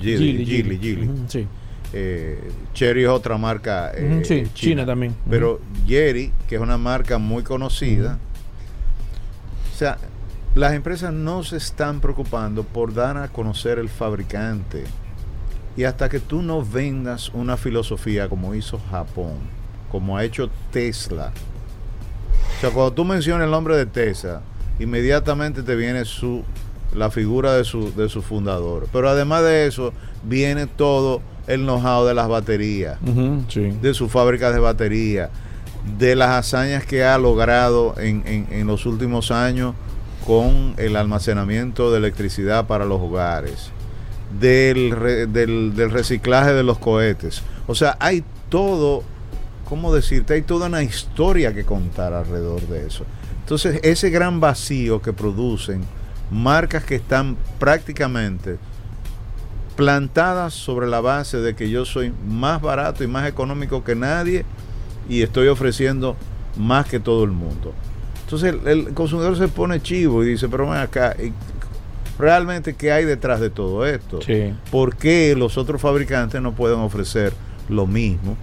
Ujú, 1.10 1.24
sí. 1.28 1.48
Eh, 1.96 2.40
Cherry 2.74 3.04
es 3.04 3.10
otra 3.10 3.38
marca 3.38 3.92
eh, 3.96 4.22
sí, 4.24 4.44
China 4.54 4.86
también. 4.86 5.16
Pero 5.30 5.60
Jerry, 5.88 6.32
que 6.48 6.56
es 6.56 6.62
una 6.62 6.78
marca 6.78 7.18
muy 7.20 7.44
conocida, 7.44 8.18
o 9.72 9.78
sea, 9.78 9.98
las 10.56 10.74
empresas 10.74 11.12
no 11.14 11.44
se 11.44 11.58
están 11.58 12.00
preocupando 12.00 12.64
por 12.64 12.94
dar 12.94 13.18
a 13.18 13.28
conocer 13.30 13.80
el 13.80 13.90
fabricante. 13.90 14.84
Y 15.76 15.86
hasta 15.86 16.08
que 16.10 16.20
tú 16.20 16.42
no 16.44 16.64
vendas 16.64 17.30
una 17.34 17.58
filosofía 17.58 18.30
como 18.30 18.54
hizo 18.54 18.80
Japón, 18.92 19.38
como 19.92 20.16
ha 20.18 20.24
hecho 20.24 20.50
Tesla. 20.72 21.32
O 22.58 22.62
sea, 22.62 22.70
cuando 22.70 22.94
tú 22.94 23.04
mencionas 23.06 23.46
el 23.46 23.52
nombre 23.52 23.76
de 23.76 23.88
Tesla, 23.88 24.42
inmediatamente 24.80 25.64
te 25.64 25.76
viene 25.76 26.06
su 26.06 26.44
la 26.94 27.10
figura 27.10 27.54
de 27.56 27.64
su, 27.64 27.92
de 27.96 28.08
su 28.08 28.22
fundador. 28.22 28.88
Pero 28.94 29.10
además 29.10 29.42
de 29.42 29.66
eso, 29.66 29.94
viene 30.24 30.68
todo 30.68 31.22
el 31.48 31.62
know-how 31.64 32.06
de 32.06 32.14
las 32.14 32.28
baterías 32.28 33.00
sí. 33.50 33.72
de 33.82 33.94
su 33.96 34.08
fábrica 34.10 34.52
de 34.52 34.60
batería, 34.60 35.32
de 35.98 36.16
las 36.16 36.30
hazañas 36.30 36.86
que 36.86 37.04
ha 37.04 37.18
logrado 37.18 37.96
en, 37.98 38.22
en- 38.28 38.48
en 38.52 38.68
los 38.68 38.86
últimos 38.86 39.32
años 39.32 39.74
con 40.26 40.74
el 40.78 40.96
almacenamiento 40.96 41.92
de 41.92 41.98
electricidad 41.98 42.66
para 42.68 42.86
los 42.86 43.02
hogares, 43.02 43.72
del, 44.40 44.92
re- 44.92 45.28
del, 45.28 45.76
del 45.76 45.92
reciclaje 45.92 46.54
de 46.54 46.64
los 46.64 46.80
cohetes. 46.80 47.44
O 47.68 47.76
sea, 47.76 47.98
hay 48.00 48.24
todo, 48.50 49.04
¿cómo 49.68 49.94
decirte? 49.94 50.34
Hay 50.36 50.42
toda 50.42 50.68
una 50.68 50.84
historia 50.84 51.54
que 51.54 51.66
contar 51.66 52.14
alrededor 52.14 52.62
de 52.62 52.88
eso. 52.88 53.06
Entonces, 53.42 53.80
ese 53.84 54.10
gran 54.10 54.40
vacío 54.40 55.02
que 55.02 55.12
producen 55.14 55.84
marcas 56.32 56.84
que 56.86 56.96
están 56.96 57.36
prácticamente 57.60 58.58
plantadas 59.76 60.54
sobre 60.54 60.88
la 60.88 61.02
base 61.02 61.38
de 61.38 61.56
que 61.56 61.70
yo 61.70 61.84
soy 61.84 62.14
más 62.28 62.62
barato 62.62 63.04
y 63.04 63.08
más 63.08 63.28
económico 63.28 63.84
que 63.84 63.96
nadie 63.96 64.46
y 65.10 65.22
estoy 65.24 65.48
ofreciendo 65.48 66.16
más 66.56 66.88
que 66.88 67.00
todo 67.00 67.24
el 67.24 67.32
mundo. 67.32 67.74
Entonces 68.34 68.60
el, 68.66 68.88
el 68.88 68.94
consumidor 68.96 69.38
se 69.38 69.48
pone 69.48 69.80
chivo 69.80 70.24
y 70.24 70.30
dice, 70.30 70.50
pero 70.50 70.68
ven 70.68 70.80
acá, 70.80 71.16
¿y 71.22 71.32
realmente 72.18 72.74
qué 72.74 72.92
hay 72.92 73.06
detrás 73.06 73.40
de 73.40 73.52
todo 73.52 73.86
esto? 73.86 74.24
Sí. 74.24 74.56
¿Por 74.72 74.96
qué 74.96 75.36
los 75.38 75.56
otros 75.56 75.80
fabricantes 75.80 76.42
no 76.42 76.54
pueden 76.54 76.80
ofrecer 76.80 77.32
lo 77.70 77.86
mismo? 77.86 78.36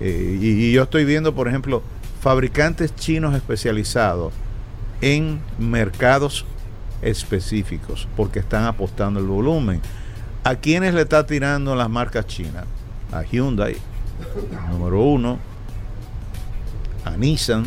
Eh, 0.00 0.38
y, 0.40 0.46
y 0.46 0.72
yo 0.72 0.84
estoy 0.84 1.04
viendo, 1.04 1.34
por 1.34 1.48
ejemplo, 1.48 1.82
fabricantes 2.22 2.94
chinos 2.94 3.34
especializados 3.34 4.32
en 5.02 5.40
mercados 5.58 6.46
específicos, 7.02 8.08
porque 8.16 8.38
están 8.38 8.64
apostando 8.64 9.20
el 9.20 9.26
volumen. 9.26 9.82
¿A 10.44 10.54
quiénes 10.54 10.94
le 10.94 11.02
está 11.02 11.26
tirando 11.26 11.76
las 11.76 11.90
marcas 11.90 12.26
chinas? 12.26 12.64
A 13.12 13.22
Hyundai, 13.22 13.76
número 14.70 15.02
uno, 15.02 15.38
a 17.04 17.10
Nissan, 17.18 17.66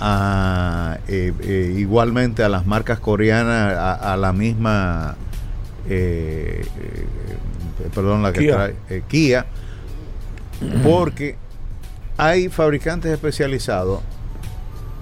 a, 0.00 0.98
eh, 1.08 1.32
eh, 1.42 1.74
igualmente 1.76 2.42
a 2.42 2.48
las 2.48 2.66
marcas 2.66 3.00
coreanas, 3.00 3.74
a, 3.76 4.12
a 4.12 4.16
la 4.16 4.32
misma, 4.32 5.16
eh, 5.88 6.64
eh, 6.80 7.06
perdón, 7.94 8.22
la 8.22 8.32
que 8.32 8.40
Kia. 8.40 8.54
trae, 8.54 8.74
eh, 8.90 9.02
Kia, 9.08 9.46
porque 10.82 11.36
hay 12.16 12.48
fabricantes 12.48 13.12
especializados 13.12 14.00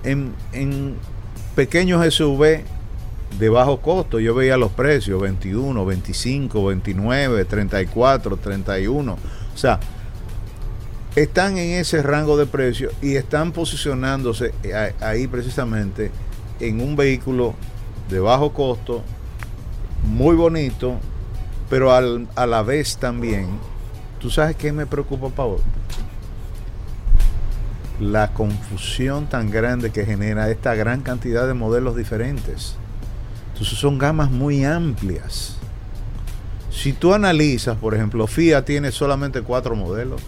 en, 0.04 0.32
en 0.52 0.94
pequeños 1.54 2.04
SUV 2.14 2.60
de 3.38 3.48
bajo 3.48 3.80
costo. 3.80 4.20
Yo 4.20 4.34
veía 4.34 4.56
los 4.56 4.72
precios, 4.72 5.20
21, 5.20 5.84
25, 5.84 6.64
29, 6.66 7.44
34, 7.44 8.36
31. 8.36 9.12
O 9.12 9.58
sea, 9.58 9.80
están 11.16 11.56
en 11.58 11.80
ese 11.80 12.02
rango 12.02 12.36
de 12.36 12.46
precio 12.46 12.90
y 13.02 13.16
están 13.16 13.52
posicionándose 13.52 14.52
a- 15.00 15.06
ahí 15.08 15.26
precisamente 15.26 16.10
en 16.60 16.80
un 16.80 16.94
vehículo 16.94 17.54
de 18.10 18.20
bajo 18.20 18.52
costo, 18.52 19.02
muy 20.04 20.36
bonito, 20.36 20.96
pero 21.68 21.92
al- 21.92 22.28
a 22.36 22.46
la 22.46 22.62
vez 22.62 22.98
también, 22.98 23.48
¿tú 24.20 24.30
sabes 24.30 24.54
qué 24.56 24.72
me 24.72 24.86
preocupa, 24.86 25.28
Pablo? 25.30 25.60
La 27.98 28.28
confusión 28.34 29.26
tan 29.26 29.50
grande 29.50 29.90
que 29.90 30.04
genera 30.04 30.50
esta 30.50 30.74
gran 30.74 31.00
cantidad 31.00 31.46
de 31.46 31.54
modelos 31.54 31.96
diferentes. 31.96 32.76
Entonces 33.54 33.78
son 33.78 33.96
gamas 33.96 34.30
muy 34.30 34.64
amplias. 34.66 35.56
Si 36.70 36.92
tú 36.92 37.14
analizas, 37.14 37.78
por 37.78 37.94
ejemplo, 37.94 38.26
Fiat 38.26 38.64
tiene 38.66 38.92
solamente 38.92 39.40
cuatro 39.40 39.74
modelos 39.74 40.20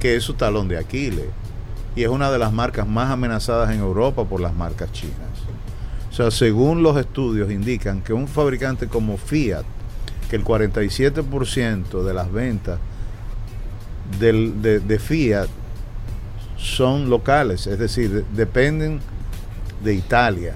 que 0.00 0.16
es 0.16 0.24
su 0.24 0.34
talón 0.34 0.66
de 0.68 0.78
Aquiles. 0.78 1.26
Y 1.94 2.02
es 2.02 2.08
una 2.08 2.30
de 2.30 2.38
las 2.38 2.52
marcas 2.52 2.86
más 2.88 3.10
amenazadas 3.10 3.70
en 3.70 3.80
Europa 3.80 4.24
por 4.24 4.40
las 4.40 4.54
marcas 4.54 4.90
chinas. 4.92 5.16
O 6.10 6.12
sea, 6.14 6.30
según 6.30 6.82
los 6.82 6.96
estudios 6.96 7.50
indican 7.50 8.00
que 8.02 8.12
un 8.12 8.26
fabricante 8.26 8.88
como 8.88 9.16
Fiat, 9.16 9.64
que 10.28 10.36
el 10.36 10.44
47% 10.44 12.02
de 12.04 12.14
las 12.14 12.30
ventas 12.32 12.78
del- 14.18 14.60
de, 14.62 14.80
de 14.80 14.98
Fiat 14.98 15.48
son 16.56 17.08
locales, 17.10 17.66
es 17.66 17.78
decir, 17.78 18.10
de- 18.10 18.24
dependen 18.34 19.00
de 19.82 19.94
Italia. 19.94 20.54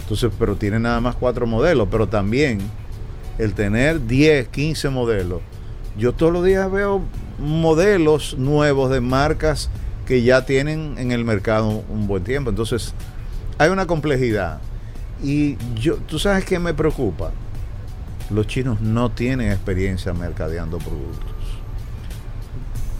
Entonces, 0.00 0.30
pero 0.38 0.56
tiene 0.56 0.78
nada 0.78 1.00
más 1.00 1.14
cuatro 1.16 1.46
modelos, 1.46 1.88
pero 1.90 2.08
también 2.08 2.58
el 3.38 3.54
tener 3.54 4.06
10, 4.06 4.48
15 4.48 4.88
modelos. 4.88 5.40
Yo 5.98 6.12
todos 6.12 6.32
los 6.32 6.44
días 6.44 6.70
veo 6.70 7.02
modelos 7.38 8.36
nuevos 8.38 8.90
de 8.90 9.00
marcas 9.00 9.70
que 10.06 10.22
ya 10.22 10.44
tienen 10.44 10.94
en 10.98 11.12
el 11.12 11.24
mercado 11.24 11.84
un 11.88 12.06
buen 12.06 12.24
tiempo. 12.24 12.50
Entonces, 12.50 12.94
hay 13.58 13.70
una 13.70 13.86
complejidad. 13.86 14.60
Y 15.22 15.56
yo, 15.74 15.96
¿tú 15.96 16.18
sabes 16.18 16.44
qué 16.44 16.58
me 16.58 16.74
preocupa? 16.74 17.32
Los 18.30 18.46
chinos 18.46 18.80
no 18.80 19.10
tienen 19.10 19.50
experiencia 19.50 20.12
mercadeando 20.12 20.78
productos. 20.78 21.30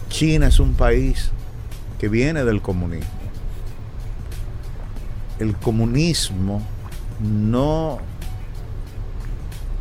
China 0.09 0.47
es 0.47 0.59
un 0.59 0.73
país 0.73 1.31
que 1.99 2.09
viene 2.09 2.43
del 2.43 2.61
comunismo. 2.61 3.09
El 5.39 5.55
comunismo 5.55 6.65
no 7.19 7.99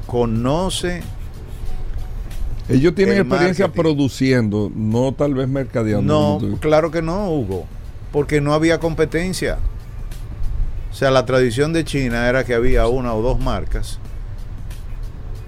conoce 0.06 1.02
Ellos 2.68 2.94
tienen 2.94 3.14
El 3.16 3.20
experiencia 3.22 3.66
marketing. 3.66 3.82
produciendo, 3.82 4.72
no 4.74 5.12
tal 5.12 5.34
vez 5.34 5.48
mercadeando. 5.48 6.38
No, 6.40 6.58
claro 6.58 6.90
que 6.90 7.00
no, 7.02 7.30
Hugo, 7.30 7.66
porque 8.12 8.40
no 8.40 8.54
había 8.54 8.80
competencia. 8.80 9.58
O 10.90 10.94
sea, 10.94 11.10
la 11.10 11.24
tradición 11.26 11.72
de 11.72 11.84
China 11.84 12.28
era 12.28 12.44
que 12.44 12.54
había 12.54 12.86
una 12.88 13.14
o 13.14 13.22
dos 13.22 13.38
marcas 13.38 13.98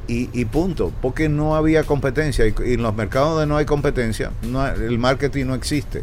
y, 0.07 0.29
y 0.39 0.45
punto, 0.45 0.93
porque 1.03 1.29
no 1.29 1.55
había 1.57 1.85
competencia. 1.85 2.47
Y, 2.47 2.55
y 2.67 2.75
en 2.75 2.83
los 2.83 2.95
mercados 2.95 3.31
donde 3.33 3.47
no 3.47 3.57
hay 3.57 3.65
competencia, 3.67 4.31
no 4.43 4.63
hay- 4.63 4.75
el 4.81 4.99
marketing 4.99 5.47
no 5.47 5.55
existe. 5.55 6.03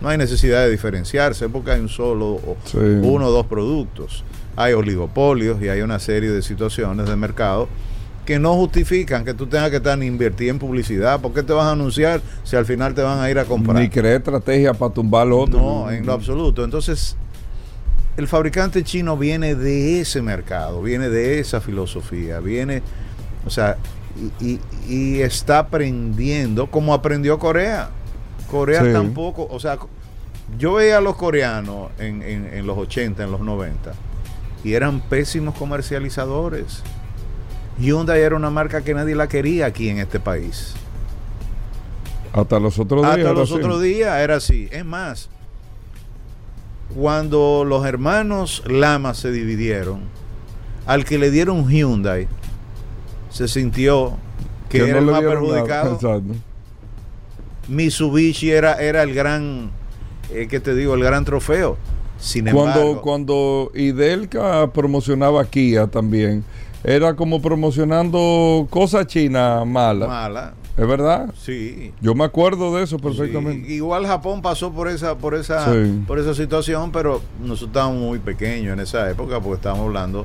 No 0.00 0.08
hay 0.08 0.18
necesidad 0.18 0.60
de 0.64 0.70
diferenciarse 0.70 1.48
porque 1.48 1.72
hay 1.72 1.80
un 1.80 1.88
solo, 1.88 2.26
o 2.34 2.56
Sí. 2.64 2.76
uno 2.78 3.26
o 3.26 3.30
dos 3.30 3.46
productos. 3.46 4.24
Hay 4.56 4.72
oligopolios 4.72 5.60
y 5.62 5.68
hay 5.68 5.82
una 5.82 5.98
serie 5.98 6.30
de 6.30 6.42
situaciones 6.42 7.08
de 7.08 7.16
mercado 7.16 7.68
que 8.28 8.38
no 8.38 8.52
justifican 8.56 9.24
que 9.24 9.32
tú 9.32 9.46
tengas 9.46 9.70
que 9.70 9.76
estar 9.78 10.02
invertir 10.02 10.50
en 10.50 10.58
publicidad. 10.58 11.18
¿Por 11.18 11.32
qué 11.32 11.42
te 11.42 11.54
vas 11.54 11.64
a 11.64 11.70
anunciar 11.72 12.20
si 12.44 12.56
al 12.56 12.66
final 12.66 12.92
te 12.94 13.00
van 13.00 13.20
a 13.20 13.30
ir 13.30 13.38
a 13.38 13.46
comprar? 13.46 13.80
Ni 13.80 13.88
creer 13.88 14.16
estrategia 14.18 14.74
para 14.74 14.92
tumbar 14.92 15.26
lo 15.26 15.38
otro. 15.40 15.58
No, 15.58 15.90
en 15.90 16.04
lo 16.04 16.12
absoluto. 16.12 16.62
Entonces, 16.62 17.16
el 18.18 18.28
fabricante 18.28 18.84
chino 18.84 19.16
viene 19.16 19.54
de 19.54 20.00
ese 20.00 20.20
mercado, 20.20 20.82
viene 20.82 21.08
de 21.08 21.38
esa 21.40 21.62
filosofía, 21.62 22.38
viene, 22.40 22.82
o 23.46 23.48
sea, 23.50 23.78
y, 24.42 24.46
y- 24.46 24.60
y 24.86 25.20
está 25.22 25.60
aprendiendo 25.60 26.70
como 26.70 26.92
aprendió 26.92 27.38
Corea. 27.38 27.88
Corea 28.50 28.84
Sí. 28.84 28.92
tampoco, 28.92 29.48
o 29.50 29.58
sea, 29.58 29.78
yo 30.58 30.74
veía 30.74 30.98
a 30.98 31.00
los 31.00 31.16
coreanos 31.16 31.92
en, 31.98 32.22
en- 32.22 32.52
en 32.52 32.66
los 32.66 32.76
80, 32.76 33.24
en 33.24 33.30
los 33.30 33.40
90, 33.40 33.94
y 34.64 34.74
eran 34.74 35.00
pésimos 35.00 35.54
comercializadores. 35.54 36.82
Hyundai 37.80 38.20
era 38.20 38.36
una 38.36 38.50
marca 38.50 38.82
que 38.82 38.94
nadie 38.94 39.14
la 39.14 39.28
quería 39.28 39.66
aquí 39.66 39.88
en 39.88 39.98
este 39.98 40.18
país. 40.20 40.74
Hasta 42.32 42.58
los 42.58 42.78
otros 42.78 43.02
días. 43.02 43.10
Hasta 43.10 43.20
era 43.20 43.32
los 43.32 43.50
así. 43.50 43.58
otros 43.60 43.82
días 43.82 44.18
era 44.18 44.36
así. 44.36 44.68
Es 44.70 44.84
más, 44.84 45.28
cuando 46.94 47.64
los 47.66 47.84
hermanos 47.86 48.62
Lama 48.66 49.14
se 49.14 49.30
dividieron, 49.30 50.00
al 50.86 51.04
que 51.04 51.18
le 51.18 51.30
dieron 51.30 51.68
Hyundai, 51.68 52.28
se 53.30 53.46
sintió 53.48 54.16
que, 54.68 54.78
era 54.78 54.94
no 54.94 54.98
el 54.98 55.04
más 55.06 55.22
nada. 55.22 55.34
perjudicado. 55.34 55.94
Exacto. 55.94 56.34
Mitsubishi 57.68 58.50
era, 58.50 58.74
era 58.74 59.02
el 59.02 59.14
gran, 59.14 59.70
eh, 60.32 60.46
¿qué 60.48 60.58
te 60.60 60.74
digo? 60.74 60.94
El 60.94 61.04
gran 61.04 61.24
trofeo. 61.24 61.76
Sin 62.18 62.46
Cuando, 62.50 62.80
embargo, 62.80 63.02
cuando 63.02 63.70
Idelka 63.74 64.72
promocionaba 64.72 65.44
Kia 65.44 65.86
también, 65.86 66.44
era 66.84 67.14
como 67.14 67.40
promocionando 67.42 68.66
cosas 68.70 69.06
chinas 69.06 69.66
malas. 69.66 70.08
mala, 70.08 70.54
¿Es 70.76 70.86
verdad? 70.86 71.30
sí. 71.36 71.92
Yo 72.00 72.14
me 72.14 72.24
acuerdo 72.24 72.76
de 72.76 72.84
eso 72.84 72.98
perfectamente. 72.98 73.66
Sí, 73.66 73.74
igual 73.74 74.06
Japón 74.06 74.42
pasó 74.42 74.72
por 74.72 74.88
esa, 74.88 75.16
por 75.18 75.34
esa, 75.34 75.72
Sí. 75.72 76.02
por 76.06 76.18
esa 76.18 76.34
situación, 76.34 76.92
pero 76.92 77.20
nosotros 77.40 77.68
estábamos 77.70 78.00
muy 78.02 78.18
pequeños 78.20 78.72
en 78.74 78.80
esa 78.80 79.10
época 79.10 79.40
porque 79.40 79.56
estábamos 79.56 79.86
hablando 79.86 80.24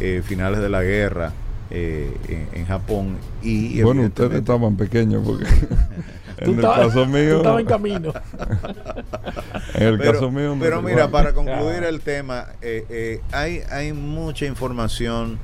eh, 0.00 0.22
finales 0.24 0.60
de 0.60 0.68
la 0.68 0.82
guerra 0.82 1.32
eh, 1.70 2.12
en, 2.28 2.60
en 2.60 2.66
Japón 2.66 3.16
y 3.42 3.80
bueno, 3.82 4.02
ustedes 4.02 4.32
estaban 4.40 4.76
pequeños 4.76 5.22
porque 5.24 5.44
en 6.38 6.56
el 6.58 6.60
caso 6.62 7.06
mío, 7.06 7.36
estabas 7.38 7.60
en 7.60 7.66
camino. 7.66 8.12
en 9.74 9.82
el 9.86 9.98
pero, 9.98 10.12
caso 10.12 10.30
mío, 10.30 10.56
pero 10.58 10.82
mira, 10.82 11.08
para 11.08 11.32
concluir 11.32 11.84
el 11.84 12.00
tema, 12.00 12.46
eh, 12.60 12.84
eh, 12.90 13.20
hay, 13.32 13.60
hay 13.70 13.92
mucha 13.92 14.46
información 14.46 15.38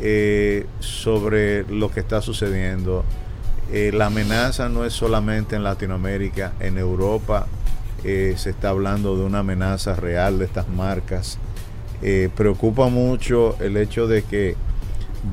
eh, 0.00 0.66
sobre 0.80 1.64
lo 1.64 1.90
que 1.90 2.00
está 2.00 2.20
sucediendo. 2.20 3.04
Eh, 3.72 3.90
la 3.92 4.06
amenaza 4.06 4.68
no 4.68 4.84
es 4.84 4.92
solamente 4.92 5.56
en 5.56 5.62
Latinoamérica, 5.62 6.52
en 6.60 6.78
Europa 6.78 7.46
eh, 8.04 8.34
se 8.36 8.50
está 8.50 8.70
hablando 8.70 9.16
de 9.16 9.24
una 9.24 9.40
amenaza 9.40 9.94
real 9.96 10.38
de 10.38 10.44
estas 10.44 10.68
marcas. 10.68 11.38
Preocupa 12.36 12.88
mucho 12.88 13.56
el 13.58 13.76
hecho 13.76 14.06
de 14.06 14.22
que 14.22 14.54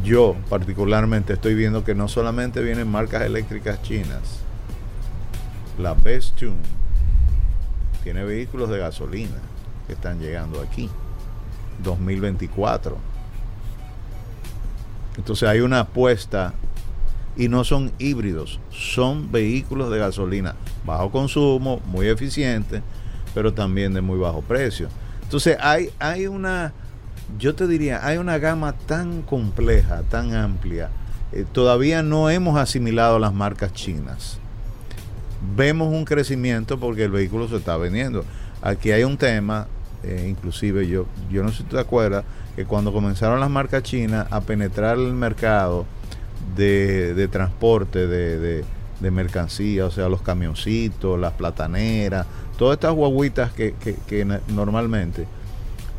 yo 0.04 0.36
particularmente 0.50 1.34
estoy 1.34 1.54
viendo 1.54 1.84
que 1.84 1.94
no 1.94 2.08
solamente 2.08 2.64
vienen 2.64 2.90
marcas 2.90 3.22
eléctricas 3.22 3.84
chinas, 3.84 4.40
la 5.78 5.94
Best 5.94 6.38
Tune 6.38 6.56
tiene 8.04 8.24
vehículos 8.24 8.72
de 8.72 8.80
gasolina 8.80 9.38
que 9.86 9.94
están 9.94 10.20
llegando 10.20 10.60
aquí 10.60 10.90
2024 11.84 13.15
entonces 15.18 15.48
hay 15.48 15.62
una 15.62 15.82
apuesta 15.82 16.54
y 17.38 17.48
no 17.48 17.64
son 17.64 17.92
híbridos 18.00 18.60
son 18.72 19.32
vehículos 19.32 19.92
de 19.92 20.00
gasolina 20.00 20.56
bajo 20.86 21.12
consumo 21.12 21.82
muy 21.86 22.08
eficientes 22.08 22.82
pero 23.34 23.54
también 23.54 23.94
de 23.94 24.02
muy 24.02 24.18
bajo 24.18 24.42
precio 24.42 24.88
entonces 25.24 25.58
hay 25.60 25.90
hay 26.00 26.28
una 26.28 26.74
yo 27.40 27.56
te 27.56 27.68
diría 27.68 28.06
hay 28.06 28.18
una 28.18 28.38
gama 28.38 28.74
tan 28.74 29.22
compleja 29.22 30.04
tan 30.04 30.34
amplia 30.34 30.90
eh, 31.32 31.46
todavía 31.52 32.04
no 32.04 32.30
hemos 32.30 32.58
asimilado 32.58 33.20
las 33.20 33.34
marcas 33.34 33.74
chinas 33.74 34.40
vemos 35.56 35.90
un 35.94 36.06
crecimiento 36.06 36.80
porque 36.80 37.04
el 37.04 37.12
vehículo 37.12 37.48
se 37.48 37.58
está 37.58 37.78
vendiendo. 37.78 38.24
Aquí 38.62 38.92
hay 38.92 39.04
un 39.04 39.18
tema, 39.18 39.68
eh, 40.06 40.28
inclusive 40.30 40.88
yo, 40.88 41.06
yo 41.30 41.44
no 41.44 41.50
sé 41.50 41.58
si 41.58 41.64
tú 41.64 41.76
te 41.76 41.82
acuerdas, 41.82 42.24
que 42.56 42.66
cuando 42.66 42.94
comenzaron 42.94 43.40
las 43.40 43.50
marcas 43.50 43.84
chinas 43.84 44.28
a 44.32 44.42
penetrar 44.42 44.98
el 44.98 45.14
mercado 45.14 45.86
de, 46.56 47.14
de 47.14 47.28
transporte 47.28 48.08
de, 48.08 48.40
de, 48.40 49.82
o 49.82 49.92
sea, 49.92 50.10
los 50.10 50.22
camioncitos, 50.22 51.20
las 51.20 51.34
plataneras, 51.34 52.26
todas 52.58 52.76
estas 52.76 52.94
guaguitas 52.94 53.52
que, 53.52 53.76
que, 54.08 54.40
normalmente 54.48 55.28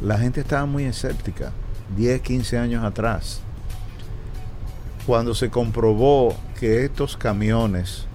la 0.00 0.18
gente 0.18 0.40
estaba 0.40 0.66
muy 0.66 0.84
escéptica, 0.84 1.52
10, 1.96 2.20
15 2.22 2.58
años 2.58 2.84
atrás. 2.84 3.40
Cuando 5.06 5.34
se 5.34 5.50
comprobó 5.50 6.34
que 6.58 6.84
estos 6.84 7.16
camiones 7.16 8.06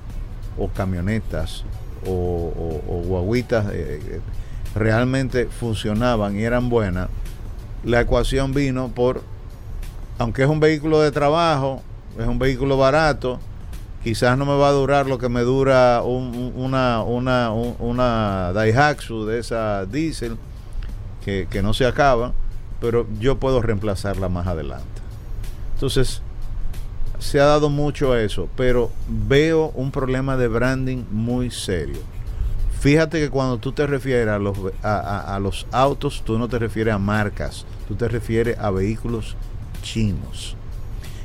o 0.58 0.68
camionetas 0.68 1.64
o 2.06 3.04
guaguitas 3.06 3.68
eh, 3.68 4.02
eh, 4.04 4.22
realmente 4.76 5.46
funcionaban 5.48 6.38
y 6.40 6.44
eran 6.44 6.70
buenas, 6.70 7.10
la 7.84 8.02
ecuación 8.02 8.54
vino 8.54 8.90
por, 8.90 9.22
aunque 10.18 10.44
es 10.44 10.50
un 10.50 10.60
vehículo 10.60 11.02
de 11.02 11.12
trabajo, 11.12 11.82
es 12.20 12.28
un 12.28 12.40
vehículo 12.40 12.78
barato, 12.78 13.40
quizás 14.04 14.38
no 14.38 14.46
me 14.46 14.56
va 14.58 14.70
a 14.70 14.72
durar 14.72 15.08
lo 15.08 15.18
que 15.18 15.30
me 15.30 15.42
dura 15.42 16.02
un- 16.04 16.36
un- 16.36 16.54
una, 16.56 17.02
una, 17.04 17.52
un- 17.52 17.76
una 17.80 18.52
Daihatsu 18.54 19.26
de 19.26 19.40
esa 19.40 19.86
diésel 19.86 20.38
que, 21.26 21.48
que 21.50 21.62
no 21.62 21.74
se 21.74 21.86
acaba, 21.86 22.32
pero 22.80 23.06
yo 23.20 23.38
puedo 23.38 23.62
reemplazarla 23.62 24.28
más 24.30 24.48
adelante. 24.48 24.86
Entonces, 25.76 26.22
se 27.20 27.40
ha 27.40 27.46
dado 27.46 27.70
mucho 27.70 28.14
a 28.14 28.22
eso, 28.22 28.48
pero 28.56 28.90
veo 29.08 29.72
un 29.76 29.92
problema 29.92 30.36
de 30.38 30.48
branding 30.48 31.04
muy 31.12 31.52
serio. 31.52 32.00
Fíjate 32.82 33.20
que 33.20 33.30
cuando 33.30 33.60
tú 33.60 33.72
te 33.72 33.86
refieres 33.88 34.28
a 34.28 34.40
los, 34.40 34.58
a, 34.82 34.96
a- 34.98 35.36
a 35.36 35.40
los 35.40 35.68
autos, 35.72 36.24
tú 36.26 36.38
no 36.38 36.50
te 36.50 36.58
refieres 36.60 36.94
a 36.94 36.98
marcas, 36.98 37.66
tú 37.88 37.94
te 37.96 38.08
refieres 38.08 38.58
a 38.58 38.72
vehículos 38.72 39.38
chinos. 39.84 40.56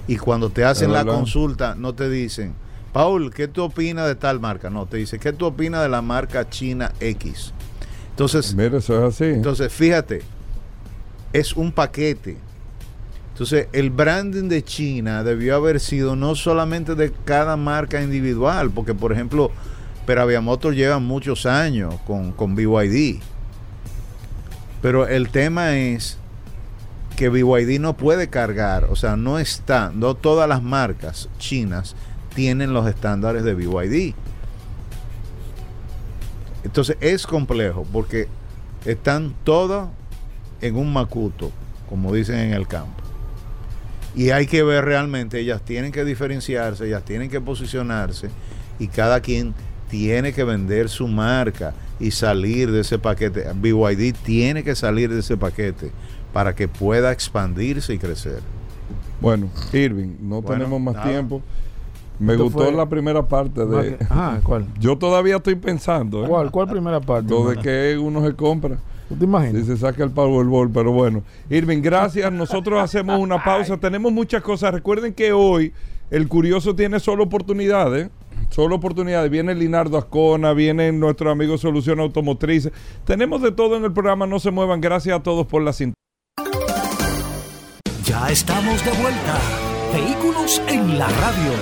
Y 0.07 0.17
cuando 0.19 0.51
te 0.51 0.65
hacen 0.65 0.93
la 0.93 1.05
consulta, 1.05 1.75
no 1.75 1.95
te 1.95 2.09
dicen, 2.11 2.55
Paul, 2.93 3.33
¿qué 3.33 3.49
tú 3.49 3.63
opinas 3.63 4.07
de 4.07 4.15
tal 4.15 4.39
marca? 4.39 4.69
No, 4.71 4.87
te 4.87 4.99
dice, 4.99 5.19
¿qué 5.19 5.33
tú 5.33 5.47
opinas 5.47 5.83
de 5.83 5.89
la 5.89 6.03
marca 6.03 6.49
china 6.49 6.93
X? 7.01 7.53
Entonces, 8.11 8.55
Mira, 8.55 8.79
eso 8.79 8.97
es 9.07 9.15
así. 9.15 9.25
entonces, 9.25 9.73
fíjate, 9.73 10.23
es 11.33 11.55
un 11.57 11.73
paquete. 11.73 12.37
Entonces, 13.33 13.69
el 13.73 13.91
branding 13.91 14.49
de 14.49 14.63
China 14.63 15.23
debió 15.25 15.57
haber 15.57 15.81
sido 15.81 16.17
no 16.17 16.35
solamente 16.35 16.95
de 16.95 17.13
cada 17.25 17.57
marca 17.57 18.03
individual, 18.03 18.71
porque 18.71 18.95
por 18.95 19.13
ejemplo, 19.13 19.51
Peravia 20.07 20.41
Motors 20.41 20.77
lleva 20.77 20.99
muchos 20.99 21.47
años 21.47 21.97
con, 22.07 22.33
con 22.33 22.55
BYD. 22.55 23.21
Pero 24.81 25.09
el 25.09 25.31
tema 25.31 25.77
es 25.77 26.19
que 27.17 27.29
BYD 27.29 27.81
no 27.81 27.97
puede 27.97 28.29
cargar, 28.29 28.85
o 28.85 28.95
sea, 28.95 29.17
no 29.17 29.39
está, 29.39 29.91
no 29.93 30.15
todas 30.15 30.49
las 30.49 30.63
marcas 30.63 31.29
chinas 31.39 31.97
tienen 32.35 32.73
los 32.73 32.87
estándares 32.87 33.43
de 33.43 33.55
BYD. 33.55 34.15
Entonces 36.63 36.97
es 37.01 37.27
complejo 37.27 37.87
porque 37.93 38.29
están 38.85 39.35
todos 39.45 39.89
en 40.61 40.77
un 40.77 40.93
macuto, 40.93 41.51
como 41.89 42.13
dicen 42.13 42.39
en 42.39 42.53
el 42.53 42.69
campo. 42.69 43.03
Y 44.15 44.31
hay 44.31 44.47
que 44.47 44.63
ver 44.63 44.85
realmente, 44.85 45.41
ellas 45.41 45.63
tienen 45.63 45.93
que 45.93 46.05
diferenciarse, 46.05 46.87
ellas 46.87 47.05
tienen 47.05 47.31
que 47.31 47.41
posicionarse 47.41 48.31
y 48.79 48.89
cada 48.89 49.21
quien 49.21 49.55
tiene 49.97 50.33
que 50.33 50.45
vender 50.45 50.89
su 50.89 51.09
marca 51.09 51.73
y 51.99 52.11
salir 52.11 52.71
de 52.71 52.81
ese 52.81 52.99
paquete. 52.99 53.47
BYD 53.55 54.15
tiene 54.25 54.63
que 54.63 54.75
salir 54.75 55.11
de 55.13 55.21
ese 55.21 55.37
paquete 55.37 55.91
para 56.33 56.55
que 56.55 56.69
pueda 56.69 57.13
expandirse 57.13 57.95
y 57.95 57.99
crecer. 57.99 58.41
Bueno, 59.21 59.49
Irving, 59.73 60.17
no 60.21 60.43
Bueno, 60.43 60.49
tenemos 60.59 60.81
más 60.81 60.95
nada. 60.97 61.09
tiempo. 61.09 61.41
Me 62.19 62.37
gustó 62.37 62.65
fue- 62.65 62.73
la 62.73 62.87
primera 62.87 63.23
parte 63.23 63.65
de... 63.65 63.97
Ah, 64.11 64.39
¿cuál? 64.43 64.67
Yo 64.81 64.97
todavía 64.99 65.37
estoy 65.37 65.55
pensando, 65.55 66.25
¿eh? 66.25 66.29
¿Cuál? 66.29 66.51
¿Cuál 66.51 66.69
primera 66.69 67.01
parte? 67.01 67.31
Lo 67.31 67.49
de 67.49 67.57
que 67.57 67.99
uno 67.99 68.25
se 68.27 68.35
compra. 68.35 68.79
¿Tú 69.09 69.15
te 69.17 69.25
imaginas? 69.25 69.63
Si 69.63 69.67
se 69.69 69.77
saca 69.79 70.03
el 70.05 70.11
Powerball, 70.11 70.71
pero 70.71 70.93
bueno. 70.93 71.23
Irving, 71.49 71.81
gracias. 71.81 72.31
Nosotros 72.33 72.81
hacemos 72.83 73.19
una 73.19 73.43
pausa. 73.45 73.77
Tenemos 73.79 74.13
muchas 74.13 74.43
cosas. 74.43 74.73
Recuerden 74.75 75.15
que 75.15 75.33
hoy 75.33 75.73
el 76.11 76.27
Curioso 76.29 76.75
tiene 76.75 77.01
solo 77.01 77.25
oportunidades. 77.25 78.09
Solo 78.51 78.77
oportunidades. 78.77 79.31
Viene 79.31 79.55
Linardo 79.55 79.99
Ascona, 79.99 80.53
vienen 80.53 80.99
nuestros 81.01 81.33
amigos 81.33 81.61
Solución 81.61 82.01
Automotriz. 82.01 82.71
Tenemos 83.05 83.43
de 83.43 83.53
todo 83.53 83.77
en 83.77 83.85
el 83.85 83.93
programa. 83.93 84.27
No 84.27 84.41
se 84.41 84.51
muevan. 84.51 84.81
Gracias 84.81 85.19
a 85.19 85.23
todos 85.23 85.47
por 85.47 85.63
la 85.63 85.73
sintonía. 85.73 85.95
Ya 88.05 88.29
estamos 88.29 88.85
de 88.85 88.93
vuelta. 88.93 89.39
Vehículos 89.93 90.63
en 90.69 90.99
la 90.99 91.09
radio. 91.09 91.53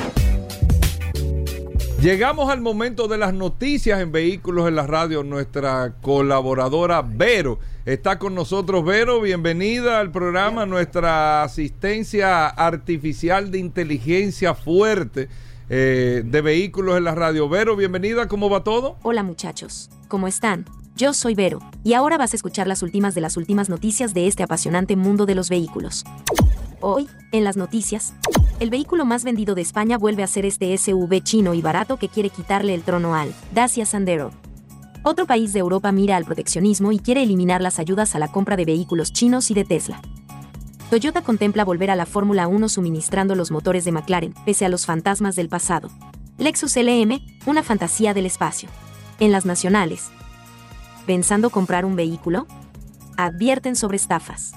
Llegamos 2.04 2.50
al 2.50 2.60
momento 2.60 3.08
de 3.08 3.16
las 3.16 3.32
noticias 3.32 3.98
en 3.98 4.12
Vehículos 4.12 4.68
en 4.68 4.76
la 4.76 4.86
Radio. 4.86 5.22
Nuestra 5.22 5.94
colaboradora 6.02 7.00
Vero 7.00 7.58
está 7.86 8.18
con 8.18 8.34
nosotros. 8.34 8.84
Vero, 8.84 9.22
bienvenida 9.22 10.00
al 10.00 10.10
programa. 10.10 10.66
Nuestra 10.66 11.42
asistencia 11.42 12.46
artificial 12.48 13.50
de 13.50 13.58
inteligencia 13.58 14.54
fuerte 14.54 15.30
eh, 15.68 16.22
de 16.24 16.40
Vehículos 16.40 16.96
en 16.98 17.04
la 17.04 17.14
Radio. 17.14 17.48
Vero, 17.48 17.76
bienvenida. 17.76 18.28
¿Cómo 18.28 18.50
va 18.50 18.64
todo? 18.64 18.96
Hola 19.02 19.22
muchachos. 19.22 19.90
¿Cómo 20.08 20.28
están? 20.28 20.64
Yo 20.96 21.12
soy 21.12 21.34
Vero, 21.34 21.58
y 21.82 21.94
ahora 21.94 22.18
vas 22.18 22.34
a 22.34 22.36
escuchar 22.36 22.68
las 22.68 22.82
últimas 22.84 23.16
de 23.16 23.20
las 23.20 23.36
últimas 23.36 23.68
noticias 23.68 24.14
de 24.14 24.28
este 24.28 24.44
apasionante 24.44 24.94
mundo 24.94 25.26
de 25.26 25.34
los 25.34 25.48
vehículos. 25.48 26.04
Hoy, 26.80 27.08
en 27.32 27.42
las 27.42 27.56
noticias, 27.56 28.14
el 28.60 28.70
vehículo 28.70 29.04
más 29.04 29.24
vendido 29.24 29.56
de 29.56 29.62
España 29.62 29.98
vuelve 29.98 30.22
a 30.22 30.28
ser 30.28 30.46
este 30.46 30.76
SUV 30.78 31.20
chino 31.22 31.52
y 31.54 31.62
barato 31.62 31.96
que 31.96 32.08
quiere 32.08 32.30
quitarle 32.30 32.74
el 32.74 32.82
trono 32.82 33.16
al 33.16 33.34
Dacia 33.52 33.86
Sandero. 33.86 34.30
Otro 35.02 35.26
país 35.26 35.52
de 35.52 35.58
Europa 35.58 35.90
mira 35.90 36.16
al 36.16 36.24
proteccionismo 36.24 36.92
y 36.92 37.00
quiere 37.00 37.24
eliminar 37.24 37.60
las 37.60 37.80
ayudas 37.80 38.14
a 38.14 38.20
la 38.20 38.30
compra 38.30 38.56
de 38.56 38.64
vehículos 38.64 39.12
chinos 39.12 39.50
y 39.50 39.54
de 39.54 39.64
Tesla. 39.64 40.00
Toyota 40.90 41.22
contempla 41.22 41.64
volver 41.64 41.90
a 41.90 41.96
la 41.96 42.06
Fórmula 42.06 42.46
1 42.46 42.68
suministrando 42.68 43.34
los 43.34 43.50
motores 43.50 43.84
de 43.84 43.92
McLaren, 43.92 44.34
pese 44.44 44.64
a 44.64 44.68
los 44.68 44.86
fantasmas 44.86 45.36
del 45.36 45.48
pasado. 45.48 45.90
Lexus 46.38 46.76
LM, 46.76 47.20
una 47.46 47.62
fantasía 47.62 48.14
del 48.14 48.26
espacio. 48.26 48.68
En 49.18 49.32
las 49.32 49.46
nacionales. 49.46 50.10
¿Pensando 51.06 51.50
comprar 51.50 51.84
un 51.84 51.96
vehículo? 51.96 52.46
Advierten 53.16 53.76
sobre 53.76 53.96
estafas. 53.96 54.52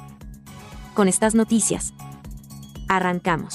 Con 0.94 1.08
estas 1.08 1.36
noticias, 1.36 1.94
Arrancamos. 2.90 3.54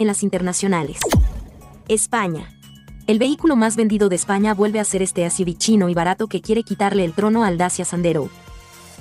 En 0.00 0.08
las 0.08 0.24
internacionales. 0.24 0.98
España. 1.86 2.48
El 3.06 3.20
vehículo 3.20 3.54
más 3.54 3.76
vendido 3.76 4.08
de 4.08 4.16
España 4.16 4.52
vuelve 4.52 4.80
a 4.80 4.84
ser 4.84 5.00
este 5.00 5.28
SUV 5.30 5.56
chino 5.56 5.88
y 5.88 5.94
barato 5.94 6.26
que 6.26 6.40
quiere 6.40 6.64
quitarle 6.64 7.04
el 7.04 7.12
trono 7.12 7.44
al 7.44 7.56
Dacia 7.56 7.84
Sandero. 7.84 8.28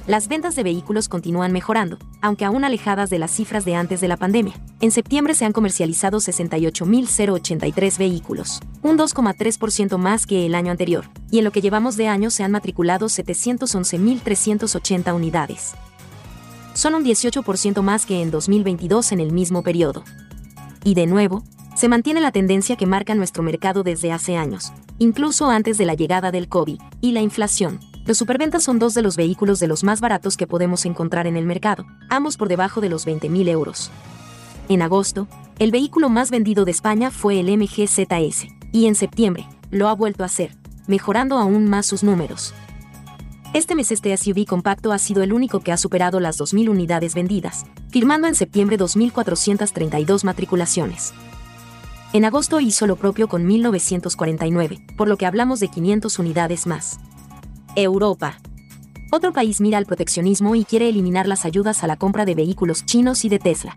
Las 0.08 0.28
ventas 0.28 0.56
de 0.56 0.64
vehículos 0.64 1.08
continúan 1.08 1.52
mejorando, 1.52 1.98
aunque 2.22 2.46
aún 2.46 2.64
alejadas 2.64 3.10
de 3.10 3.20
las 3.20 3.32
cifras 3.32 3.66
de 3.66 3.76
antes 3.76 4.02
de 4.02 4.08
la 4.08 4.18
pandemia. 4.18 4.56
En 4.80 4.92
septiembre 4.92 5.36
se 5.36 5.46
han 5.46 5.54
comercializado 5.54 6.18
68.083 6.18 7.98
vehículos, 7.98 8.60
un 8.82 8.98
2,3% 8.98 9.98
más 9.98 10.26
que 10.26 10.46
el 10.46 10.56
año 10.56 10.72
anterior, 10.72 11.06
y 11.30 11.38
en 11.38 11.44
lo 11.44 11.52
que 11.52 11.62
llevamos 11.62 11.98
de 11.98 12.08
año 12.08 12.32
se 12.32 12.44
han 12.44 12.52
matriculado 12.52 13.08
711.380 13.08 15.14
unidades, 15.14 15.76
son 16.74 16.96
un 16.96 17.04
18% 17.04 17.82
más 17.82 18.06
que 18.06 18.22
en 18.22 18.32
2022 18.32 19.12
en 19.12 19.20
el 19.20 19.32
mismo 19.32 19.62
periodo. 19.62 20.04
Y 20.84 20.94
de 20.94 21.06
nuevo, 21.06 21.44
se 21.76 21.88
mantiene 21.88 22.22
la 22.22 22.32
tendencia 22.32 22.76
que 22.76 22.86
marca 22.86 23.16
nuestro 23.16 23.44
mercado 23.44 23.84
desde 23.84 24.12
hace 24.12 24.38
años, 24.38 24.72
incluso 24.98 25.50
antes 25.50 25.78
de 25.78 25.86
la 25.86 25.96
llegada 25.96 26.32
del 26.32 26.48
COVID 26.48 26.80
y 27.02 27.12
la 27.12 27.22
inflación. 27.22 27.80
Los 28.06 28.18
superventas 28.18 28.64
son 28.64 28.80
dos 28.80 28.94
de 28.94 29.04
los 29.04 29.16
vehículos 29.16 29.60
de 29.60 29.68
los 29.68 29.84
más 29.84 30.02
baratos 30.02 30.36
que 30.36 30.48
podemos 30.48 30.86
encontrar 30.86 31.28
en 31.28 31.38
el 31.38 31.46
mercado, 31.46 31.86
ambos 32.10 32.36
por 32.36 32.48
debajo 32.48 32.82
de 32.82 32.90
los 32.90 33.06
20.000 33.06 33.48
euros. 33.48 33.92
En 34.70 34.82
agosto, 34.82 35.28
el 35.60 35.70
vehículo 35.70 36.10
más 36.10 36.32
vendido 36.32 36.66
de 36.66 36.72
España 36.72 37.12
fue 37.12 37.40
el 37.40 37.56
MG 37.56 37.88
ZS, 37.88 38.48
y 38.72 38.88
en 38.88 38.96
septiembre, 38.96 39.48
lo 39.70 39.88
ha 39.88 39.94
vuelto 39.94 40.24
a 40.24 40.26
hacer, 40.26 40.56
mejorando 40.88 41.38
aún 41.38 41.70
más 41.70 41.86
sus 41.86 42.04
números. 42.04 42.54
Este 43.54 43.76
mes 43.76 43.92
este 43.92 44.16
SUV 44.16 44.46
compacto 44.46 44.92
ha 44.94 44.98
sido 44.98 45.22
el 45.24 45.34
único 45.34 45.60
que 45.60 45.72
ha 45.72 45.78
superado 45.78 46.20
las 46.20 46.40
2.000 46.40 46.70
unidades 46.70 47.14
vendidas, 47.14 47.66
firmando 47.90 48.28
en 48.28 48.34
septiembre 48.34 48.80
2.432 48.80 50.24
matriculaciones. 50.24 51.14
En 52.14 52.26
agosto 52.26 52.60
hizo 52.60 52.88
lo 52.88 52.96
propio 52.96 53.28
con 53.28 53.48
1.949, 53.48 54.96
por 54.96 55.08
lo 55.08 55.18
que 55.18 55.26
hablamos 55.26 55.60
de 55.60 55.68
500 55.68 56.18
unidades 56.18 56.66
más. 56.66 57.00
Europa. 57.76 58.38
Otro 59.12 59.32
país 59.32 59.62
mira 59.62 59.78
al 59.78 59.86
proteccionismo 59.86 60.56
y 60.56 60.66
quiere 60.66 60.90
eliminar 60.90 61.28
las 61.28 61.46
ayudas 61.46 61.84
a 61.84 61.88
la 61.88 61.96
compra 61.96 62.26
de 62.26 62.36
vehículos 62.36 62.86
chinos 62.86 63.24
y 63.24 63.30
de 63.30 63.40
Tesla. 63.40 63.76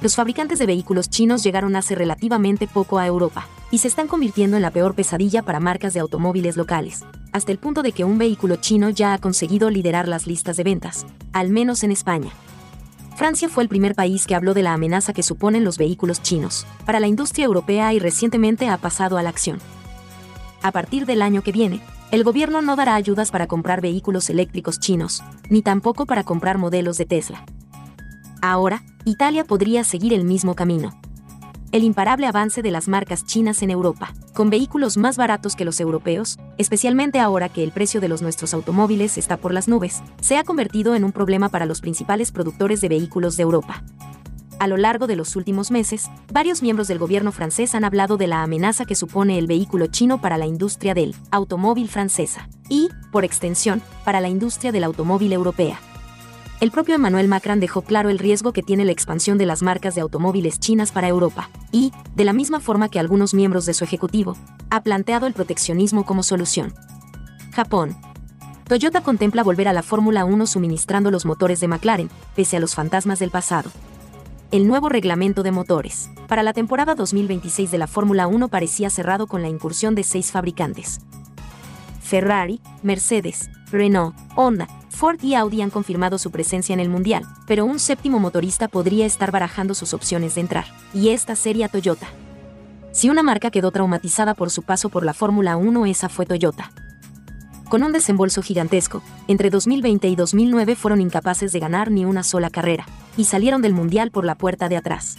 Los 0.00 0.14
fabricantes 0.14 0.58
de 0.60 0.66
vehículos 0.66 1.10
chinos 1.10 1.42
llegaron 1.42 1.74
hace 1.74 1.96
relativamente 1.96 2.68
poco 2.68 2.98
a 2.98 3.06
Europa, 3.06 3.46
y 3.70 3.78
se 3.78 3.88
están 3.88 4.06
convirtiendo 4.06 4.56
en 4.56 4.62
la 4.62 4.70
peor 4.70 4.94
pesadilla 4.94 5.42
para 5.42 5.60
marcas 5.60 5.94
de 5.94 6.00
automóviles 6.00 6.56
locales, 6.56 7.04
hasta 7.32 7.52
el 7.52 7.58
punto 7.58 7.82
de 7.82 7.92
que 7.92 8.04
un 8.04 8.18
vehículo 8.18 8.56
chino 8.56 8.88
ya 8.88 9.12
ha 9.12 9.18
conseguido 9.18 9.70
liderar 9.70 10.06
las 10.06 10.26
listas 10.26 10.56
de 10.56 10.64
ventas, 10.64 11.04
al 11.32 11.50
menos 11.50 11.82
en 11.82 11.90
España. 11.90 12.30
Francia 13.16 13.48
fue 13.48 13.64
el 13.64 13.68
primer 13.68 13.96
país 13.96 14.26
que 14.26 14.36
habló 14.36 14.54
de 14.54 14.62
la 14.62 14.74
amenaza 14.74 15.12
que 15.12 15.24
suponen 15.24 15.64
los 15.64 15.76
vehículos 15.76 16.22
chinos 16.22 16.66
para 16.86 17.00
la 17.00 17.08
industria 17.08 17.46
europea 17.46 17.92
y 17.92 17.98
recientemente 17.98 18.68
ha 18.68 18.76
pasado 18.76 19.18
a 19.18 19.22
la 19.22 19.28
acción. 19.28 19.58
A 20.62 20.70
partir 20.70 21.04
del 21.04 21.22
año 21.22 21.42
que 21.42 21.50
viene, 21.50 21.80
el 22.10 22.24
gobierno 22.24 22.62
no 22.62 22.76
dará 22.76 22.94
ayudas 22.94 23.30
para 23.30 23.46
comprar 23.46 23.80
vehículos 23.80 24.30
eléctricos 24.30 24.80
chinos, 24.80 25.22
ni 25.50 25.62
tampoco 25.62 26.06
para 26.06 26.24
comprar 26.24 26.58
modelos 26.58 26.96
de 26.98 27.06
Tesla. 27.06 27.44
Ahora, 28.40 28.82
Italia 29.04 29.44
podría 29.44 29.84
seguir 29.84 30.12
el 30.12 30.24
mismo 30.24 30.54
camino 30.54 30.98
el 31.70 31.84
imparable 31.84 32.26
avance 32.26 32.62
de 32.62 32.70
las 32.70 32.88
marcas 32.88 33.26
chinas 33.26 33.62
en 33.62 33.70
Europa, 33.70 34.14
con 34.32 34.48
vehículos 34.48 34.96
más 34.96 35.18
baratos 35.18 35.54
que 35.54 35.66
los 35.66 35.80
europeos, 35.80 36.38
especialmente 36.56 37.20
ahora 37.20 37.50
que 37.50 37.62
el 37.62 37.72
precio 37.72 38.00
de 38.00 38.08
los 38.08 38.22
nuestros 38.22 38.54
automóviles 38.54 39.18
está 39.18 39.36
por 39.36 39.52
las 39.52 39.68
nubes, 39.68 40.02
se 40.20 40.38
ha 40.38 40.44
convertido 40.44 40.94
en 40.94 41.04
un 41.04 41.12
problema 41.12 41.50
para 41.50 41.66
los 41.66 41.80
principales 41.80 42.32
productores 42.32 42.80
de 42.80 42.88
vehículos 42.88 43.36
de 43.36 43.42
Europa. 43.42 43.82
A 44.58 44.66
lo 44.66 44.76
largo 44.76 45.06
de 45.06 45.14
los 45.14 45.36
últimos 45.36 45.70
meses, 45.70 46.10
varios 46.32 46.62
miembros 46.62 46.88
del 46.88 46.98
gobierno 46.98 47.30
francés 47.30 47.76
han 47.76 47.84
hablado 47.84 48.16
de 48.16 48.26
la 48.26 48.42
amenaza 48.42 48.86
que 48.86 48.96
supone 48.96 49.38
el 49.38 49.46
vehículo 49.46 49.86
chino 49.86 50.20
para 50.20 50.36
la 50.36 50.46
industria 50.46 50.94
del 50.94 51.14
automóvil 51.30 51.88
francesa 51.88 52.48
y, 52.68 52.88
por 53.12 53.24
extensión, 53.24 53.80
para 54.04 54.20
la 54.20 54.28
industria 54.28 54.72
del 54.72 54.82
automóvil 54.82 55.32
europea. 55.32 55.78
El 56.60 56.72
propio 56.72 56.96
Emmanuel 56.96 57.28
Macron 57.28 57.60
dejó 57.60 57.82
claro 57.82 58.10
el 58.10 58.18
riesgo 58.18 58.52
que 58.52 58.64
tiene 58.64 58.84
la 58.84 58.90
expansión 58.90 59.38
de 59.38 59.46
las 59.46 59.62
marcas 59.62 59.94
de 59.94 60.00
automóviles 60.00 60.58
chinas 60.58 60.90
para 60.90 61.06
Europa, 61.06 61.50
y, 61.70 61.92
de 62.16 62.24
la 62.24 62.32
misma 62.32 62.58
forma 62.58 62.88
que 62.88 62.98
algunos 62.98 63.34
miembros 63.34 63.64
de 63.64 63.74
su 63.74 63.84
ejecutivo, 63.84 64.36
ha 64.70 64.82
planteado 64.82 65.28
el 65.28 65.34
proteccionismo 65.34 66.04
como 66.04 66.24
solución. 66.24 66.74
Japón. 67.52 67.96
Toyota 68.66 69.02
contempla 69.02 69.44
volver 69.44 69.68
a 69.68 69.72
la 69.72 69.84
Fórmula 69.84 70.24
1 70.24 70.48
suministrando 70.48 71.12
los 71.12 71.26
motores 71.26 71.60
de 71.60 71.68
McLaren, 71.68 72.10
pese 72.34 72.56
a 72.56 72.60
los 72.60 72.74
fantasmas 72.74 73.20
del 73.20 73.30
pasado. 73.30 73.70
El 74.50 74.66
nuevo 74.66 74.88
reglamento 74.88 75.42
de 75.42 75.50
motores. 75.50 76.08
Para 76.26 76.42
la 76.42 76.54
temporada 76.54 76.94
2026 76.94 77.70
de 77.70 77.76
la 77.76 77.86
Fórmula 77.86 78.26
1 78.26 78.48
parecía 78.48 78.88
cerrado 78.88 79.26
con 79.26 79.42
la 79.42 79.48
incursión 79.48 79.94
de 79.94 80.02
seis 80.02 80.32
fabricantes. 80.32 81.00
Ferrari, 82.00 82.58
Mercedes, 82.82 83.50
Renault, 83.70 84.16
Honda, 84.36 84.66
Ford 84.88 85.22
y 85.22 85.34
Audi 85.34 85.60
han 85.60 85.68
confirmado 85.68 86.16
su 86.16 86.30
presencia 86.30 86.72
en 86.72 86.80
el 86.80 86.88
Mundial, 86.88 87.24
pero 87.46 87.66
un 87.66 87.78
séptimo 87.78 88.20
motorista 88.20 88.68
podría 88.68 89.04
estar 89.04 89.30
barajando 89.30 89.74
sus 89.74 89.92
opciones 89.92 90.34
de 90.34 90.40
entrar, 90.40 90.64
y 90.94 91.10
esta 91.10 91.36
sería 91.36 91.68
Toyota. 91.68 92.06
Si 92.90 93.10
una 93.10 93.22
marca 93.22 93.50
quedó 93.50 93.70
traumatizada 93.70 94.32
por 94.32 94.48
su 94.48 94.62
paso 94.62 94.88
por 94.88 95.04
la 95.04 95.12
Fórmula 95.12 95.58
1, 95.58 95.84
esa 95.84 96.08
fue 96.08 96.24
Toyota. 96.24 96.72
Con 97.68 97.82
un 97.82 97.92
desembolso 97.92 98.42
gigantesco, 98.42 99.02
entre 99.26 99.50
2020 99.50 100.08
y 100.08 100.16
2009 100.16 100.74
fueron 100.74 101.00
incapaces 101.00 101.52
de 101.52 101.60
ganar 101.60 101.90
ni 101.90 102.04
una 102.04 102.22
sola 102.22 102.50
carrera, 102.50 102.86
y 103.16 103.24
salieron 103.24 103.62
del 103.62 103.74
Mundial 103.74 104.10
por 104.10 104.24
la 104.24 104.36
puerta 104.36 104.68
de 104.68 104.76
atrás. 104.76 105.16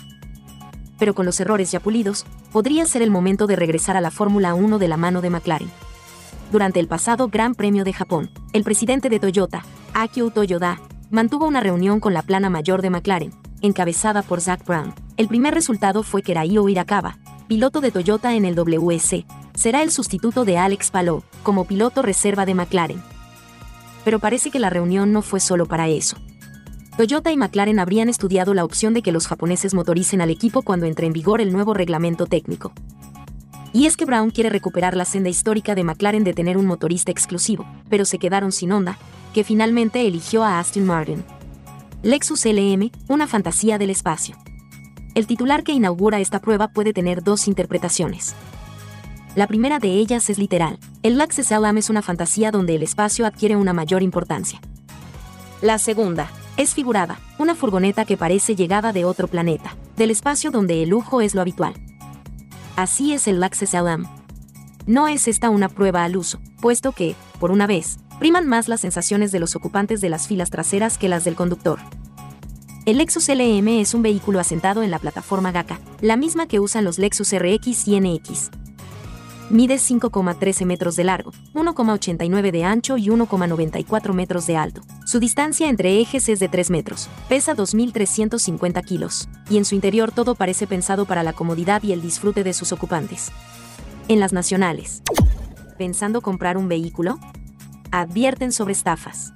Pero 0.97 1.14
con 1.14 1.26
los 1.26 1.39
errores 1.39 1.72
ya 1.72 1.80
pulidos, 1.80 2.26
podría 2.52 2.86
ser 2.86 3.02
el 3.02 3.12
momento 3.12 3.47
de 3.47 3.56
regresar 3.56 3.97
a 3.97 4.02
la 4.02 4.12
Fórmula 4.12 4.54
1 4.56 4.80
de 4.80 4.88
la 4.88 4.97
mano 4.97 5.22
de 5.22 5.30
McLaren 5.30 5.70
durante 6.52 6.80
el 6.80 6.88
pasado 6.88 7.28
Gran 7.28 7.54
Premio 7.54 7.84
de 7.84 7.93
Japón, 7.93 8.32
el 8.54 8.64
presidente 8.64 9.10
de 9.10 9.20
Toyota, 9.20 9.64
Akio 9.93 10.32
Toyoda, 10.32 10.80
mantuvo 11.12 11.47
una 11.47 11.62
reunión 11.62 12.00
con 12.00 12.14
la 12.14 12.24
plana 12.24 12.50
mayor 12.50 12.82
de 12.82 12.89
McLaren, 12.89 13.34
encabezada 13.62 14.24
por 14.24 14.41
Zach 14.41 14.66
Brown. 14.66 14.93
El 15.18 15.28
primer 15.28 15.54
resultado 15.54 16.04
fue 16.04 16.24
que 16.24 16.34
Raio 16.34 16.68
Hirakawa, 16.68 17.20
piloto 17.47 17.82
de 17.82 17.91
Toyota 17.91 18.34
en 18.36 18.45
el 18.45 18.56
WC, 18.56 19.26
será 19.60 19.84
el 19.84 19.91
sustituto 19.91 20.45
de 20.45 20.57
Alex 20.57 20.89
Palou, 20.89 21.22
como 21.43 21.66
piloto 21.66 22.01
reserva 22.01 22.45
de 22.45 22.53
McLaren. 22.53 23.03
Pero 24.05 24.18
parece 24.20 24.51
que 24.51 24.60
la 24.60 24.70
reunión 24.70 25.12
no 25.12 25.22
fue 25.22 25.41
solo 25.41 25.66
para 25.66 25.89
eso. 25.89 26.16
Toyota 26.95 27.30
y 27.34 27.36
McLaren 27.36 27.78
habrían 27.78 28.07
estudiado 28.07 28.53
la 28.53 28.64
opción 28.64 28.93
de 28.93 29.01
que 29.01 29.12
los 29.12 29.28
japoneses 29.28 29.74
motoricen 29.74 30.22
al 30.22 30.30
equipo 30.30 30.62
cuando 30.62 30.86
entre 30.86 31.07
en 31.07 31.14
vigor 31.14 31.41
el 31.41 31.51
nuevo 31.51 31.74
reglamento 31.74 32.26
técnico. 32.26 32.72
Y 33.74 33.86
es 33.86 33.97
que 33.97 34.05
Brown 34.05 34.32
quiere 34.32 34.49
recuperar 34.49 34.95
la 34.95 35.03
senda 35.03 35.30
histórica 35.30 35.76
de 35.76 35.84
McLaren 35.84 36.24
de 36.24 36.34
tener 36.34 36.57
un 36.57 36.66
motorista 36.66 37.12
exclusivo, 37.12 37.66
pero 37.89 38.05
se 38.05 38.18
quedaron 38.18 38.53
sin 38.53 38.72
onda, 38.72 38.97
que 39.34 39.43
finalmente 39.43 40.07
eligió 40.07 40.45
a 40.45 40.60
Aston 40.60 40.86
Martin. 40.86 41.22
Lexus 42.01 42.45
LM, 42.45 42.91
una 43.10 43.28
fantasía 43.28 43.78
del 43.78 43.89
espacio. 43.89 44.38
El 45.16 45.28
titular 45.28 45.64
que 45.64 45.74
inaugura 45.74 46.22
esta 46.22 46.39
prueba 46.39 46.70
puede 46.70 46.93
tener 46.93 47.24
dos 47.24 47.49
interpretaciones. 47.49 48.36
La 49.40 49.48
primera 49.48 49.80
de 49.80 49.94
ellas 49.94 50.30
es 50.30 50.38
literal. 50.38 50.78
El 51.02 51.18
Lexus 51.18 51.50
LM 51.50 51.78
es 51.78 51.90
una 51.90 52.02
fantasía 52.02 52.52
donde 52.52 52.76
el 52.76 52.84
espacio 52.84 53.26
adquiere 53.26 53.56
una 53.56 53.72
mayor 53.72 54.04
importancia. 54.04 54.60
La 55.62 55.78
segunda, 55.78 56.30
Es 56.58 56.74
figurada, 56.74 57.22
una 57.38 57.56
furgoneta 57.56 58.04
que 58.04 58.18
parece 58.18 58.54
llegada 58.54 58.92
de 58.92 59.06
otro 59.06 59.30
planeta, 59.30 59.78
del 59.96 60.12
espacio 60.12 60.52
donde 60.52 60.84
el 60.84 60.90
lujo 60.90 61.22
es 61.22 61.36
lo 61.36 61.40
habitual. 61.40 61.74
Así 62.76 63.14
es 63.14 63.30
el 63.30 63.40
Lexus 63.40 63.72
LM. 63.72 64.10
No 64.86 65.08
es 65.08 65.26
esta 65.30 65.50
una 65.50 65.70
prueba 65.70 66.04
al 66.04 66.18
uso, 66.18 66.42
puesto 66.60 66.92
que, 66.92 67.16
por 67.40 67.52
una 67.52 67.66
vez, 67.66 68.00
priman 68.20 68.46
más 68.46 68.68
las 68.68 68.82
sensaciones 68.82 69.32
de 69.32 69.40
los 69.40 69.56
ocupantes 69.56 70.02
de 70.02 70.10
las 70.10 70.28
filas 70.28 70.50
traseras 70.50 70.98
que 70.98 71.08
las 71.08 71.24
del 71.24 71.36
conductor. 71.36 71.80
El 72.86 72.98
Lexus 72.98 73.30
LM 73.30 73.70
es 73.80 73.94
un 73.94 74.02
vehículo 74.02 74.42
asentado 74.42 74.84
en 74.84 74.92
la 74.92 75.00
plataforma 75.00 75.54
GACA, 75.54 75.80
la 76.02 76.18
misma 76.18 76.46
que 76.46 76.60
usan 76.60 76.84
los 76.84 77.00
Lexus 77.00 77.32
RX 77.34 77.88
y 77.88 78.02
NX. 78.02 78.52
Mide 79.52 79.76
5,13 79.78 80.64
metros 80.66 80.95
de 80.95 81.04
largo, 81.04 81.32
1,89 81.56 82.52
de 82.52 82.64
ancho 82.66 82.97
y 82.97 83.08
1,94 83.08 84.14
metros 84.14 84.45
de 84.45 84.56
alto. 84.56 84.82
Su 85.06 85.20
distancia 85.20 85.70
entre 85.70 86.00
ejes 86.00 86.30
es 86.30 86.39
de 86.39 86.47
3 86.47 86.70
metros, 86.70 87.10
pesa 87.28 87.56
2.350 87.56 88.86
kilos, 88.86 89.28
y 89.50 89.58
en 89.58 89.66
su 89.66 89.74
interior 89.74 90.12
todo 90.12 90.36
parece 90.36 90.68
pensado 90.68 91.06
para 91.06 91.24
la 91.24 91.34
comodidad 91.34 91.82
y 91.82 91.93
el 91.93 92.02
disfrute 92.04 92.43
de 92.43 92.54
sus 92.54 92.72
ocupantes. 92.72 93.32
En 94.08 94.20
las 94.20 94.34
nacionales. 94.34 95.02
¿Pensando 95.80 96.22
comprar 96.22 96.56
un 96.56 96.68
vehículo? 96.68 97.18
Advierten 97.89 98.52
sobre 98.52 98.74
estafas 98.74 99.34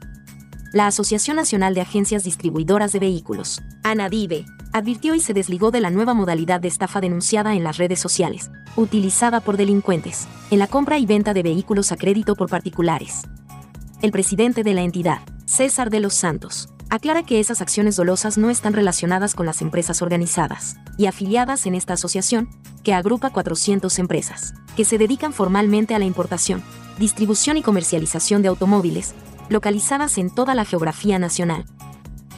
la 0.73 0.87
Asociación 0.87 1.37
Nacional 1.37 1.75
de 1.75 1.81
Agencias 1.81 2.23
Distribuidoras 2.23 2.91
de 2.91 2.99
Vehículos, 2.99 3.61
ANADIVE, 3.83 4.45
advirtió 4.73 5.13
y 5.13 5.19
se 5.19 5.35
desligó 5.35 5.69
de 5.69 5.79
la 5.79 5.91
nueva 5.91 6.15
modalidad 6.15 6.59
de 6.59 6.67
estafa 6.67 6.99
denunciada 6.99 7.53
en 7.53 7.63
las 7.63 7.77
redes 7.77 7.99
sociales, 7.99 8.49
utilizada 8.75 9.39
por 9.39 9.55
delincuentes, 9.55 10.27
en 10.49 10.57
la 10.57 10.65
compra 10.65 10.97
y 10.97 11.05
venta 11.05 11.35
de 11.35 11.43
vehículos 11.43 11.91
a 11.91 11.95
crédito 11.95 12.35
por 12.35 12.49
particulares. 12.49 13.21
El 14.01 14.11
presidente 14.11 14.63
de 14.63 14.73
la 14.73 14.81
entidad, 14.81 15.19
César 15.45 15.91
de 15.91 15.99
los 15.99 16.15
Santos, 16.15 16.69
aclara 16.89 17.21
que 17.21 17.39
esas 17.39 17.61
acciones 17.61 17.95
dolosas 17.95 18.39
no 18.39 18.49
están 18.49 18.73
relacionadas 18.73 19.35
con 19.35 19.45
las 19.45 19.61
empresas 19.61 20.01
organizadas 20.01 20.77
y 20.97 21.05
afiliadas 21.05 21.67
en 21.67 21.75
esta 21.75 21.93
asociación, 21.93 22.49
que 22.83 22.95
agrupa 22.95 23.29
400 23.29 23.99
empresas, 23.99 24.55
que 24.75 24.85
se 24.85 24.97
dedican 24.97 25.33
formalmente 25.33 25.93
a 25.93 25.99
la 25.99 26.05
importación, 26.05 26.63
distribución 26.97 27.57
y 27.57 27.61
comercialización 27.61 28.41
de 28.41 28.47
automóviles, 28.47 29.13
localizadas 29.49 30.17
en 30.17 30.29
toda 30.29 30.55
la 30.55 30.65
geografía 30.65 31.19
nacional. 31.19 31.65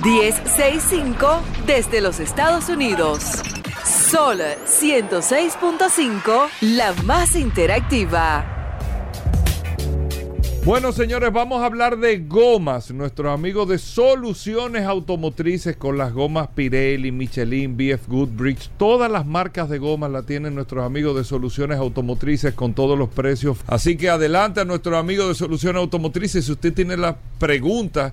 1-833-610-1065 0.00 1.40
desde 1.66 2.00
los 2.00 2.20
Estados 2.20 2.68
Unidos. 2.68 3.22
Sol 3.84 4.40
106.5, 4.66 6.48
la 6.62 6.92
más 7.04 7.36
interactiva. 7.36 8.56
Bueno, 10.62 10.92
señores, 10.92 11.32
vamos 11.32 11.62
a 11.62 11.66
hablar 11.66 11.96
de 11.98 12.18
gomas. 12.18 12.90
Nuestros 12.92 13.32
amigos 13.32 13.66
de 13.68 13.78
Soluciones 13.78 14.84
Automotrices 14.84 15.74
con 15.76 15.96
las 15.96 16.12
gomas 16.12 16.48
Pirelli, 16.48 17.10
Michelin, 17.12 17.78
BF 17.78 18.06
Goodrich, 18.08 18.68
todas 18.76 19.10
las 19.10 19.24
marcas 19.24 19.70
de 19.70 19.78
gomas 19.78 20.10
la 20.10 20.22
tienen 20.22 20.54
nuestros 20.54 20.84
amigos 20.84 21.16
de 21.16 21.24
Soluciones 21.24 21.78
Automotrices 21.78 22.52
con 22.52 22.74
todos 22.74 22.98
los 22.98 23.08
precios. 23.08 23.56
Así 23.66 23.96
que 23.96 24.10
adelante 24.10 24.60
a 24.60 24.66
nuestros 24.66 24.96
amigos 24.96 25.28
de 25.28 25.34
Soluciones 25.34 25.80
Automotrices. 25.80 26.44
Si 26.44 26.52
usted 26.52 26.74
tiene 26.74 26.98
las 26.98 27.16
preguntas 27.38 28.12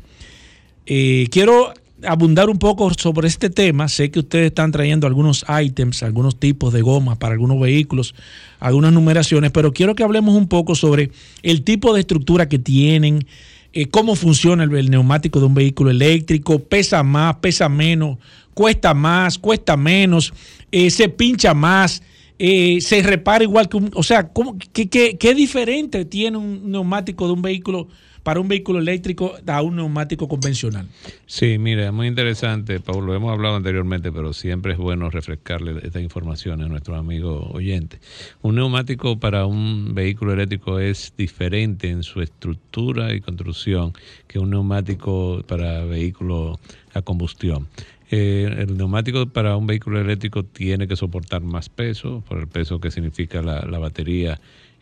Eh, 0.84 1.28
quiero 1.30 1.72
abundar 2.04 2.50
un 2.50 2.58
poco 2.58 2.92
sobre 2.92 3.26
este 3.26 3.48
tema. 3.48 3.88
Sé 3.88 4.10
que 4.10 4.18
ustedes 4.18 4.48
están 4.48 4.70
trayendo 4.70 5.06
algunos 5.06 5.46
ítems, 5.48 6.02
algunos 6.02 6.38
tipos 6.38 6.74
de 6.74 6.82
gomas 6.82 7.16
para 7.16 7.32
algunos 7.32 7.58
vehículos, 7.58 8.14
algunas 8.60 8.92
numeraciones, 8.92 9.50
pero 9.50 9.72
quiero 9.72 9.94
que 9.94 10.02
hablemos 10.02 10.34
un 10.34 10.46
poco 10.46 10.74
sobre 10.74 11.10
el 11.42 11.64
tipo 11.64 11.94
de 11.94 12.00
estructura 12.00 12.50
que 12.50 12.58
tienen, 12.58 13.26
eh, 13.72 13.86
cómo 13.86 14.14
funciona 14.14 14.64
el, 14.64 14.90
neumático 14.90 15.40
de 15.40 15.46
un 15.46 15.54
vehículo 15.54 15.90
eléctrico, 15.90 16.58
pesa 16.58 17.02
más, 17.02 17.36
pesa 17.36 17.68
menos, 17.68 18.18
cuesta 18.54 18.94
más, 18.94 19.38
cuesta 19.38 19.76
menos, 19.76 20.32
eh, 20.72 20.90
se 20.90 21.08
pincha 21.08 21.54
más. 21.54 22.02
se 22.38 23.02
repara 23.02 23.44
igual 23.44 23.68
que 23.68 23.76
un... 23.76 23.90
O 23.94 24.02
sea, 24.02 24.30
qué, 24.72 24.88
qué 24.88 25.34
diferente 25.34 26.04
tiene 26.04 26.38
un 26.38 26.70
neumático 26.70 27.26
de 27.26 27.32
un 27.32 27.42
vehículo 27.42 27.88
para 28.28 28.40
un 28.40 28.48
vehículo 28.48 28.80
eléctrico 28.80 29.36
a 29.46 29.62
un 29.62 29.76
neumático 29.76 30.28
convencional. 30.28 30.86
Sí, 31.24 31.56
mira, 31.56 31.90
muy 31.92 32.08
interesante, 32.08 32.78
Pablo, 32.78 33.06
lo 33.06 33.14
hemos 33.14 33.32
hablado 33.32 33.56
anteriormente, 33.56 34.12
pero 34.12 34.34
siempre 34.34 34.72
es 34.72 34.78
bueno 34.78 35.08
refrescarle 35.08 35.80
esta 35.82 35.98
información 35.98 36.60
a 36.60 36.68
nuestros 36.68 36.98
amigos 36.98 37.46
oyentes. 37.54 38.00
Un 38.42 38.56
neumático 38.56 39.18
para 39.18 39.46
un 39.46 39.94
vehículo 39.94 40.34
eléctrico 40.34 40.78
es 40.78 41.14
diferente 41.16 41.88
en 41.88 42.02
su 42.02 42.20
estructura 42.20 43.14
y 43.14 43.22
construcción 43.22 43.94
que 44.26 44.38
un 44.38 44.50
neumático 44.50 45.42
para 45.48 45.86
vehículo 45.86 46.60
a 46.92 47.00
combustión. 47.00 47.66
Eh, 48.10 48.54
el 48.58 48.76
neumático 48.76 49.24
para 49.24 49.56
un 49.56 49.66
vehículo 49.66 50.02
eléctrico 50.02 50.44
tiene 50.44 50.86
que 50.86 50.96
soportar 50.96 51.40
más 51.40 51.70
peso, 51.70 52.22
por 52.28 52.40
el 52.40 52.46
peso 52.46 52.78
que 52.78 52.90
significa 52.90 53.40
la 53.40 53.78
batería 53.78 54.38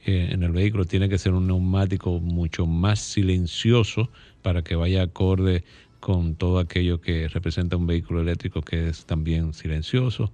eh, 0.06 0.28
en 0.30 0.44
el 0.44 0.52
vehículo, 0.52 0.84
tiene 0.84 1.08
que 1.08 1.18
ser 1.18 1.32
un 1.32 1.48
neumático 1.48 2.20
mucho 2.20 2.64
más 2.64 3.00
silencioso 3.00 4.08
para 4.40 4.62
que 4.62 4.76
vaya 4.76 5.02
acorde 5.02 5.64
con 5.98 6.36
todo 6.36 6.60
aquello 6.60 7.00
que 7.00 7.26
representa 7.26 7.76
un 7.76 7.88
vehículo 7.88 8.20
eléctrico 8.20 8.62
que 8.62 8.88
es 8.88 9.04
también 9.04 9.52
silencioso. 9.52 10.32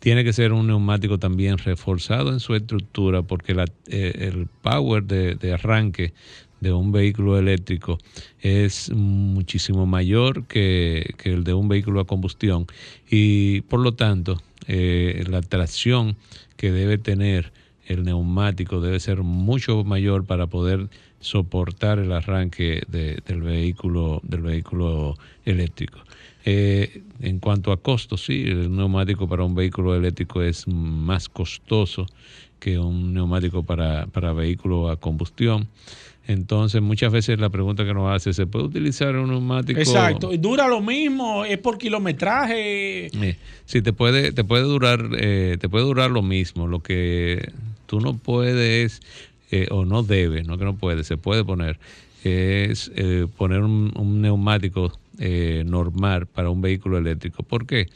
Tiene 0.00 0.24
que 0.24 0.32
ser 0.32 0.52
un 0.52 0.66
neumático 0.66 1.20
también 1.20 1.58
reforzado 1.58 2.32
en 2.32 2.40
su 2.40 2.56
estructura 2.56 3.22
porque 3.22 3.52
eh, 3.86 4.12
el 4.18 4.48
power 4.62 5.04
de, 5.04 5.52
arranque 5.52 6.12
de 6.60 6.72
un 6.72 6.90
vehículo 6.90 7.38
eléctrico 7.38 7.98
es 8.40 8.90
muchísimo 8.90 9.86
mayor 9.86 10.48
que, 10.48 11.14
que, 11.18 11.32
el 11.32 11.44
de 11.44 11.54
un 11.54 11.68
vehículo 11.68 12.00
a 12.00 12.06
combustión 12.06 12.66
y 13.08 13.60
por 13.60 13.78
lo 13.78 13.94
tanto 13.94 14.42
eh, 14.66 15.24
la 15.28 15.42
tracción 15.42 16.16
que 16.56 16.72
debe 16.72 16.98
tener 16.98 17.52
el 17.86 18.04
neumático 18.04 18.80
debe 18.80 19.00
ser 19.00 19.22
mucho 19.22 19.84
mayor 19.84 20.24
para 20.24 20.46
poder 20.46 20.88
soportar 21.20 21.98
el 21.98 22.12
arranque 22.12 22.82
de, 22.88 23.18
del 23.26 23.42
vehículo 23.42 24.20
del 24.22 24.42
vehículo 24.42 25.16
eléctrico. 25.44 25.98
Eh, 26.44 27.02
en 27.20 27.38
cuanto 27.38 27.72
a 27.72 27.78
costos, 27.78 28.24
sí, 28.26 28.44
el 28.46 28.74
neumático 28.74 29.26
para 29.26 29.44
un 29.44 29.54
vehículo 29.54 29.94
eléctrico 29.94 30.42
es 30.42 30.68
más 30.68 31.28
costoso 31.28 32.06
que 32.58 32.78
un 32.78 33.14
neumático 33.14 33.62
para, 33.62 34.06
para 34.06 34.32
vehículo 34.32 34.90
a 34.90 34.96
combustión. 34.96 35.68
Entonces, 36.26 36.80
muchas 36.80 37.12
veces 37.12 37.38
la 37.38 37.50
pregunta 37.50 37.84
que 37.84 37.92
nos 37.92 38.14
hace, 38.14 38.32
¿se 38.32 38.46
puede 38.46 38.66
utilizar 38.66 39.14
un 39.16 39.30
neumático? 39.30 39.78
Exacto, 39.78 40.32
y 40.32 40.38
dura 40.38 40.68
lo 40.68 40.80
mismo, 40.80 41.44
es 41.44 41.58
por 41.58 41.76
kilometraje. 41.76 43.06
Eh, 43.06 43.36
sí, 43.66 43.82
te 43.82 43.92
puede, 43.92 44.32
te 44.32 44.44
puede 44.44 44.62
durar, 44.62 45.06
eh, 45.18 45.58
te 45.60 45.68
puede 45.68 45.84
durar 45.84 46.10
lo 46.10 46.22
mismo. 46.22 46.66
Lo 46.66 46.80
que 46.80 47.52
tú 47.86 48.00
no 48.00 48.16
puedes 48.16 49.00
eh, 49.50 49.68
o 49.70 49.84
no 49.84 50.02
debes, 50.02 50.46
no 50.46 50.58
que 50.58 50.64
no 50.64 50.74
puedes, 50.76 51.06
se 51.06 51.16
puede 51.16 51.44
poner, 51.44 51.78
es 52.24 52.90
eh, 52.96 53.26
poner 53.36 53.60
un, 53.60 53.92
un 53.96 54.20
neumático 54.22 54.92
eh, 55.18 55.62
normal 55.66 56.26
para 56.26 56.50
un 56.50 56.60
vehículo 56.60 56.98
eléctrico. 56.98 57.42
¿Por 57.42 57.66
qué? 57.66 57.86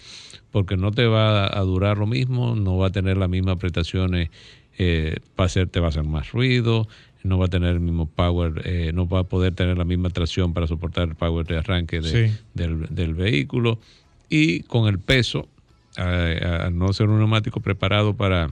Porque 0.50 0.76
no 0.76 0.90
te 0.92 1.06
va 1.06 1.46
a 1.46 1.60
durar 1.62 1.98
lo 1.98 2.06
mismo, 2.06 2.54
no 2.54 2.76
va 2.76 2.88
a 2.88 2.90
tener 2.90 3.16
las 3.16 3.28
mismas 3.28 3.56
prestaciones, 3.56 4.30
eh, 4.78 5.16
va 5.38 5.44
a 5.44 5.46
hacer, 5.46 5.68
te 5.68 5.80
va 5.80 5.86
a 5.86 5.88
hacer 5.88 6.04
más 6.04 6.30
ruido, 6.32 6.86
no 7.24 7.38
va 7.38 7.46
a 7.46 7.48
tener 7.48 7.70
el 7.70 7.80
mismo 7.80 8.06
power, 8.06 8.62
eh, 8.64 8.92
no 8.94 9.08
va 9.08 9.20
a 9.20 9.24
poder 9.24 9.52
tener 9.54 9.76
la 9.76 9.84
misma 9.84 10.10
tracción 10.10 10.52
para 10.54 10.66
soportar 10.66 11.08
el 11.08 11.14
power 11.16 11.46
de 11.46 11.58
arranque 11.58 12.00
de, 12.00 12.28
Sí. 12.28 12.34
del, 12.54 12.86
del 12.90 13.14
vehículo. 13.14 13.80
Y 14.30 14.60
con 14.60 14.86
el 14.88 14.98
peso, 14.98 15.48
a- 15.96 16.66
al 16.66 16.78
no 16.78 16.92
ser 16.92 17.08
un 17.08 17.18
neumático 17.18 17.60
preparado 17.60 18.14
para, 18.14 18.50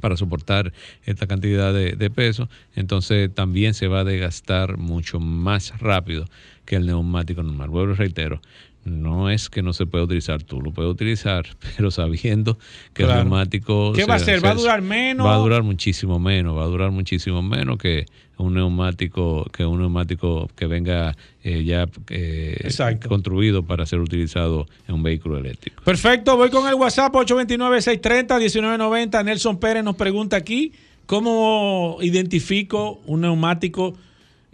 para 0.00 0.16
soportar 0.16 0.72
esta 1.04 1.26
cantidad 1.26 1.72
de, 1.72 2.10
peso, 2.10 2.48
entonces 2.74 3.34
también 3.34 3.74
se 3.74 3.88
va 3.88 4.00
a 4.00 4.04
desgastar 4.04 4.78
mucho 4.78 5.20
más 5.20 5.78
rápido 5.80 6.26
que 6.64 6.76
el 6.76 6.86
neumático 6.86 7.42
normal. 7.42 7.70
Vuelvo 7.70 7.94
reitero, 7.94 8.40
no 8.86 9.28
es 9.30 9.50
que 9.50 9.62
no 9.62 9.72
se 9.72 9.84
pueda 9.84 10.04
utilizar, 10.04 10.42
tú 10.42 10.62
lo 10.62 10.70
puedes 10.70 10.90
utilizar, 10.90 11.44
pero 11.76 11.90
sabiendo 11.90 12.56
que 12.94 13.04
Claro. 13.04 13.20
el 13.20 13.28
neumático... 13.28 13.92
¿Qué 13.92 14.04
va 14.04 14.14
a 14.14 14.16
hacer? 14.16 14.42
¿Va 14.44 14.50
a 14.50 14.54
durar 14.54 14.80
menos? 14.80 15.26
Va 15.26 15.34
a 15.34 15.38
durar 15.38 15.62
muchísimo 15.62 16.18
menos, 16.18 16.56
va 16.56 16.62
a 16.62 16.66
durar 16.66 16.90
muchísimo 16.92 17.42
menos 17.42 17.76
que 17.78 18.06
un 18.38 18.52
neumático 18.54 19.46
que 19.50 19.64
un 19.64 19.80
neumático 19.80 20.50
que 20.54 20.66
venga 20.66 21.16
eh, 21.42 21.64
ya 21.64 21.86
eh, 22.10 22.68
construido 23.08 23.62
para 23.62 23.86
ser 23.86 23.98
utilizado 24.00 24.66
en 24.86 24.96
un 24.96 25.02
vehículo 25.02 25.38
eléctrico. 25.38 25.82
Perfecto, 25.82 26.36
voy 26.36 26.50
con 26.50 26.68
el 26.68 26.74
WhatsApp 26.74 27.14
829-630-1990. 27.14 29.24
Nelson 29.24 29.58
Pérez 29.58 29.82
nos 29.84 29.96
pregunta 29.96 30.36
aquí, 30.36 30.72
¿cómo 31.06 31.96
identifico 32.02 33.00
un 33.06 33.22
neumático 33.22 33.94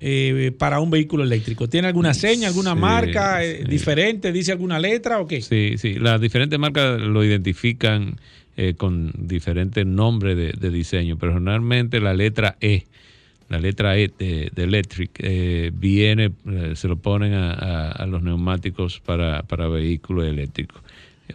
eh, 0.05 0.53
para 0.59 0.81
un 0.81 0.91
vehículo 0.91 1.23
eléctrico? 1.23 1.69
¿Tiene 1.69 1.89
alguna 1.89 2.13
seña, 2.13 2.49
alguna 2.49 2.75
Sí, 2.75 2.81
marca 2.81 3.45
eh, 3.45 3.59
sí. 3.61 3.65
diferente? 3.69 4.33
¿Dice 4.33 4.53
alguna 4.53 4.79
letra 4.79 5.21
o 5.21 5.27
qué? 5.27 5.41
Sí, 5.41 5.75
sí, 5.79 5.95
las 5.95 6.21
diferentes 6.21 6.59
marcas 6.59 7.01
lo 7.01 7.25
identifican 7.25 8.17
eh, 8.57 8.75
con 8.77 9.13
diferentes 9.17 9.87
nombres 9.87 10.37
de, 10.37 10.53
de 10.53 10.71
diseño, 10.71 11.17
pero 11.19 11.33
generalmente 11.35 12.01
la 12.01 12.13
letra 12.15 12.57
E, 12.61 12.85
la 13.49 13.59
letra 13.59 13.97
E 13.97 14.11
de, 14.19 14.51
de 14.55 14.63
Electric, 14.65 15.11
eh, 15.21 15.71
viene, 15.73 16.33
eh, 16.49 16.73
se 16.75 16.89
lo 16.89 16.97
ponen 16.97 17.35
a, 17.35 17.53
a- 17.53 17.91
a 17.93 18.07
los 18.07 18.23
neumáticos 18.23 19.01
para, 19.01 19.43
para 19.45 19.69
vehículos 19.69 20.27
eléctricos. 20.27 20.83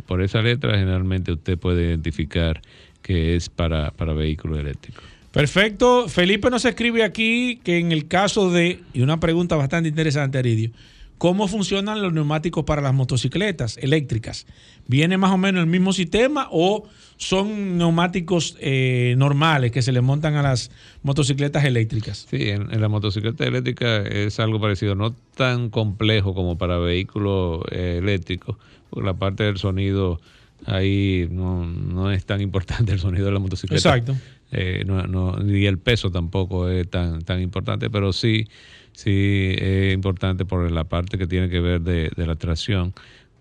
Por 0.05 0.21
esa 0.21 0.41
letra 0.41 0.77
generalmente 0.77 1.31
usted 1.31 1.57
puede 1.57 1.85
identificar 1.87 2.61
que 3.01 3.35
es 3.35 3.49
para, 3.49 3.91
para 3.91 4.13
vehículos 4.13 4.59
eléctricos. 4.59 5.03
Perfecto. 5.37 6.09
Felipe 6.09 6.49
nos 6.49 6.65
escribe 6.65 7.03
aquí 7.03 7.59
que 7.63 7.77
en 7.77 7.91
el 7.91 8.07
caso 8.07 8.51
de, 8.51 8.79
y 8.93 9.01
una 9.01 9.19
pregunta 9.19 9.55
bastante 9.55 9.87
interesante, 9.87 10.39
Aridio, 10.39 10.71
¿cómo 11.17 11.47
funcionan 11.47 12.01
los 12.01 12.11
neumáticos 12.11 12.63
para 12.63 12.81
las 12.81 12.93
motocicletas 12.93 13.77
eléctricas? 13.77 14.47
¿Viene 14.87 15.17
más 15.17 15.31
o 15.31 15.37
menos 15.37 15.61
el 15.61 15.67
mismo 15.67 15.93
sistema 15.93 16.47
o 16.51 16.87
son 17.17 17.77
neumáticos 17.77 18.57
eh, 18.61 19.15
normales 19.17 19.71
que 19.71 19.81
se 19.81 19.91
le 19.91 20.01
montan 20.01 20.35
a 20.35 20.41
las 20.41 20.71
motocicletas 21.03 21.65
eléctricas? 21.65 22.25
Sí, 22.29 22.49
en, 22.49 22.73
en 22.73 22.81
la 22.81 22.87
motocicleta 22.87 23.45
eléctrica 23.45 23.97
es 23.97 24.39
algo 24.39 24.59
parecido, 24.59 24.95
no 24.95 25.13
tan 25.35 25.69
complejo 25.69 26.33
como 26.33 26.57
para 26.57 26.77
vehículos 26.77 27.61
eh, 27.71 27.99
eléctricos, 28.01 28.57
porque 28.89 29.05
la 29.05 29.13
parte 29.13 29.43
del 29.43 29.57
sonido 29.57 30.19
ahí 30.65 31.27
no, 31.29 31.65
no 31.65 32.11
es 32.11 32.25
tan 32.25 32.41
importante 32.41 32.91
el 32.91 32.99
sonido 32.99 33.27
de 33.27 33.31
la 33.31 33.39
motocicleta. 33.39 33.95
Exacto. 33.95 34.15
Eh, 34.51 34.83
no, 34.85 35.07
no, 35.07 35.35
y 35.45 35.65
el 35.65 35.77
peso 35.77 36.11
tampoco 36.11 36.69
es 36.69 36.89
tan, 36.89 37.21
tan 37.21 37.41
importante, 37.41 37.89
pero 37.89 38.13
sí, 38.13 38.47
sí 38.93 39.53
es 39.57 39.93
importante 39.93 40.45
por 40.45 40.71
la 40.71 40.85
parte 40.85 41.17
que 41.17 41.27
tiene 41.27 41.49
que 41.49 41.59
ver 41.59 41.81
de, 41.81 42.09
la 42.15 42.35
tracción, 42.35 42.93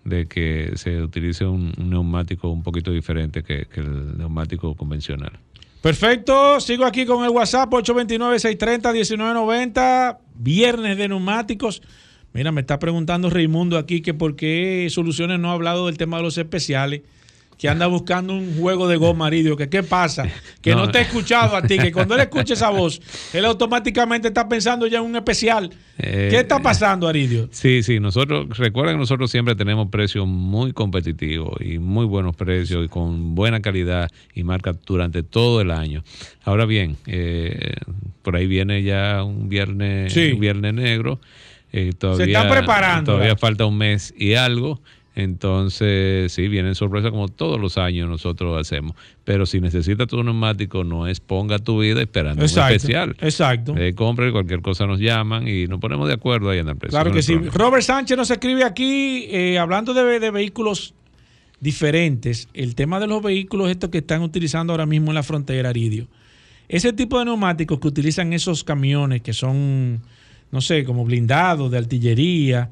de 0.04 0.26
que 0.26 0.72
se 0.74 1.00
utilice 1.02 1.46
un, 1.46 1.72
un 1.78 1.90
neumático 1.90 2.48
un 2.48 2.62
poquito 2.62 2.90
diferente 2.90 3.42
que, 3.42 3.66
que 3.66 3.80
el 3.80 4.16
neumático 4.18 4.74
convencional. 4.74 5.32
Perfecto, 5.80 6.59
sigo 6.59 6.84
aquí 6.84 7.07
con 7.07 7.24
el 7.24 7.30
WhatsApp 7.30 7.70
829-630-1990, 7.70 10.18
viernes 10.34 10.98
de 10.98 11.09
neumáticos. 11.09 11.82
Mira, 12.32 12.50
me 12.50 12.62
está 12.62 12.80
preguntando 12.80 13.30
Raimundo 13.30 13.78
aquí 13.78 14.02
que 14.02 14.12
por 14.12 14.34
qué 14.34 14.88
Soluciones 14.90 15.38
no 15.38 15.50
ha 15.50 15.52
hablado 15.52 15.86
del 15.86 15.96
tema 15.96 16.16
de 16.16 16.24
los 16.24 16.36
especiales, 16.38 17.02
que 17.59 17.68
anda 17.70 17.86
buscando 17.86 18.34
un 18.34 18.59
juego 18.61 18.86
de 18.86 18.96
goma, 18.96 19.28
Aridio, 19.28 19.57
que 19.57 19.68
qué 19.70 19.82
pasa, 19.82 20.28
que 20.61 20.72
no, 20.74 20.86
No. 20.86 20.90
te 20.90 20.98
ha 20.98 21.00
escuchado 21.00 21.57
a 21.57 21.62
ti, 21.62 21.78
que 21.78 21.90
cuando 21.90 22.14
él 22.14 22.20
escuche 22.20 22.52
esa 22.54 22.68
voz, 22.70 23.00
él 23.32 23.44
automáticamente 23.46 24.28
está 24.28 24.46
pensando 24.48 24.86
ya 24.86 24.98
en 24.98 25.04
un 25.04 25.16
especial. 25.16 25.70
Eh, 25.98 26.28
¿Qué 26.30 26.40
está 26.40 26.61
pasando, 26.61 27.09
Aridio? 27.09 27.48
Sí, 27.52 27.82
sí, 27.82 27.98
nosotros, 27.98 28.59
recuerden 28.59 28.96
que 28.96 28.98
nosotros 29.00 29.30
siempre 29.30 29.54
tenemos 29.54 29.88
precios 29.88 30.26
muy 30.26 30.72
competitivos 30.74 31.57
y 31.61 31.78
muy 31.78 32.04
buenos 32.04 32.36
precios 32.36 32.84
y 32.84 32.88
con 32.88 33.34
buena 33.34 33.61
calidad 33.61 34.11
y 34.34 34.42
marca 34.44 34.74
durante 34.86 35.22
todo 35.22 35.62
el 35.62 35.70
año. 35.70 36.04
Ahora 36.44 36.66
bien, 36.66 36.96
eh, 37.07 37.72
por 38.22 38.36
ahí 38.36 38.46
viene 38.46 38.82
ya 38.82 39.22
un 39.24 39.48
viernes, 39.48 40.12
Sí. 40.12 40.32
un 40.32 40.40
viernes 40.40 40.74
negro. 40.74 41.20
eh, 41.72 41.92
todavía, 41.98 42.26
están 42.38 42.48
preparando, 42.50 43.04
Todavía 43.12 43.28
¿verdad? 43.34 43.40
falta 43.40 43.66
un 43.66 43.76
mes 43.76 44.14
y 44.16 44.32
algo. 44.34 44.80
Entonces, 45.16 46.30
sí, 46.30 46.46
vienen 46.46 46.74
sorpresas 46.74 47.10
como 47.10 47.28
todos 47.28 47.58
los 47.58 47.78
años 47.78 48.06
nosotros 48.06 48.60
hacemos. 48.60 48.94
Pero 49.24 49.46
si 49.46 49.62
necesitas 49.62 50.06
tu 50.06 50.22
neumático, 50.22 50.84
no 50.84 51.06
es 51.06 51.20
ponga 51.20 51.58
tu 51.58 51.80
vida 51.80 52.02
esperando 52.02 52.42
un 52.42 52.44
especial. 52.44 53.16
Exacto. 53.20 53.74
Eh, 53.78 53.94
compre, 53.94 54.30
cualquier 54.30 54.60
cosa 54.60 54.86
nos 54.86 55.00
llaman 55.00 55.48
y 55.48 55.68
nos 55.68 55.80
ponemos 55.80 56.06
de 56.06 56.14
acuerdo 56.14 56.50
ahí 56.50 56.58
en 56.58 56.68
el 56.68 56.76
precio. 56.76 56.90
Claro 56.90 57.12
que 57.12 57.22
sí. 57.22 57.32
problema. 57.32 57.54
Robert 57.54 57.82
Sánchez 57.82 58.14
nos 58.14 58.30
escribe 58.30 58.62
aquí, 58.62 59.26
eh, 59.30 59.58
hablando 59.58 59.94
de, 59.94 60.20
de 60.20 60.30
vehículos 60.30 60.92
diferentes, 61.60 62.50
el 62.52 62.74
tema 62.74 63.00
de 63.00 63.06
los 63.06 63.22
vehículos 63.22 63.70
estos 63.70 63.88
que 63.88 63.98
están 63.98 64.20
utilizando 64.20 64.74
ahora 64.74 64.84
mismo 64.84 65.12
en 65.12 65.14
la 65.14 65.22
frontera, 65.22 65.70
Aridio. 65.70 66.08
Ese 66.68 66.92
tipo 66.92 67.18
de 67.18 67.24
neumáticos 67.24 67.80
que 67.80 67.88
utilizan 67.88 68.34
esos 68.34 68.64
camiones 68.64 69.22
que 69.22 69.32
son, 69.32 70.02
no 70.50 70.60
sé, 70.60 70.84
como 70.84 71.06
blindados, 71.06 71.70
de 71.70 71.78
artillería, 71.78 72.68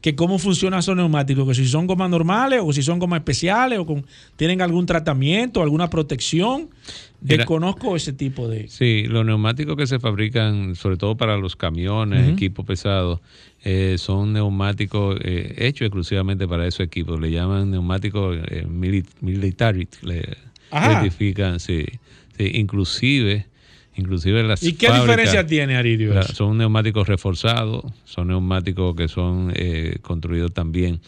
que 0.00 0.14
cómo 0.14 0.38
funcionan 0.38 0.78
esos 0.80 0.94
neumáticos, 0.96 1.46
que 1.48 1.54
si 1.54 1.66
son 1.66 1.86
gomas 1.88 2.08
normales 2.08 2.60
o 2.62 2.72
si 2.72 2.82
son 2.82 2.98
gomas 3.00 3.18
especiales 3.18 3.78
o 3.80 3.86
con, 3.86 4.06
tienen 4.36 4.62
algún 4.62 4.86
tratamiento, 4.86 5.62
alguna 5.62 5.90
protección. 5.90 6.68
Desconozco 7.20 7.96
ese 7.96 8.12
tipo 8.12 8.46
de... 8.46 8.68
Sí, 8.68 9.04
los 9.08 9.26
neumáticos 9.26 9.76
que 9.76 9.88
se 9.88 9.98
fabrican, 9.98 10.76
sobre 10.76 10.96
todo 10.96 11.16
para 11.16 11.36
los 11.36 11.56
camiones, 11.56 12.22
Ujú. 12.26 12.32
equipos 12.34 12.64
pesados, 12.64 13.20
eh, 13.64 13.96
son 13.98 14.32
neumáticos 14.34 15.18
eh, 15.24 15.54
hechos 15.58 15.86
exclusivamente 15.86 16.46
para 16.46 16.64
esos 16.64 16.80
equipos. 16.80 17.20
Le 17.20 17.32
llaman 17.32 17.72
neumáticos 17.72 18.38
eh, 18.50 18.66
mili- 18.68 19.04
military, 19.20 19.88
le 20.02 20.36
Ajá. 20.70 20.92
identifican, 20.92 21.58
sí, 21.58 21.84
sí, 22.36 22.50
inclusive, 22.54 23.46
inclusive 23.98 24.42
las 24.42 24.62
¿Y 24.62 24.72
qué 24.74 24.86
fábricas- 24.86 25.02
diferencia 25.06 25.46
tiene, 25.46 25.76
Aridio? 25.76 26.14
la- 26.14 26.22
son 26.22 26.56
neumáticos 26.56 27.06
reforzados, 27.06 27.84
son 28.04 28.28
neumáticos 28.28 28.96
que 28.96 29.08
son 29.08 29.52
eh, 29.54 29.96
construidos 30.00 30.52
también 30.54 31.00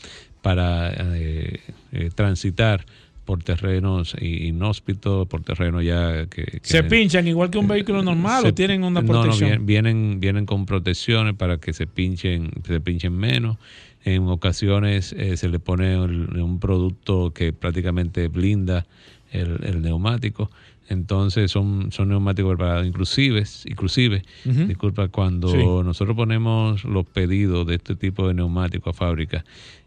para 0.43 0.91
eh, 1.17 1.61
eh, 1.93 2.11
transitar 2.15 2.85
por 3.25 3.43
terrenos 3.45 4.17
inhóspitos, 4.21 5.29
por 5.29 5.43
terrenos 5.43 5.85
ya 5.85 6.27
que... 6.27 6.45
que- 6.45 6.61
¿Se 6.63 6.83
pinchan 6.83 7.29
igual 7.29 7.49
que 7.51 7.59
un 7.59 7.69
vehículo 7.69 8.03
normal 8.03 8.43
se- 8.43 8.49
o 8.49 8.55
tienen 8.55 8.83
una 8.83 9.01
no, 9.03 9.07
no, 9.07 9.13
protección? 9.13 9.51
bien- 9.51 9.67
vienen, 9.67 10.21
vienen 10.21 10.47
con 10.47 10.67
protecciones 10.67 11.35
para 11.35 11.59
que 11.59 11.73
se 11.73 11.87
pinchen, 11.87 12.51
se 12.67 12.81
pinchen 12.81 13.13
menos. 13.17 13.57
En 14.05 14.27
ocasiones 14.29 15.13
eh, 15.17 15.37
se 15.37 15.49
le 15.49 15.59
pone 15.59 15.97
un 16.01 16.59
producto 16.59 17.33
que 17.35 17.53
prácticamente 17.53 18.29
blinda 18.29 18.87
el, 19.31 19.63
el 19.63 19.83
neumático. 19.83 20.51
Entonces 20.91 21.51
son, 21.51 21.93
son 21.93 22.09
neumáticos 22.09 22.57
preparados. 22.57 22.87
Inclusive, 22.87 23.45
inclusive 23.65 24.23
disculpa, 24.45 25.09
cuando 25.09 25.49
Sí. 25.49 25.57
nosotros 25.59 26.17
ponemos 26.17 26.85
los 26.85 27.07
pedidos 27.07 27.67
de 27.67 27.77
este 27.77 27.95
tipo 27.95 28.27
de 28.29 28.35
neumático 28.35 28.91
a 28.91 28.93
fábrica, 28.93 29.45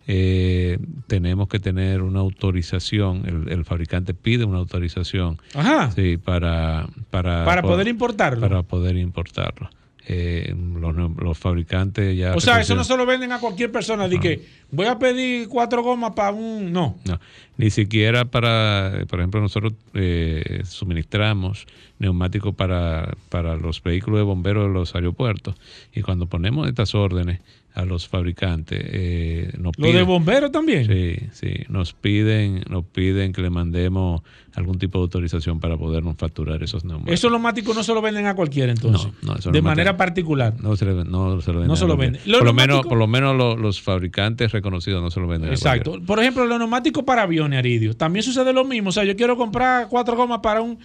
eh, 0.07 0.79
tenemos 1.07 1.47
que 1.49 1.59
tener 1.59 2.01
una 2.01 2.19
autorización. 2.21 3.23
El, 3.25 3.51
el 3.51 3.65
fabricante 3.65 4.13
pide 4.13 4.45
una 4.45 4.57
autorización 4.59 5.39
Ajá. 5.53 5.91
Sí, 5.91 6.17
para, 6.17 6.87
para, 7.09 7.43
Para 7.45 7.61
poder 7.61 7.87
importarlo. 7.89 8.41
Para 8.41 8.63
poder 8.63 8.97
importarlo. 8.97 9.69
Eh, 10.05 10.53
los, 10.79 10.95
los 11.15 11.37
fabricantes 11.37 12.17
ya... 12.17 12.35
o 12.35 12.41
sea, 12.41 12.59
eso 12.59 12.75
no 12.75 12.83
se 12.83 12.97
lo 12.97 13.05
venden 13.05 13.31
a 13.31 13.39
cualquier 13.39 13.71
persona. 13.71 14.07
De 14.09 14.19
que 14.19 14.45
voy 14.69 14.87
a 14.87 14.99
pedir 14.99 15.47
cuatro 15.47 15.81
gomas 15.81 16.11
para 16.11 16.31
un. 16.31 16.73
No. 16.73 16.97
No, 17.05 17.19
ni 17.57 17.69
siquiera 17.69 18.25
para, 18.25 19.05
por 19.07 19.19
ejemplo, 19.19 19.39
nosotros 19.39 19.73
eh, 19.93 20.61
suministramos 20.65 21.67
neumáticos 21.99 22.53
para, 22.53 23.15
para 23.29 23.55
los 23.55 23.81
vehículos 23.81 24.19
de 24.19 24.23
bomberos 24.23 24.67
de 24.67 24.73
los 24.73 24.93
aeropuertos 24.93 25.55
y 25.93 26.01
cuando 26.01 26.27
ponemos 26.27 26.67
estas 26.67 26.95
órdenes 26.95 27.39
a 27.75 27.85
los 27.85 28.07
fabricantes, 28.07 28.79
eh, 28.83 29.51
nos 29.57 29.73
Lo 29.79 29.91
de 29.91 30.03
bomberos 30.03 30.51
también. 30.51 30.85
Sí, 30.85 31.27
sí, 31.31 31.63
nos 31.69 31.93
piden, 31.93 32.63
nos 32.69 32.85
piden 32.85 33.33
que 33.33 33.41
le 33.41 33.49
mandemos 33.49 34.21
algún 34.53 34.77
tipo 34.77 34.99
de 34.99 35.03
autorización 35.03 35.59
para 35.59 35.75
podernos 35.75 36.15
facturar 36.17 36.61
esos 36.61 36.85
neumáticos. 36.85 37.13
Esos 37.15 37.31
neumáticos 37.31 37.75
no 37.75 37.81
se 37.83 37.91
lo 37.93 38.01
venden 38.03 38.27
a 38.27 38.35
cualquiera 38.35 38.71
entonces. 38.71 39.11
No, 39.23 39.33
no, 39.43 39.51
de 39.51 39.61
manera 39.63 39.97
particular. 39.97 40.53
No 40.61 40.75
se, 40.75 40.85
le, 40.85 40.93
no 41.03 41.41
se 41.41 41.51
lo 41.51 41.59
venden. 41.59 41.67
No 41.67 41.75
se 41.75 41.87
lo 41.87 41.97
venden. 41.97 42.21
Los 42.25 42.37
Por 42.39 42.47
lo, 42.47 42.53
menos, 42.53 42.85
por 42.85 42.97
lo 42.99 43.07
menos 43.07 43.35
lo- 43.35 43.57
los 43.57 43.81
fabricantes 43.81 44.51
reconocidos 44.51 45.01
no 45.01 45.09
se 45.09 45.19
lo 45.19 45.27
venden. 45.27 45.49
Exacto. 45.51 45.99
Por 46.05 46.19
ejemplo, 46.19 46.45
los 46.45 46.59
neumáticos 46.59 47.03
para 47.03 47.23
aviones, 47.23 47.57
Aridio. 47.57 47.95
También 47.95 48.21
sucede 48.21 48.53
lo 48.53 48.63
mismo. 48.65 48.89
O 48.89 48.91
sea, 48.91 49.03
yo 49.03 49.15
quiero 49.15 49.35
comprar 49.35 49.87
cuatro 49.89 50.15
gomas 50.15 50.39
para 50.43 50.61
un. 50.61 50.77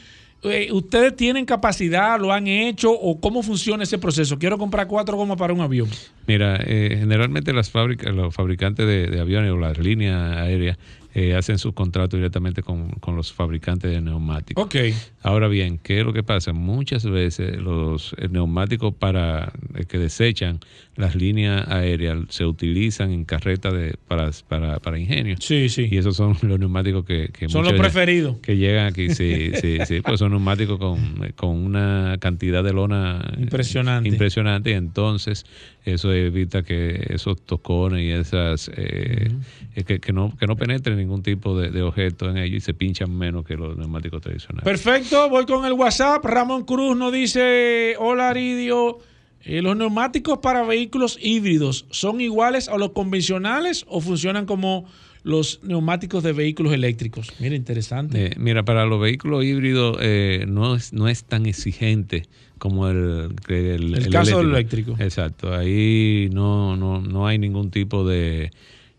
Eh, 0.43 0.69
¿Ustedes 0.73 1.17
tienen 1.17 1.45
capacidad? 1.45 2.19
¿Lo 2.21 2.33
han 2.33 2.47
hecho? 2.47 2.93
¿O 2.93 3.21
cómo 3.21 3.43
funciona 3.43 3.83
ese 3.83 3.99
proceso? 3.99 4.39
Quiero 4.39 4.57
comprar 4.59 4.87
cuatro 4.87 5.17
gomas 5.17 5.37
para 5.37 5.53
un 5.53 5.61
avión. 5.61 5.89
Mira, 6.27 6.61
eh, 6.65 6.97
generalmente 6.99 7.53
las 7.53 7.71
fábricas, 7.71 8.15
los 8.15 8.35
fabricantes 8.35 8.87
de, 8.87 9.09
de 9.09 9.21
aviones 9.21 9.51
o 9.51 9.57
las 9.57 9.79
líneas 9.79 10.37
aéreas 10.37 10.79
eh, 11.15 11.35
hacen 11.35 11.59
sus 11.59 11.73
contratos 11.73 12.19
directamente 12.19 12.63
con, 12.63 12.91
con 13.01 13.17
los 13.17 13.33
fabricantes 13.33 13.91
de 13.91 14.01
neumáticos. 14.01 14.65
Ok. 14.65 14.77
Ahora 15.23 15.49
bien, 15.49 15.79
¿qué 15.79 16.01
es 16.01 16.05
lo 16.07 16.13
que 16.13 16.23
pasa? 16.23 16.53
Muchas 16.53 17.05
veces 17.05 17.57
los 17.57 18.15
eh, 18.19 18.29
neumáticos 18.31 18.95
para 18.95 19.53
eh, 19.75 19.85
que 19.87 19.99
desechan 19.99 20.61
las 20.97 21.15
líneas 21.15 21.67
aéreas 21.69 22.19
se 22.29 22.45
utilizan 22.45 23.13
en 23.13 23.25
carretas 23.25 23.73
de, 23.73 23.95
para, 24.09 24.31
para, 24.49 24.81
para 24.81 24.99
ingenio. 24.99 25.37
Sí, 25.39 25.69
sí. 25.69 25.89
Y 25.91 25.97
esos 25.99 26.17
son 26.17 26.37
los 26.43 26.59
neumáticos 26.59 27.05
que, 27.05 27.29
que 27.33 27.49
Son 27.49 27.65
los 27.65 27.73
preferidos. 27.75 28.37
que 28.39 28.57
llegan 28.57 28.87
aquí, 28.87 29.11
sí, 29.11 29.53
sí, 29.61 29.79
sí, 29.87 30.01
pues 30.01 30.19
son 30.19 30.33
neumáticos 30.33 30.79
con, 30.79 31.33
con 31.37 31.51
una 31.51 32.17
cantidad 32.21 32.63
de 32.65 32.73
lona 32.73 33.33
Impresionante. 33.39 34.09
impresionante 34.09 34.71
y 34.71 34.75
entonces 34.75 35.47
eso 35.85 36.13
evita 36.13 36.63
que 36.65 37.07
esos 37.11 37.41
tocones 37.43 38.03
y 38.03 38.11
esas 38.11 38.69
eh, 38.77 39.31
eh, 39.77 39.85
que, 39.85 40.01
que 40.01 40.13
no 40.13 40.37
que 40.37 40.47
no 40.47 40.57
penetren 40.57 40.98
ningún 40.99 41.23
tipo 41.23 41.59
de, 41.59 41.71
de 41.71 41.83
objeto 41.83 42.29
en 42.29 42.37
ellos 42.37 42.59
y 42.59 42.61
se 42.61 42.75
pinchan 42.75 43.17
menos 43.17 43.45
que 43.45 43.57
los 43.57 43.77
neumáticos 43.77 44.21
tradicionales. 44.21 44.65
Perfecto, 44.65 45.29
voy 45.31 45.47
con 45.47 45.65
el 45.65 45.73
WhatsApp. 45.73 46.25
Ramón 46.25 46.65
Cruz 46.65 46.97
nos 46.97 47.13
dice, 47.13 47.95
hola 47.99 48.29
Aridio, 48.31 48.99
eh, 49.45 49.63
¿los 49.63 49.77
neumáticos 49.77 50.39
para 50.39 50.65
vehículos 50.65 51.19
híbridos 51.21 51.87
son 51.91 52.21
iguales 52.21 52.69
a 52.69 52.77
los 52.77 52.91
convencionales 52.91 53.85
o 53.89 54.01
funcionan 54.01 54.45
como 54.45 54.85
los 55.25 55.61
neumáticos 55.63 56.23
de 56.23 56.33
vehículos 56.33 56.73
eléctricos? 56.73 57.33
Mira, 57.39 57.55
interesante. 57.55 58.27
Eh, 58.27 58.31
mira, 58.39 58.65
para 58.65 58.87
los 58.87 59.01
vehículos 59.01 59.45
híbridos 59.45 59.97
eh, 60.01 60.45
no, 60.49 60.75
es, 60.77 60.93
no 60.93 61.09
es 61.09 61.25
tan 61.25 61.47
exigente 61.47 62.25
como 62.59 62.89
el, 62.89 63.35
que 63.47 63.75
el, 63.75 63.95
El 63.95 64.11
caso 64.11 64.39
del 64.39 64.51
eléctrico. 64.51 64.97
Exacto, 64.99 65.55
ahí 65.55 66.29
no, 66.33 66.77
no, 66.77 67.01
no 67.01 67.27
hay 67.27 67.39
ningún 67.39 67.71
tipo 67.71 68.07
de, 68.07 68.51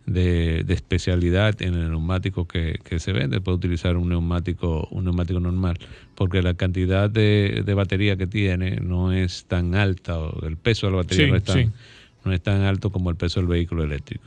de, 0.09 0.63
de 0.63 0.73
especialidad 0.73 1.61
en 1.61 1.73
el 1.75 1.89
neumático 1.89 2.47
que, 2.47 2.79
que 2.83 2.99
se 2.99 3.11
vende. 3.13 3.39
Puede 3.41 3.57
utilizar 3.57 3.95
un 3.97 4.09
neumático, 4.09 4.87
un 4.91 5.03
neumático 5.05 5.39
normal, 5.39 5.77
porque 6.15 6.41
la 6.41 6.53
cantidad 6.55 7.09
de, 7.09 7.63
de 7.65 7.73
batería 7.73 8.17
que 8.17 8.27
tiene 8.27 8.77
no 8.77 9.11
es 9.13 9.45
tan 9.45 9.75
alta, 9.75 10.19
o 10.19 10.45
el 10.45 10.57
peso 10.57 10.87
de 10.87 10.91
la 10.91 10.97
batería 10.97 11.25
Sí, 11.25 11.31
no, 11.31 11.37
es 11.37 11.43
tan, 11.43 11.57
sí. 11.57 11.69
no 12.25 12.33
es 12.33 12.41
tan 12.41 12.61
alto 12.61 12.91
como 12.91 13.09
el 13.09 13.15
peso 13.15 13.39
del 13.39 13.47
vehículo 13.47 13.83
eléctrico. 13.83 14.23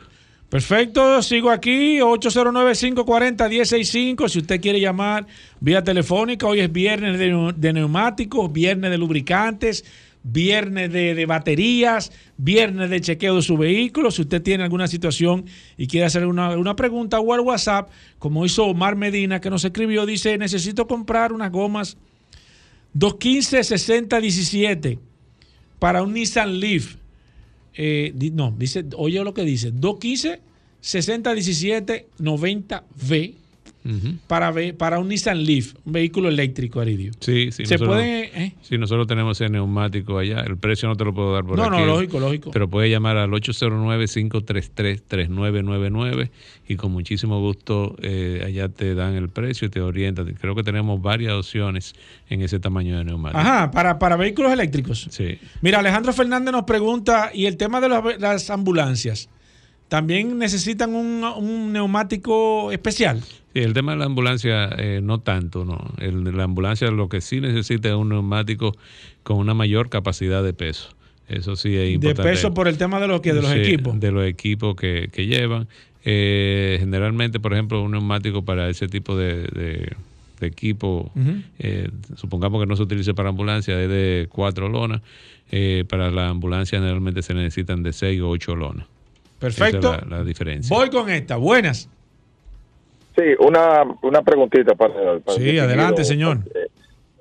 Perfecto, 0.48 1.22
sigo 1.22 1.50
aquí, 1.50 1.98
809-540-165. 2.00 4.28
Si 4.28 4.38
usted 4.40 4.60
quiere 4.60 4.80
llamar 4.80 5.26
vía 5.60 5.82
telefónica, 5.82 6.46
hoy 6.46 6.60
es 6.60 6.70
viernes 6.70 7.18
de, 7.18 7.54
de 7.56 7.72
neumáticos, 7.72 8.52
viernes 8.52 8.90
de 8.90 8.98
lubricantes, 8.98 9.82
viernes 10.24 10.92
de, 10.92 11.14
de 11.14 11.26
baterías, 11.26 12.10
viernes 12.36 12.90
de 12.90 13.00
chequeo 13.00 13.36
de 13.36 13.42
su 13.42 13.56
vehículo. 13.56 14.10
Si 14.10 14.22
usted 14.22 14.42
tiene 14.42 14.64
alguna 14.64 14.88
situación 14.88 15.44
y 15.76 15.86
quiere 15.86 16.06
hacer 16.06 16.26
una, 16.26 16.56
una 16.56 16.74
pregunta 16.76 17.20
o 17.20 17.32
al 17.32 17.40
WhatsApp, 17.40 17.90
como 18.18 18.44
hizo 18.46 18.66
Omar 18.66 18.96
Medina, 18.96 19.40
que 19.40 19.50
nos 19.50 19.64
escribió, 19.64 20.06
dice, 20.06 20.38
necesito 20.38 20.86
comprar 20.86 21.32
unas 21.32 21.50
gomas 21.50 21.96
215-60-17 22.96 24.98
para 25.78 26.02
un 26.02 26.14
Nissan 26.14 26.60
Leaf. 26.60 26.96
Eh, 27.74 28.12
no, 28.32 28.54
dice, 28.56 28.84
oye 28.96 29.22
lo 29.24 29.34
que 29.34 29.44
dice, 29.44 29.72
215 29.72 30.40
60 33.82 33.82
17 33.82 33.82
90 33.82 33.84
V 33.84 33.84
Ujú. 33.84 34.16
para, 34.78 34.98
un 34.98 35.08
Nissan 35.08 35.44
Leaf, 35.44 35.74
un 35.84 35.92
vehículo 35.92 36.28
eléctrico, 36.28 36.80
Aridio. 36.80 37.12
Sí, 37.20 37.50
sí. 37.52 37.66
Se 37.66 37.74
nosotros- 37.74 37.96
puede, 37.96 38.44
eh, 38.44 38.54
Sí, 38.62 38.78
nosotros 38.78 39.06
tenemos 39.06 39.40
ese 39.40 39.50
neumático 39.50 40.18
allá. 40.18 40.40
El 40.40 40.56
precio 40.56 40.88
no 40.88 40.96
te 40.96 41.04
lo 41.04 41.12
puedo 41.12 41.32
dar 41.34 41.44
por 41.44 41.56
No, 41.56 41.64
aquí. 41.64 41.72
no, 41.78 41.86
lógico, 41.86 42.20
lógico. 42.20 42.50
Pero 42.52 42.68
puede 42.68 42.88
llamar 42.90 43.16
al 43.16 43.32
809-533-3999 43.34 46.30
y 46.68 46.76
con 46.76 46.92
muchísimo 46.92 47.40
gusto 47.40 47.96
eh, 48.02 48.42
allá 48.46 48.68
te 48.68 48.94
dan 48.94 49.14
el 49.14 49.28
precio 49.28 49.66
y 49.66 49.70
te 49.70 49.80
orientan. 49.80 50.32
Creo 50.40 50.54
que 50.54 50.62
tenemos 50.62 51.00
varias 51.02 51.32
opciones 51.34 51.94
en 52.28 52.42
ese 52.42 52.60
tamaño 52.60 52.96
de 52.98 53.04
neumático. 53.04 53.38
Ajá, 53.40 53.70
para, 53.70 53.98
para 53.98 54.16
vehículos 54.16 54.52
eléctricos. 54.52 55.08
Sí. 55.10 55.38
Mira, 55.60 55.80
Alejandro 55.80 56.12
Fernández 56.12 56.52
nos 56.52 56.64
pregunta, 56.64 57.30
¿y 57.34 57.46
el 57.46 57.56
tema 57.56 57.80
de 57.80 57.88
las, 57.88 58.02
las 58.20 58.50
ambulancias? 58.50 59.28
¿También 59.92 60.38
necesitan 60.38 60.94
un, 60.94 61.22
un 61.22 61.70
neumático 61.70 62.72
especial? 62.72 63.20
Sí, 63.20 63.60
el 63.60 63.74
tema 63.74 63.92
de 63.92 63.98
la 63.98 64.06
ambulancia 64.06 64.70
eh, 64.78 65.00
no 65.02 65.20
tanto, 65.20 65.66
no. 65.66 65.78
El, 65.98 66.34
la 66.34 66.44
ambulancia 66.44 66.90
lo 66.90 67.10
que 67.10 67.20
sí 67.20 67.42
necesita 67.42 67.90
es 67.90 67.94
un 67.94 68.08
neumático 68.08 68.74
con 69.22 69.36
una 69.36 69.52
mayor 69.52 69.90
capacidad 69.90 70.42
de 70.42 70.54
peso. 70.54 70.88
Eso 71.28 71.56
sí 71.56 71.76
es 71.76 71.82
De 71.82 71.90
importante. 71.90 72.30
peso 72.30 72.54
por 72.54 72.68
el 72.68 72.78
tema 72.78 73.00
de 73.00 73.06
los, 73.06 73.20
que, 73.20 73.34
de 73.34 73.42
los 73.42 73.50
Sí, 73.52 73.58
equipos. 73.58 74.00
De 74.00 74.10
los 74.12 74.24
equipos 74.24 74.76
que, 74.76 75.10
que 75.12 75.26
llevan. 75.26 75.68
Eh, 76.06 76.78
generalmente, 76.80 77.38
por 77.38 77.52
ejemplo, 77.52 77.82
un 77.82 77.90
neumático 77.90 78.46
para 78.46 78.70
ese 78.70 78.88
tipo 78.88 79.14
de, 79.14 79.42
de- 79.42 79.92
de 80.40 80.46
equipo, 80.46 81.12
eh, 81.58 81.90
supongamos 82.16 82.62
que 82.62 82.66
no 82.66 82.76
se 82.76 82.82
utilice 82.82 83.12
para 83.12 83.28
ambulancia, 83.28 83.78
es 83.80 83.90
de 83.90 84.26
cuatro 84.30 84.70
lonas. 84.70 85.02
Eh, 85.50 85.84
para 85.86 86.10
la 86.10 86.30
ambulancia 86.30 86.78
generalmente 86.78 87.20
se 87.20 87.34
necesitan 87.34 87.82
de 87.82 87.92
seis 87.92 88.22
o 88.22 88.30
ocho 88.30 88.56
lonas. 88.56 88.86
Perfecto. 89.42 89.92
Esa 89.92 90.02
es 90.02 90.08
la, 90.08 90.16
la 90.18 90.24
diferencia. 90.24 90.74
Voy 90.74 90.88
con 90.88 91.10
esta. 91.10 91.36
Buenas. 91.36 91.88
Sí, 93.16 93.22
una, 93.40 93.82
una 94.02 94.22
preguntita 94.22 94.74
para, 94.74 95.18
para 95.18 95.38
Sí, 95.38 95.50
el 95.50 95.60
adelante, 95.60 96.04
señor. 96.04 96.38
Eh, 96.54 96.68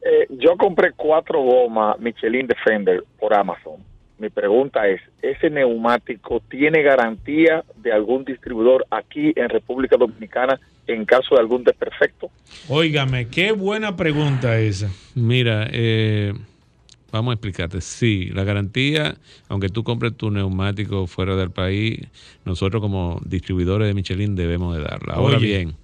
eh, 0.03 0.27
yo 0.29 0.55
compré 0.55 0.93
cuatro 0.93 1.41
gomas 1.41 1.99
Michelin 1.99 2.47
Defender 2.47 3.03
por 3.19 3.33
Amazon. 3.33 3.75
Mi 4.17 4.29
pregunta 4.29 4.87
es, 4.87 5.01
¿ese 5.21 5.49
neumático 5.49 6.41
tiene 6.47 6.83
garantía 6.83 7.63
de 7.77 7.91
algún 7.91 8.23
distribuidor 8.23 8.85
aquí 8.91 9.33
en 9.35 9.49
República 9.49 9.97
Dominicana 9.97 10.59
en 10.85 11.05
caso 11.05 11.35
de 11.35 11.41
algún 11.41 11.63
desperfecto? 11.63 12.29
Óigame, 12.69 13.27
qué 13.27 13.51
buena 13.51 13.95
pregunta 13.97 14.59
esa. 14.59 14.89
Mira, 15.15 15.67
eh, 15.71 16.33
vamos 17.11 17.31
a 17.31 17.33
explicarte. 17.35 17.81
Sí, 17.81 18.29
la 18.33 18.43
garantía, 18.43 19.17
aunque 19.49 19.69
tú 19.69 19.83
compres 19.83 20.15
tu 20.15 20.31
neumático 20.31 21.07
fuera 21.07 21.35
del 21.35 21.51
país, 21.51 21.99
nosotros 22.45 22.81
como 22.81 23.21
distribuidores 23.25 23.87
de 23.87 23.93
Michelin 23.93 24.35
debemos 24.35 24.75
de 24.75 24.83
darla. 24.83 25.15
Ahora 25.15 25.37
Oye. 25.37 25.47
bien, 25.47 25.75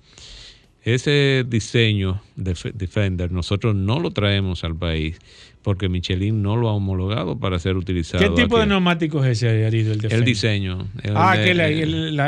ese 0.83 1.43
diseño 1.47 2.21
de 2.35 2.55
Fe- 2.55 2.71
Defender 2.73 3.31
nosotros 3.31 3.75
no 3.75 3.99
lo 3.99 4.11
traemos 4.11 4.63
al 4.63 4.75
país 4.75 5.17
porque 5.61 5.89
Michelin 5.89 6.41
no 6.41 6.55
lo 6.55 6.69
ha 6.69 6.73
homologado 6.73 7.37
para 7.37 7.59
ser 7.59 7.75
utilizado. 7.75 8.23
¿Qué 8.23 8.29
tipo 8.41 8.55
aquí. 8.55 8.61
de 8.61 8.67
neumático 8.67 9.21
es 9.25 9.31
ese, 9.43 9.65
Arido? 9.65 9.91
El, 9.91 10.05
El 10.09 10.23
diseño. 10.23 10.87
el 11.03 11.11
Ah, 11.17 11.35
de- 11.35 11.43
que 11.43 11.51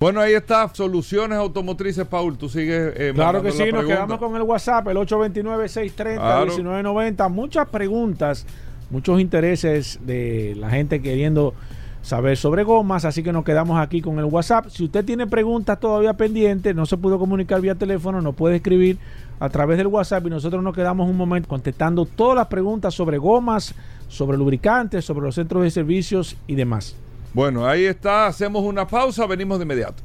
Bueno, 0.00 0.20
ahí 0.20 0.34
está, 0.34 0.68
soluciones 0.74 1.38
automotrices, 1.38 2.04
Paul. 2.06 2.36
Tú 2.36 2.48
sigues. 2.48 2.92
eh, 2.96 3.12
Claro 3.14 3.42
que 3.42 3.52
sí, 3.52 3.58
nos 3.58 3.68
pregunta. 3.70 3.94
quedamos 3.94 4.18
con 4.18 4.34
el 4.36 4.42
WhatsApp, 4.42 4.88
el 4.88 4.96
829-630-1990. 4.98 7.30
Muchas 7.30 7.68
preguntas, 7.68 8.46
muchos 8.90 9.20
intereses 9.20 9.98
de 10.04 10.54
la 10.58 10.68
gente 10.70 11.00
queriendo 11.00 11.54
saber 12.02 12.36
sobre 12.36 12.64
gomas, 12.64 13.06
así 13.06 13.22
que 13.22 13.32
nos 13.32 13.44
quedamos 13.44 13.80
aquí 13.80 14.02
con 14.02 14.18
el 14.18 14.26
WhatsApp. 14.26 14.66
Si 14.68 14.84
usted 14.84 15.04
tiene 15.06 15.26
preguntas 15.26 15.80
todavía 15.80 16.12
pendientes, 16.12 16.74
no 16.74 16.84
se 16.84 16.98
pudo 16.98 17.18
comunicar 17.18 17.62
vía 17.62 17.74
teléfono, 17.76 18.20
nos 18.20 18.34
puede 18.34 18.56
escribir 18.56 18.98
a 19.40 19.48
través 19.48 19.78
del 19.78 19.86
WhatsApp 19.86 20.26
y 20.26 20.30
nosotros 20.30 20.62
nos 20.62 20.74
quedamos 20.74 21.08
un 21.08 21.16
momento 21.16 21.48
contestando 21.48 22.04
todas 22.04 22.36
las 22.36 22.48
preguntas 22.48 22.92
sobre 22.94 23.16
gomas, 23.16 23.74
sobre 24.08 24.36
lubricantes, 24.36 25.02
sobre 25.04 25.24
los 25.24 25.34
centros 25.34 25.62
de 25.62 25.70
servicios 25.70 26.36
y 26.46 26.56
demás. 26.56 26.94
Bueno, 27.34 27.66
ahí 27.66 27.84
está. 27.84 28.26
Hacemos 28.26 28.62
una 28.64 28.86
pausa. 28.86 29.26
Venimos 29.26 29.58
de 29.58 29.64
inmediato. 29.64 30.02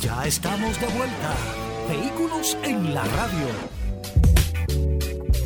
Ya 0.00 0.24
estamos 0.26 0.80
de 0.80 0.86
vuelta. 0.86 1.34
Vehículos 1.88 2.56
en 2.64 2.94
la 2.94 3.04
radio. 3.04 3.46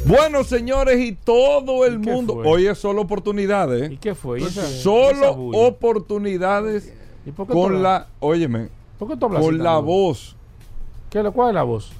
Bueno, 0.07 0.45
señores, 0.45 1.01
y 1.01 1.13
todo 1.13 1.85
el 1.87 1.95
¿Y 1.99 2.01
qué 2.03 2.11
mundo. 2.13 2.35
fue? 2.35 2.47
Hoy 2.47 2.67
es 2.67 2.79
solo 2.79 3.03
oportunidades. 3.03 3.91
¿Y 3.91 3.97
qué 3.97 4.15
fue? 4.15 4.41
¿Y 4.41 4.45
esa- 4.45 4.61
esa 4.69 4.83
Solo 4.83 5.31
oportunidades 5.33 6.93
¿Y 7.27 7.31
por 7.31 7.47
qué 7.47 7.53
tú 7.55 7.59
con 7.59 7.83
la. 7.83 8.09
Óyeme, 8.21 8.69
por 8.99 9.09
qué 9.09 9.17
tú 9.17 9.25
hablas 9.27 9.41
así 9.41 9.49
con 9.49 9.59
la 9.65 9.79
voz 9.79 10.37
¿Qué, 11.09 11.19
es 11.19 11.25
lo- 11.25 11.33
¿Cuál 11.33 11.49
es 11.49 11.55
la 11.55 11.63
voz? 11.63 11.91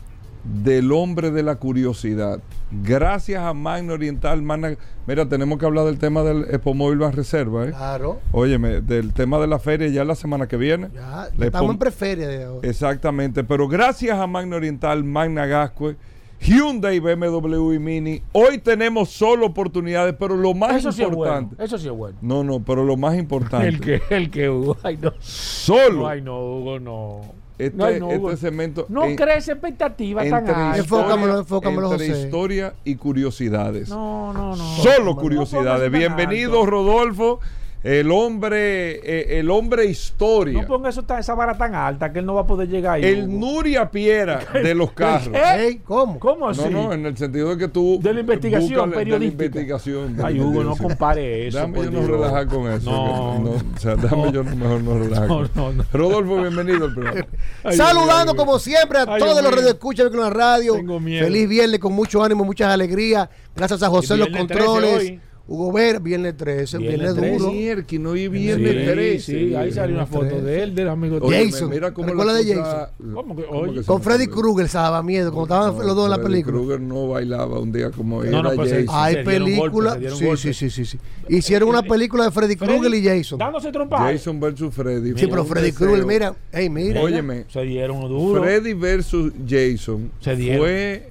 del 0.45 0.93
hombre 0.93 1.31
de 1.31 1.43
la 1.43 1.57
curiosidad. 1.57 2.41
Gracias 2.83 3.43
a 3.43 3.53
Magna 3.55 3.93
Oriental. 3.95 4.43
Magna- 4.43 4.77
Mira, 5.07 5.29
tenemos 5.29 5.59
que 5.59 5.67
hablar 5.67 5.85
del 5.85 5.99
tema 5.99 6.23
del 6.23 6.43
Expo 6.45 6.75
Móvil 6.75 6.99
Ban 6.99 7.13
Reserva, 7.13 7.67
¿eh? 7.67 7.71
Claro. 7.71 8.21
Óyeme, 8.33 8.81
del 8.81 9.13
tema 9.13 9.39
de 9.39 9.47
la 9.47 9.59
feria 9.59 9.89
ya 9.89 10.05
la 10.05 10.15
semana 10.15 10.47
que 10.49 10.57
viene. 10.57 10.89
Ya, 10.95 11.29
estamos 11.39 11.69
Expo- 11.69 11.73
en 11.73 11.79
preferia 11.79 12.29
de 12.29 12.45
ahora. 12.45 12.69
Exactamente, 12.69 13.45
pero 13.45 13.69
gracias 13.69 14.19
a 14.19 14.27
Magna 14.27 14.57
Oriental, 14.57 15.05
Magna 15.05 15.47
Gascue, 15.47 15.97
Hyundai, 16.41 16.99
BMW 17.01 17.73
y 17.75 17.79
Mini, 17.79 18.23
hoy 18.33 18.59
tenemos 18.59 19.09
solo 19.11 19.47
oportunidades, 19.47 20.15
pero 20.19 20.37
lo 20.37 20.53
más 20.53 20.75
Eso 20.77 20.93
sí 20.93 21.03
es 21.03 21.09
bueno. 21.09 21.23
importante. 21.41 21.65
Eso 21.65 21.79
sí 21.79 21.87
es 21.87 21.93
bueno. 21.95 22.19
No, 22.21 22.45
no, 22.45 22.61
pero 22.61 22.85
lo 22.85 22.97
más 22.97 23.15
importante. 23.19 23.69
El 23.69 23.81
que, 23.81 24.03
el 24.11 24.31
que 24.31 24.51
Hugo. 24.51 24.77
Ay, 24.83 24.99
no. 25.01 25.13
Solo 25.21 26.01
No, 26.01 26.09
ay, 26.09 26.21
no, 26.23 26.39
Hugo, 26.41 26.81
no. 26.81 27.21
Este, 27.59 27.77
No, 27.77 27.91
no, 28.19 28.31
este 28.31 28.37
segmento. 28.49 28.87
No 28.89 29.05
en- 29.05 29.17
crees 29.17 29.49
expectativas 29.49 30.29
tan 30.29 30.49
altas. 30.49 30.79
Enfócamelo, 30.79 31.39
enfócamelo, 31.39 31.93
entre 31.93 32.09
José. 32.09 32.21
historia 32.25 32.75
y 32.85 32.97
curiosidades. 32.97 33.89
No, 33.89 34.33
no, 34.33 34.57
no. 34.57 34.77
Solo 34.77 35.15
No 35.15 35.17
curiosidades. 35.17 35.91
Bienvenido. 35.91 36.67
Rodolfo, 36.67 37.41
el 37.85 38.11
hombre, 38.11 38.93
eh, 39.05 39.39
el 39.41 39.51
hombre 39.51 39.85
historia. 39.85 40.63
No 40.63 40.67
ponga 40.67 40.89
eso 40.89 41.03
tan- 41.03 41.19
esa 41.21 41.35
vara 41.35 41.57
tan 41.57 41.75
alta 41.75 42.11
que 42.13 42.19
él 42.21 42.25
no 42.27 42.35
va 42.35 42.41
a 42.41 42.47
poder 42.47 42.67
llegar 42.69 42.95
ahí. 42.95 43.05
el 43.05 43.25
Hugo. 43.29 43.39
Nuria 43.39 43.91
Piera 43.91 44.41
de 44.55 44.75
los 44.75 44.93
carros. 44.93 45.29
Ey, 45.35 45.77
¿Cómo? 45.85 46.19
¿Cómo 46.19 46.49
así? 46.49 46.63
No, 46.71 46.85
no, 46.85 46.93
en 46.95 47.05
el 47.05 47.17
sentido 47.17 47.51
de 47.51 47.59
que 47.59 47.69
tú. 47.69 47.99
De 48.03 48.15
la 48.15 48.21
investigación 48.21 48.91
periodística. 48.91 49.15
De 49.15 49.19
la 49.19 49.25
investigación. 49.27 50.17
de 50.17 50.25
Ay, 50.25 50.41
Hugo, 50.41 50.65
no 50.65 50.77
compare 50.77 51.47
eso. 51.49 51.71
Por 51.73 51.85
yo 51.85 51.91
no 51.91 52.07
relajar 52.07 52.47
con 52.49 52.71
eso. 52.73 52.91
No. 52.91 53.43
que 53.45 53.77
o 53.77 53.79
sea, 53.79 53.97
déjame 53.97 54.33
yo 54.33 54.43
no, 54.43 54.57
mejor 54.57 54.83
no 54.83 54.99
relajar. 54.99 55.29
No, 55.29 55.43
no, 55.55 55.73
no. 55.73 55.85
Rodolfo, 55.93 56.37
bienvenido 56.41 56.87
al 56.87 56.95
programa. 56.95 57.27
Ay, 57.65 57.77
Saludando 57.77 58.33
Dios 58.33 58.45
como 58.45 58.59
siempre 58.59 58.99
a 59.01 59.05
Ay, 59.07 59.21
todos 59.21 59.43
los 59.43 59.55
radioescuchas 59.55 60.09
con 60.09 60.21
la 60.21 60.31
radio. 60.31 60.75
Tengo 60.77 60.99
miedo. 61.01 61.25
Feliz 61.27 61.49
viernes 61.49 61.81
con 61.81 61.93
mucho 61.93 62.23
ánimo, 62.25 62.45
muchas 62.45 62.73
alegrías. 62.73 63.29
Gracias 63.55 63.83
a 63.83 63.89
José 63.91 64.17
los 64.17 64.29
viernes 64.29 64.47
13 64.49 64.65
controles. 64.67 65.13
Hugo 65.47 65.73
Ver, 65.73 66.01
viernes 66.01 66.39
13, 66.39 66.79
Viernes 66.79 67.01
viernes, 67.01 67.15
13. 67.21 67.39
duro. 67.39 67.53
Mierda, 67.53 67.83
no 68.01 68.15
Sí, 68.15 68.29
viernes 68.29 68.93
13. 68.95 69.21
sí, 69.21 69.55
ahí 69.55 69.73
salió 69.73 69.95
una 69.97 70.07
foto 70.07 70.41
de 70.41 70.63
él, 70.63 70.75
del 70.75 70.89
amigo 70.89 71.21
de 71.21 71.27
Óyeme, 71.27 71.51
Jason. 71.53 71.69
Mira 71.69 71.93
cómo 71.93 72.09
¿Recuerda 72.09 72.33
la 72.33 72.39
de 72.39 72.55
cosa- 72.55 72.91
¿Cómo 73.13 73.37
que- 73.37 73.45
oye? 73.51 73.81
se 73.81 73.85
Con? 73.87 74.01
Freddy 74.03 74.27
Krueger, 74.27 74.69
Miedo, 75.05 75.31
como 75.33 75.43
estaban 75.45 75.87
los 75.87 75.95
dos 75.95 76.05
en 76.07 76.11
la 76.13 76.17
Freddy 76.17 76.31
película. 76.31 76.57
Krueger 76.57 76.81
no 76.81 77.09
bailaba 77.09 77.59
un 77.61 77.73
día 77.73 77.91
como 77.91 78.25
No, 78.25 78.31
no, 78.43 78.49
era 78.49 78.57
pues, 78.57 78.71
Jason. 78.73 78.87
Hay 78.91 79.15
Se 79.17 79.23
películas. 79.23 79.99
se 80.01 80.11
Sí, 80.17 80.27
sí, 80.39 80.55
sí, 80.55 80.71
sí, 80.71 80.85
sí. 80.87 80.99
Hicieron 81.29 81.69
una 81.69 81.83
película 81.83 82.25
de 82.25 82.31
Freddy 82.31 82.57
Freddy 82.57 82.79
Krueger 82.79 82.95
y 82.99 83.05
Jason. 83.05 83.39
Dándose 83.39 83.71
trompa. 83.71 83.99
Jason 83.99 84.41
versus 84.41 84.75
Freddy. 84.75 85.13
Sí, 85.19 85.27
pero 85.27 85.45
Freddy. 85.45 85.73
Krueger, 85.73 86.07
mira, 86.07 86.35
hey, 86.53 86.71
mira. 86.71 87.03
Óyeme, 87.03 87.45
Se 87.49 87.61
dieron 87.65 88.01
duro. 88.09 88.43
Freddy 88.43 88.73
versus 88.73 89.31
Jason 89.47 90.11
Se 90.21 90.37
dieron. 90.37 90.61
fue 90.63 91.11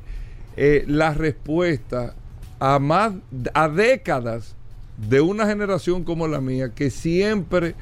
eh, 0.57 0.85
la 0.87 1.13
respuesta 1.13 2.15
a 2.65 2.79
más 2.79 3.11
a 3.53 3.67
décadas 3.67 4.55
de 5.09 5.19
una 5.19 5.45
generación 5.45 6.05
como 6.05 6.29
la 6.29 6.39
mía 6.39 6.69
que 6.73 6.89
siempre 6.89 7.75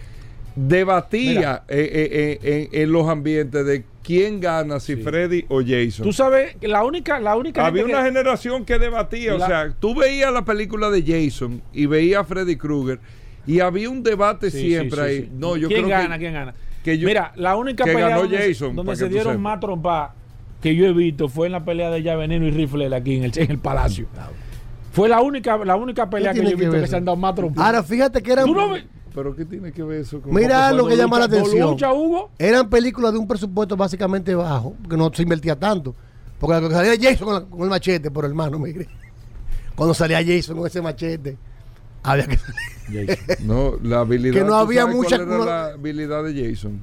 debatía 0.56 1.64
eh, 1.68 1.90
eh, 1.94 2.40
eh, 2.42 2.70
en, 2.82 2.92
los 2.92 3.08
ambientes 3.08 3.64
de 3.64 3.84
quién 4.04 4.40
gana, 4.42 4.80
si 4.80 4.96
Freddy 4.96 5.46
o 5.50 5.62
Jason. 5.62 6.04
Tú 6.04 6.12
sabes 6.12 6.56
que 6.56 6.68
la 6.68 6.84
única, 6.84 7.20
la 7.20 7.36
única 7.36 7.64
Había 7.66 7.86
una 7.86 8.00
que- 8.00 8.06
generación 8.06 8.66
que 8.66 8.80
debatía, 8.80 9.36
La- 9.36 9.46
o 9.46 9.48
sea, 9.48 9.74
tú 9.80 9.94
veías 9.94 10.34
la 10.34 10.44
película 10.46 10.90
de 10.90 11.04
Jason 11.04 11.62
y 11.72 11.86
veías 11.86 12.22
a 12.22 12.24
Freddy 12.24 12.56
Krueger 12.56 13.00
y 13.46 13.60
había 13.60 13.88
un 13.88 14.02
debate 14.02 14.50
Sí, 14.50 14.70
siempre 14.70 14.98
sí, 14.98 15.02
ahí. 15.24 15.32
No, 15.32 15.58
yo 15.58 15.68
¿Quién 15.68 15.82
creo 15.86 15.90
gana? 15.90 16.16
que, 16.18 16.24
¿Quién 16.24 16.34
gana? 16.34 16.54
que 16.84 16.98
yo- 16.98 17.08
Mira, 17.08 17.34
la 17.36 17.56
única 17.56 17.84
que 17.84 17.92
pelea 17.92 18.10
ganó 18.10 18.22
donde, 18.24 18.38
Jason, 18.38 18.76
donde 18.76 18.96
se 18.96 19.10
dieron 19.10 19.40
más 19.40 19.60
trompa 19.60 20.16
que 20.60 20.76
yo 20.76 20.86
he 20.88 20.94
visto 20.94 21.30
fue 21.30 21.46
en 21.48 21.54
la 21.54 21.64
pelea 21.64 21.90
de 21.92 22.02
Ya 22.02 22.16
Veneno 22.16 22.48
y 22.48 22.52
Rifle 22.52 22.94
aquí 22.96 23.18
en 23.18 23.26
el, 23.26 23.32
en 23.36 23.52
el 23.52 23.58
Palacio. 23.60 24.08
Fue 24.92 25.08
la 25.10 25.22
única, 25.22 25.58
la 25.58 25.76
única 25.76 26.10
pelea 26.10 26.34
que 26.34 26.44
yo 26.44 26.50
he 26.50 26.56
visto 26.56 26.72
que 26.74 26.88
se 26.88 26.96
han 26.98 27.06
dado 27.06 27.16
más 27.18 27.34
trompa. 27.36 27.66
Ahora 27.66 27.82
fíjate 27.84 28.22
que 28.22 28.32
eran. 28.34 28.46
¿Tú 28.46 28.54
no 28.54 28.70
ves? 28.72 28.86
pero 29.14 29.36
¿qué 29.36 29.44
tiene 29.44 29.74
que 29.74 29.84
ver 29.84 30.02
eso 30.02 30.22
con 30.22 30.34
Mira 30.34 30.68
Cuando 30.70 30.84
lo 30.84 30.88
que 30.88 30.96
llama 30.96 31.20
la 31.20 31.28
cuando 31.28 31.38
atención. 31.46 31.72
lucha, 31.72 31.92
Hugo, 31.94 32.30
Eran 32.40 32.70
películas 32.70 33.12
de 33.12 33.20
un 33.20 33.28
presupuesto 33.28 33.76
básicamente 33.76 34.34
bajo, 34.36 34.74
que 34.90 34.96
no 34.96 35.12
se 35.14 35.24
invertía 35.24 35.58
tanto. 35.58 35.94
Porque 36.40 36.68
que 36.68 36.74
salía 36.74 36.94
Jason 37.00 37.26
con, 37.26 37.34
la- 37.36 37.42
con 37.46 37.62
el 37.64 37.70
machete, 37.70 38.10
por 38.10 38.24
hermano, 38.26 38.58
mire. 38.58 38.88
Cuando 39.76 39.94
salía 39.94 40.24
Jason 40.26 40.58
con 40.58 40.66
ese 40.68 40.82
machete, 40.82 41.38
había 42.04 42.26
que 42.28 42.38
No, 43.44 43.74
la 43.84 44.00
habilidad. 44.00 44.34
Que 44.34 44.42
no 44.42 44.48
¿tú 44.48 44.56
había 44.56 44.86
mucha- 44.88 45.18
¿Cuál 45.18 45.28
era 45.28 45.38
no- 45.38 45.46
la 45.46 45.66
habilidad 45.74 46.24
de 46.24 46.50
Jason? 46.50 46.82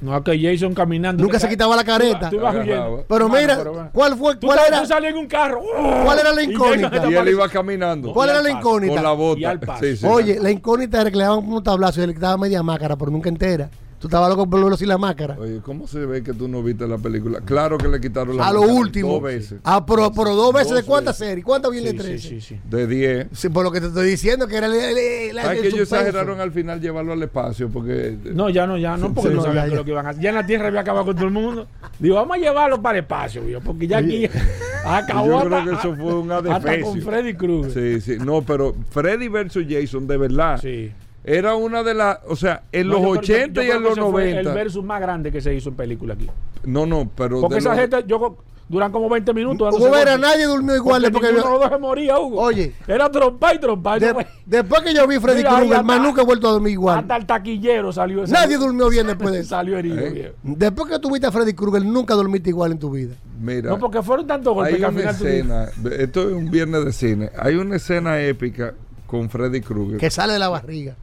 No, 0.00 0.24
que 0.24 0.38
Jason 0.40 0.72
caminando. 0.74 1.22
Nunca 1.22 1.38
se 1.38 1.48
quitaba 1.48 1.76
la 1.76 1.84
careta. 1.84 2.30
Tú 2.30 2.38
huyendo. 2.38 3.04
Pero 3.06 3.28
Mano, 3.28 3.40
mira, 3.40 3.56
pero. 3.58 3.88
¿cuál 3.92 4.16
fue? 4.16 4.36
Tú, 4.36 4.46
¿Cuál 4.46 4.58
sabes, 4.58 4.72
era? 4.72 4.80
tú 4.82 4.86
salías 4.88 5.12
en 5.12 5.18
un 5.18 5.26
carro. 5.26 5.60
¿Cuál 6.04 6.18
era 6.18 6.32
la 6.32 6.42
incógnita? 6.42 7.10
Y 7.10 7.14
él 7.14 7.28
iba 7.28 7.48
caminando. 7.48 8.12
¿Cuál 8.12 8.28
Y 8.28 8.32
era 8.32 8.42
la 8.42 8.50
incógnita? 8.50 8.94
Con 8.94 9.02
la 9.02 9.12
bota. 9.12 9.40
Y 9.40 9.44
al 9.44 9.60
paso. 9.60 9.84
Sí, 9.84 9.96
sí. 9.98 10.06
Oye, 10.06 10.38
la 10.40 10.50
incógnita 10.50 11.00
era 11.02 11.10
que 11.10 11.16
le 11.16 11.24
daban 11.24 11.46
unos 11.46 11.62
tablazos 11.62 12.02
y 12.02 12.06
le 12.06 12.14
quitaba 12.14 12.36
media 12.38 12.62
máscara, 12.62 12.96
pero 12.96 13.10
nunca 13.10 13.28
entera. 13.28 13.68
Tú 14.00 14.06
estabas 14.06 14.30
loco 14.30 14.48
por 14.48 14.60
verlo 14.62 14.78
sin 14.78 14.88
la 14.88 14.96
máscara. 14.96 15.36
Oye, 15.38 15.60
¿cómo 15.62 15.86
se 15.86 16.06
ve 16.06 16.22
que 16.22 16.32
tú 16.32 16.48
no 16.48 16.62
viste 16.62 16.88
la 16.88 16.96
película? 16.96 17.40
Claro 17.42 17.76
que 17.76 17.86
le 17.86 18.00
quitaron 18.00 18.34
la 18.38 18.48
A 18.48 18.52
lo 18.54 18.62
último. 18.62 19.12
Dos 19.12 19.22
veces. 19.22 19.60
Ah, 19.62 19.84
pero, 19.84 20.10
pero 20.10 20.34
dos 20.34 20.54
veces. 20.54 20.72
¿De 20.74 20.82
cuántas 20.84 21.18
series? 21.18 21.44
¿Cuántas 21.44 21.70
viene 21.70 21.90
Sí, 21.90 21.96
de 21.98 22.02
sí, 22.02 22.08
13? 22.08 22.28
sí, 22.28 22.40
sí. 22.40 22.60
De 22.70 22.86
10. 22.86 23.26
Sí, 23.32 23.50
por 23.50 23.62
lo 23.62 23.70
que 23.70 23.78
te 23.78 23.88
estoy 23.88 24.08
diciendo, 24.08 24.46
que 24.48 24.56
era 24.56 24.68
¿Sabes 24.68 25.58
el 25.58 25.60
que 25.60 25.68
ellos 25.68 25.80
exageraron 25.80 26.40
al 26.40 26.50
final 26.50 26.80
llevarlo 26.80 27.12
al 27.12 27.22
espacio? 27.22 27.68
Porque. 27.68 28.16
No, 28.32 28.48
ya 28.48 28.66
no, 28.66 28.78
ya 28.78 28.96
no, 28.96 29.12
porque 29.12 29.28
Sí, 29.28 29.34
no 29.34 29.40
no, 29.42 29.46
sabían 29.48 29.64
ya, 29.66 29.70
ya. 29.70 29.76
lo 29.76 29.84
que 29.84 29.90
iban 29.90 30.06
a 30.06 30.08
hacer. 30.10 30.22
Ya 30.22 30.28
en 30.30 30.34
la 30.36 30.46
tierra 30.46 30.68
había 30.68 30.80
acabado 30.80 31.04
con 31.04 31.16
todo 31.16 31.26
el 31.26 31.32
mundo. 31.32 31.66
Digo, 31.98 32.14
vamos 32.14 32.38
a 32.38 32.40
llevarlo 32.40 32.80
para 32.80 32.96
el 32.98 33.04
espacio, 33.04 33.42
viejo, 33.44 33.60
porque 33.62 33.86
ya 33.86 33.98
aquí 33.98 34.26
acabó 34.86 35.26
Yo 35.26 35.38
hasta, 35.40 35.48
creo 35.62 35.64
que 35.64 35.78
eso 35.88 35.94
fue 35.96 36.14
un 36.14 36.32
hasta 36.32 36.54
adefesio. 36.56 36.84
con 36.86 37.02
Freddy 37.02 37.34
Krueger. 37.34 37.70
Sí, 37.70 38.00
sí. 38.00 38.24
No, 38.24 38.40
pero 38.40 38.74
Freddy 38.88 39.28
versus 39.28 39.66
Jason, 39.68 40.06
de 40.06 40.16
verdad. 40.16 40.58
Sí. 40.58 40.90
Era 41.24 41.54
una 41.54 41.82
de 41.82 41.94
las. 41.94 42.18
O 42.28 42.36
sea, 42.36 42.62
en 42.72 42.88
No, 42.88 42.94
los 42.94 43.02
yo 43.02 43.10
creo- 43.10 43.22
yo- 43.22 43.34
80 43.34 43.62
yo 43.62 43.68
y 43.68 43.76
en 43.76 43.82
los 43.82 43.92
ese 43.92 44.00
fue 44.00 44.10
90. 44.32 44.40
El 44.50 44.54
versus 44.56 44.84
más 44.84 45.00
grande 45.00 45.30
que 45.30 45.40
se 45.40 45.54
hizo 45.54 45.68
en 45.68 45.74
película 45.76 46.14
aquí. 46.14 46.26
No, 46.64 46.86
no, 46.86 47.10
pero. 47.14 47.40
Porque 47.42 47.58
esa 47.58 47.70
los- 47.70 47.78
gente, 47.78 48.04
yo 48.06 48.38
duran 48.68 48.90
como 48.92 49.08
20 49.10 49.34
minutos. 49.34 49.74
Hugo 49.74 49.88
golpes. 49.88 50.18
nadie 50.18 50.46
durmió 50.46 50.76
igual. 50.76 51.02
Porque 51.02 51.12
Porque 51.12 51.26
ninguno 51.32 51.44
de 51.46 51.50
los 51.52 51.60
dos 51.60 51.70
se 51.70 51.78
moría, 51.78 52.18
Hugo. 52.18 52.40
Oye. 52.40 52.72
Era 52.86 53.10
trompa 53.10 53.52
y 53.54 53.58
trompa. 53.58 53.98
de- 53.98 54.12
no 54.14 54.18
después 54.46 54.80
que 54.82 54.94
yo 54.94 55.06
vi 55.06 55.18
Freddy 55.18 55.42
Krueger, 55.42 55.82
más 55.84 56.00
nunca 56.00 56.22
he 56.22 56.24
vuelto 56.24 56.48
a 56.48 56.52
dormir 56.52 56.72
igual. 56.72 56.98
Hasta 57.00 57.16
el 57.16 57.26
taquillero 57.26 57.92
salió. 57.92 58.24
Nadie 58.26 58.56
durmió 58.56 58.88
bien 58.88 59.06
después 59.08 59.32
de 59.32 59.40
eso. 59.40 59.48
Salió 59.56 59.76
herido, 59.76 59.98
¿Eh? 59.98 60.10
viejo. 60.10 60.34
Después 60.42 60.88
que 60.90 60.98
tuviste 61.00 61.26
a 61.26 61.32
Freddy 61.32 61.52
Krueger, 61.52 61.84
nunca 61.84 62.14
dormiste 62.14 62.48
igual 62.50 62.72
en 62.72 62.78
tu 62.78 62.90
vida. 62.90 63.14
Mira. 63.40 63.70
No, 63.70 63.78
porque 63.78 64.02
fueron 64.02 64.26
tantos 64.26 64.54
golpes 64.54 64.74
Hay 64.74 64.80
que 64.80 64.86
al 64.86 64.94
una 64.94 65.10
escena. 65.10 65.68
Esto 65.98 66.28
es 66.28 66.34
un 66.34 66.50
viernes 66.50 66.84
de 66.84 66.92
cine. 66.92 67.30
Hay 67.38 67.56
una 67.56 67.76
escena 67.76 68.20
épica 68.22 68.72
con 69.06 69.28
Freddy 69.28 69.60
Krueger. 69.60 69.98
Que 69.98 70.10
sale 70.10 70.34
de 70.34 70.38
la 70.38 70.48
barriga. 70.48 70.94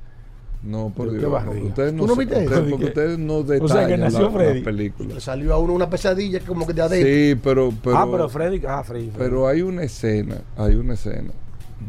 No, 0.64 0.92
por 0.96 1.12
¿Qué 1.12 1.18
Dios. 1.20 1.32
Ustedes 1.64 1.94
no, 1.94 2.02
¿Tú 2.04 2.08
no 2.08 2.16
viste 2.16 2.34
eso? 2.36 2.44
ustedes- 2.46 2.64
¿De 2.66 2.70
porque 2.72 2.86
ustedes 2.86 3.20
no 3.20 3.36
O 3.38 3.46
sea, 3.46 3.58
que 3.60 3.62
detallan 3.64 4.00
nació 4.00 4.20
la, 4.20 4.26
Le 4.28 4.34
Freddy. 4.34 4.60
la 4.60 4.66
película. 4.66 5.20
salió 5.20 5.54
a 5.54 5.60
uno 5.60 5.74
una 5.74 5.90
pesadilla 5.90 6.40
como 6.42 6.66
que 6.68 6.74
de 6.74 6.82
adentro. 6.82 7.08
Sí, 7.10 7.40
pero, 7.44 7.74
pero, 7.84 7.98
Ah, 7.98 8.08
pero 8.12 8.30
Freddy. 8.30 8.62
Ah, 8.68 8.84
Freddy. 8.84 9.06
Freddy. 9.12 9.18
pero 9.18 9.48
hay 9.48 9.62
una 9.62 9.84
escena, 9.84 10.42
hay 10.58 10.76
una 10.76 10.96
escena 10.96 11.30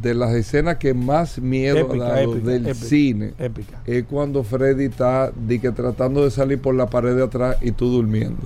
de 0.03 0.14
las 0.14 0.35
escenas 0.35 0.77
que 0.77 0.93
más 0.93 1.39
miedo 1.41 1.79
Épica, 1.79 2.05
ha 2.07 2.09
dado 2.11 2.35
épica, 2.35 2.51
del 2.51 2.66
épica, 2.69 2.85
cine 2.87 3.33
épica. 3.39 3.81
es 3.87 4.05
cuando 4.05 4.45
Freddy 4.45 4.85
está 4.85 5.33
di 5.35 5.59
que 5.59 5.73
tratando 5.73 6.23
de 6.25 6.31
salir 6.31 6.61
por 6.61 6.75
la 6.75 6.87
pared 6.91 7.16
de 7.16 7.25
atrás 7.25 7.57
y 7.62 7.73
tú 7.73 7.89
durmiendo. 7.91 8.43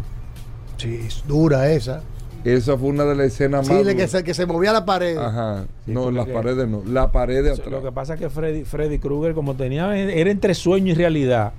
Sí, 0.78 1.00
es 1.06 1.24
dura 1.26 1.70
esa. 1.72 2.02
Esa 2.44 2.76
fue 2.76 2.88
una 2.88 3.04
de 3.04 3.14
las 3.14 3.26
escenas 3.28 3.66
Sí, 3.66 3.72
más 3.72 3.84
de 3.84 3.94
que 3.94 4.08
se, 4.08 4.24
que 4.24 4.34
se 4.34 4.46
movía 4.46 4.72
la 4.72 4.84
pared. 4.84 5.16
Ajá. 5.16 5.64
Sí, 5.86 5.92
no, 5.92 6.10
las 6.10 6.26
paredes 6.26 6.66
no, 6.68 6.82
la 6.86 7.12
pared 7.12 7.42
de 7.44 7.50
Lo 7.50 7.54
atrás. 7.54 7.82
que 7.84 7.92
pasa 7.92 8.14
es 8.14 8.20
que 8.20 8.28
Freddy, 8.30 8.64
Freddy 8.64 8.98
Krueger, 8.98 9.32
como 9.34 9.54
tenía, 9.54 9.96
era 9.96 10.30
entre 10.30 10.54
sueño 10.54 10.92
y 10.92 10.94
realidad. 10.94 11.52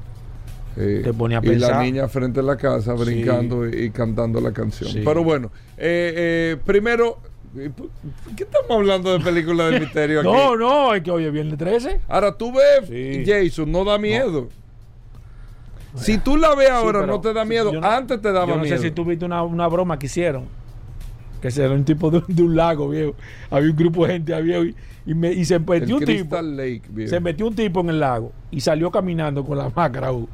Sí. 0.75 1.01
te 1.03 1.13
ponía 1.13 1.38
a 1.38 1.41
y 1.45 1.49
la 1.49 1.51
pensar. 1.67 1.84
niña 1.84 2.07
frente 2.07 2.39
a 2.39 2.43
la 2.43 2.57
casa 2.57 2.97
Sí. 2.97 3.03
brincando 3.03 3.69
y, 3.69 3.75
y 3.84 3.89
cantando 3.91 4.41
la 4.41 4.51
canción. 4.51 4.89
Sí. 4.89 5.01
Pero 5.05 5.23
bueno, 5.23 5.51
eh, 5.77 6.13
eh, 6.15 6.57
primero, 6.65 7.19
eh, 7.55 7.69
¿por 7.75 7.89
¿qué 8.36 8.43
estamos 8.43 8.71
hablando 8.71 9.15
de 9.15 9.23
películas 9.23 9.71
de 9.71 9.79
misterio 9.81 10.21
aquí? 10.21 10.27
No, 10.29 10.55
no, 10.55 10.95
es 10.95 11.03
que 11.03 11.11
hoy 11.11 11.25
es 11.25 11.31
viernes 11.31 11.59
13. 11.59 12.01
Ahora 12.09 12.36
tú 12.36 12.51
ves 12.51 12.89
Sí. 12.89 13.23
Jason, 13.25 13.71
no 13.71 13.86
da 13.86 13.99
miedo. 13.99 14.49
Si 15.95 16.17
tú 16.17 16.38
la 16.38 16.55
ves 16.55 16.71
ahora, 16.71 17.01
pero 17.01 17.13
no 17.13 17.21
te 17.21 17.34
da 17.34 17.45
miedo. 17.45 17.71
no- 17.71 17.88
Antes 17.88 18.19
te 18.19 18.31
daba 18.31 18.47
Yo 18.47 18.55
no 18.55 18.63
miedo. 18.63 18.75
sé 18.77 18.81
si 18.81 18.89
tú 18.91 19.05
viste 19.05 19.25
una, 19.25 19.43
una 19.43 19.67
broma 19.67 19.99
que 19.99 20.07
hicieron. 20.07 20.45
Que 21.49 21.61
era 21.61 21.71
un 21.73 21.83
tipo 21.83 22.09
de, 22.09 22.23
de 22.27 22.41
un 22.43 22.55
lago, 22.55 22.89
viejo. 22.89 23.15
Había 23.51 23.69
un 23.71 23.75
grupo 23.75 24.05
de 24.07 24.13
gente, 24.13 24.33
había, 24.33 24.59
y, 24.59 24.73
y 25.05 25.13
me- 25.13 25.33
y 25.33 25.43
se 25.43 25.55
El 25.55 25.61
metió 25.65 25.95
un 25.97 26.05
tipo. 26.05 26.05
Crystal 26.29 26.55
Lake, 26.57 26.81
viejo. 26.89 27.09
Se 27.09 27.19
metió 27.19 27.47
un 27.47 27.55
tipo 27.55 27.81
en 27.81 27.89
el 27.89 27.99
lago 27.99 28.31
y 28.49 28.61
salió 28.61 28.89
caminando 28.91 29.43
con 29.43 29.57
la 29.57 29.69
máscara. 29.75 30.13
uh, 30.13 30.27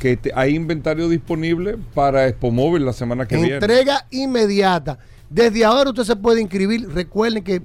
que 0.00 0.16
te- 0.16 0.32
hay 0.34 0.54
inventario 0.54 1.08
disponible 1.08 1.78
para 1.94 2.26
Expo 2.28 2.50
Móvil 2.50 2.84
la 2.84 2.92
semana 2.92 3.26
que 3.26 3.36
viene. 3.36 3.54
Entrega 3.54 4.06
inmediata. 4.10 4.98
Desde 5.30 5.64
ahora 5.64 5.90
usted 5.90 6.04
se 6.04 6.16
puede 6.16 6.40
inscribir. 6.40 6.88
Recuerden 6.92 7.42
que, 7.42 7.62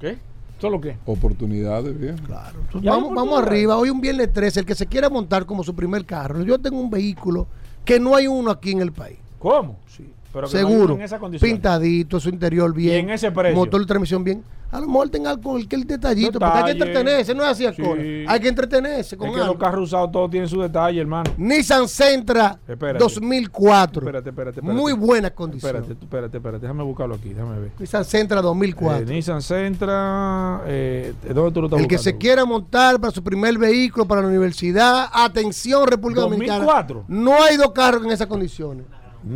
¿Qué? 0.00 0.16
¿Solo 0.60 0.80
qué? 0.80 0.96
oportunidades, 1.06 1.98
bien. 1.98 2.18
Claro. 2.18 2.60
Entonces, 2.60 2.88
vamos, 2.90 3.14
vamos 3.14 3.40
arriba. 3.42 3.76
Hoy 3.76 3.90
un 3.90 4.00
viernes 4.00 4.32
13, 4.32 4.60
el 4.60 4.66
que 4.66 4.74
se 4.74 4.86
quiera 4.86 5.08
montar 5.08 5.46
como 5.46 5.62
su 5.62 5.74
primer 5.74 6.04
carro. 6.04 6.42
Yo 6.42 6.58
tengo 6.58 6.80
un 6.80 6.90
vehículo 6.90 7.46
que 7.84 7.98
no 8.00 8.14
hay 8.14 8.26
uno 8.26 8.50
aquí 8.50 8.72
en 8.72 8.80
el 8.80 8.92
país. 8.92 9.18
¿Cómo? 9.38 9.78
Sí. 9.86 10.12
Pero 10.38 10.48
que 10.48 10.56
Seguro. 10.58 10.94
en 10.94 11.02
esa. 11.02 11.18
Pintadito, 11.18 12.20
su 12.20 12.28
interior 12.28 12.72
bien. 12.72 12.94
Y 12.94 12.98
en 12.98 13.10
ese 13.10 13.32
precio. 13.32 13.56
Motor 13.56 13.80
de 13.80 13.86
transmisión 13.86 14.22
bien. 14.22 14.44
A 14.70 14.80
lo 14.80 14.86
mejor 14.86 15.08
tenga 15.08 15.32
el 15.32 15.84
detallito, 15.86 16.38
porque 16.38 16.58
hay 16.58 16.64
que 16.64 16.70
entretenerse, 16.72 17.34
no 17.34 17.42
es 17.42 17.48
así. 17.48 17.66
Sí. 17.74 18.24
Hay 18.28 18.38
que 18.38 18.48
entretenerse 18.48 19.16
con 19.16 19.28
Es 19.28 19.34
que 19.34 19.40
algo. 19.40 19.54
los 19.54 19.62
carros 19.62 19.84
usados 19.84 20.12
todos 20.12 20.30
tienen 20.30 20.46
su 20.46 20.60
detalle, 20.60 21.00
hermano. 21.00 21.30
Nissan 21.38 21.88
Sentra 21.88 22.58
Espérate. 22.68 22.98
2004. 22.98 24.02
Espérate, 24.02 24.28
espérate, 24.28 24.60
espérate. 24.60 24.78
Muy 24.78 24.92
buena 24.92 25.30
condición. 25.30 25.74
Espérate, 25.74 26.04
espérate, 26.04 26.36
espérate. 26.36 26.60
Déjame 26.60 26.82
buscarlo 26.82 27.14
aquí, 27.14 27.30
déjame 27.30 27.60
ver. 27.60 27.70
Nissan 27.78 28.04
Sentra 28.04 28.42
2004. 28.42 28.98
Eh, 28.98 29.06
Nissan 29.06 29.40
Sentra. 29.40 30.60
Eh, 30.66 31.14
¿Dónde 31.34 31.50
tú 31.52 31.60
lo 31.62 31.66
estás 31.68 31.80
el 31.80 31.88
que 31.88 31.96
se 31.96 32.18
quiera 32.18 32.44
montar 32.44 33.00
para 33.00 33.10
su 33.10 33.24
primer 33.24 33.56
vehículo, 33.56 34.06
para 34.06 34.20
la 34.20 34.28
universidad, 34.28 35.08
atención 35.12 35.88
República 35.88 36.20
2004. 36.22 37.04
Dominicana. 37.08 37.08
No 37.08 37.42
hay 37.42 37.56
dos 37.56 37.72
carros 37.72 38.04
en 38.04 38.10
esas 38.10 38.26
condiciones. 38.26 38.84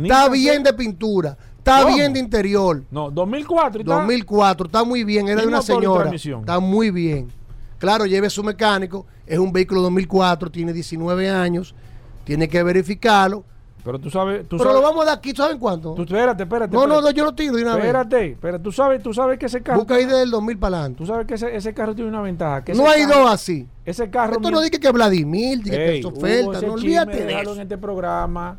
Está 0.01 0.29
bien 0.29 0.63
de 0.63 0.73
pintura, 0.73 1.37
está 1.57 1.83
¿Cómo? 1.83 1.95
bien 1.95 2.13
de 2.13 2.19
interior. 2.19 2.83
No, 2.91 3.11
2004. 3.11 3.79
y 3.79 3.83
está- 3.83 3.95
2004, 3.95 4.65
está 4.67 4.83
muy 4.83 5.03
bien, 5.03 5.27
era 5.27 5.41
¿Y 5.41 5.43
de 5.43 5.47
una 5.47 5.61
señora. 5.61 6.09
Está 6.13 6.59
muy 6.59 6.91
bien. 6.91 7.29
Claro, 7.77 8.05
lleve 8.05 8.29
su 8.29 8.43
mecánico, 8.43 9.05
es 9.27 9.37
un 9.39 9.51
vehículo 9.51 9.81
2004, 9.81 10.49
tiene 10.49 10.71
19 10.73 11.29
años, 11.29 11.75
tiene 12.23 12.47
que 12.47 12.63
verificarlo. 12.63 13.43
Pero 13.83 13.99
tú 13.99 14.09
sabes. 14.09 14.47
Tú 14.47 14.55
Pero 14.57 14.69
sabes 14.69 14.75
lo 14.81 14.81
vamos 14.87 15.03
a 15.03 15.07
dar 15.07 15.17
aquí, 15.17 15.33
¿saben 15.35 15.57
cuánto? 15.59 15.93
tú, 15.93 16.03
espérate, 16.03 16.43
espérate. 16.43 16.73
No, 16.73 16.83
no, 16.83 16.87
no, 16.87 16.93
espérate. 17.09 17.17
yo 17.17 17.25
lo 17.25 17.33
tiro 17.35 17.53
de 17.57 17.63
una 17.63 17.75
vez. 17.75 17.83
Espérate, 17.83 18.25
espérate. 18.31 18.63
Tú 18.63 18.71
sabes, 18.71 19.03
tú 19.03 19.13
sabes 19.13 19.37
que 19.37 19.47
ese 19.47 19.61
carro. 19.61 19.79
Busca 19.79 19.95
ahí 19.95 20.05
desde 20.05 20.23
el 20.23 20.31
2000 20.31 20.57
para 20.57 20.77
adelante. 20.77 20.97
Tú 20.99 21.05
sabes 21.05 21.27
que 21.27 21.33
ese, 21.33 21.53
ese 21.53 21.73
carro 21.73 21.93
tiene 21.93 22.09
una 22.09 22.21
ventaja. 22.21 22.63
Que 22.63 22.73
No 22.73 22.85
carro- 22.85 23.07
dos 23.23 23.29
así. 23.33 23.67
Ese 23.83 24.09
carro. 24.09 24.35
Esto 24.37 24.49
no 24.51 24.61
dice 24.61 24.79
que 24.79 24.89
Vladimir, 24.89 25.61
que 25.63 25.75
Ey, 25.75 25.99
es 25.99 26.05
Hugo, 26.05 26.17
oferta, 26.17 26.61
no 26.65 26.73
olvídate 26.73 27.25
de 27.25 27.41
eso. 27.41 27.55
en 27.55 27.59
este 27.61 27.77
programa. 27.77 28.57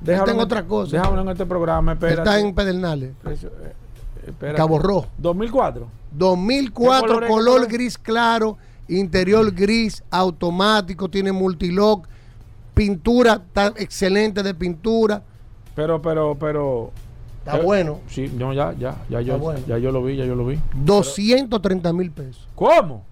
Está 0.00 0.30
en 0.32 0.40
otra 0.40 0.64
cosa. 0.64 0.96
Déjalo 0.96 1.20
en 1.22 1.28
este 1.28 1.46
programa, 1.46 1.92
espérate. 1.92 2.20
Está 2.20 2.40
en 2.40 2.54
Pedernales, 2.54 3.10
eh, 3.26 3.74
espérate. 4.26 4.56
Cabo 4.56 4.78
Rojo. 4.78 5.08
2004. 5.18 5.88
2004, 6.12 7.20
¿Qué 7.20 7.26
color 7.26 7.66
gris 7.66 7.98
claro, 7.98 8.56
interior 8.88 9.50
gris, 9.52 10.02
automático, 10.10 11.08
tiene 11.08 11.32
multilock, 11.32 12.06
pintura, 12.74 13.42
está 13.46 13.72
excelente 13.76 14.42
de 14.42 14.54
pintura. 14.54 15.22
Pero, 15.74 16.00
pero, 16.00 16.36
pero. 16.38 16.90
Está 17.38 17.60
bueno. 17.60 18.00
Sí, 18.08 18.30
no, 18.36 18.52
ya, 18.52 18.74
ya, 18.78 18.96
ya 19.08 19.20
yo, 19.20 19.38
bueno. 19.38 19.60
ya 19.66 19.78
yo 19.78 19.90
lo 19.90 20.02
vi, 20.02 20.16
ya 20.16 20.24
yo 20.26 20.34
lo 20.34 20.44
vi. 20.44 20.58
230 20.84 21.92
mil 21.92 22.10
pesos. 22.10 22.46
¿Cómo? 22.54 23.04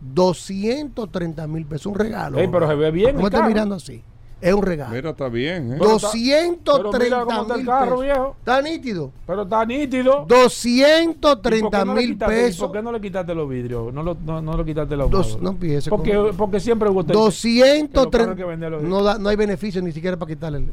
230 0.00 1.46
mil 1.46 1.66
pesos, 1.66 1.86
un 1.86 1.94
regalo. 1.94 2.38
Ey, 2.38 2.48
pero 2.48 2.66
se 2.66 2.74
ve 2.74 2.90
bien 2.90 3.16
estás 3.16 3.30
carro. 3.30 3.48
mirando 3.48 3.74
así. 3.76 4.02
Es 4.40 4.54
un 4.54 4.62
regalo. 4.62 4.94
Mira, 4.94 5.10
está 5.10 5.28
bien, 5.28 5.72
¿eh? 5.74 5.76
Pero 5.78 5.96
está- 5.96 6.08
230 6.08 6.90
pero 6.90 7.04
mira 7.04 7.24
cómo 7.24 7.42
está 7.42 7.54
el 7.54 7.58
mil 7.60 7.66
carro, 7.66 7.84
pesos. 7.90 8.00
viejo. 8.02 8.36
Está 8.38 8.62
nítido. 8.62 9.12
Pero 9.26 9.42
está 9.42 9.64
nítido. 9.66 10.12
¿Y 10.12 10.16
por 10.20 10.28
230 10.28 11.78
qué 11.80 11.84
no 11.84 11.94
le 11.94 12.00
mil 12.00 12.16
pesos. 12.18 12.60
¿Por 12.60 12.72
qué 12.72 12.82
no 12.82 12.92
le 12.92 13.00
quitaste 13.00 13.34
los 13.34 13.48
vidrios? 13.48 13.92
No 13.92 14.02
lo, 14.02 14.16
no, 14.24 14.40
no 14.40 14.56
lo 14.56 14.64
quitaste 14.64 14.96
los 14.96 15.10
Dos- 15.10 15.26
vidrios. 15.26 15.42
no 15.42 15.50
empiece 15.50 15.90
porque, 15.90 16.14
con- 16.14 16.36
porque 16.36 16.60
siempre 16.60 16.88
que 16.88 16.94
que 17.06 17.12
230 17.12 18.46
venderlos. 18.46 18.82
no, 18.82 19.02
da- 19.02 19.18
no 19.18 19.28
hay 19.28 19.36
beneficio 19.36 19.82
ni 19.82 19.92
siquiera 19.92 20.16
para 20.16 20.30
quitarle. 20.32 20.58
el- 20.58 20.72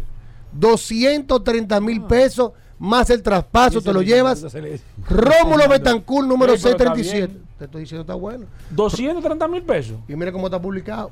230 0.54 1.80
mil 1.82 2.02
pesos 2.04 2.52
más 2.80 3.10
el 3.10 3.22
traspaso, 3.22 3.82
te 3.82 3.92
lo 3.92 4.02
llevas. 4.02 4.46
Rómulo 5.10 5.68
Betancourt, 5.70 6.28
número 6.28 6.54
Ey, 6.54 6.60
pero 6.62 6.72
está 6.72 6.94
637. 6.94 7.28
bien. 7.28 7.48
Te 7.58 7.66
estoy 7.66 7.82
diciendo, 7.82 8.02
está 8.02 8.14
bueno. 8.14 8.46
230 8.70 9.48
mil 9.48 9.64
pesos. 9.64 9.98
Y 10.08 10.16
mira 10.16 10.32
cómo 10.32 10.48
está 10.48 10.62
publicado. 10.62 11.10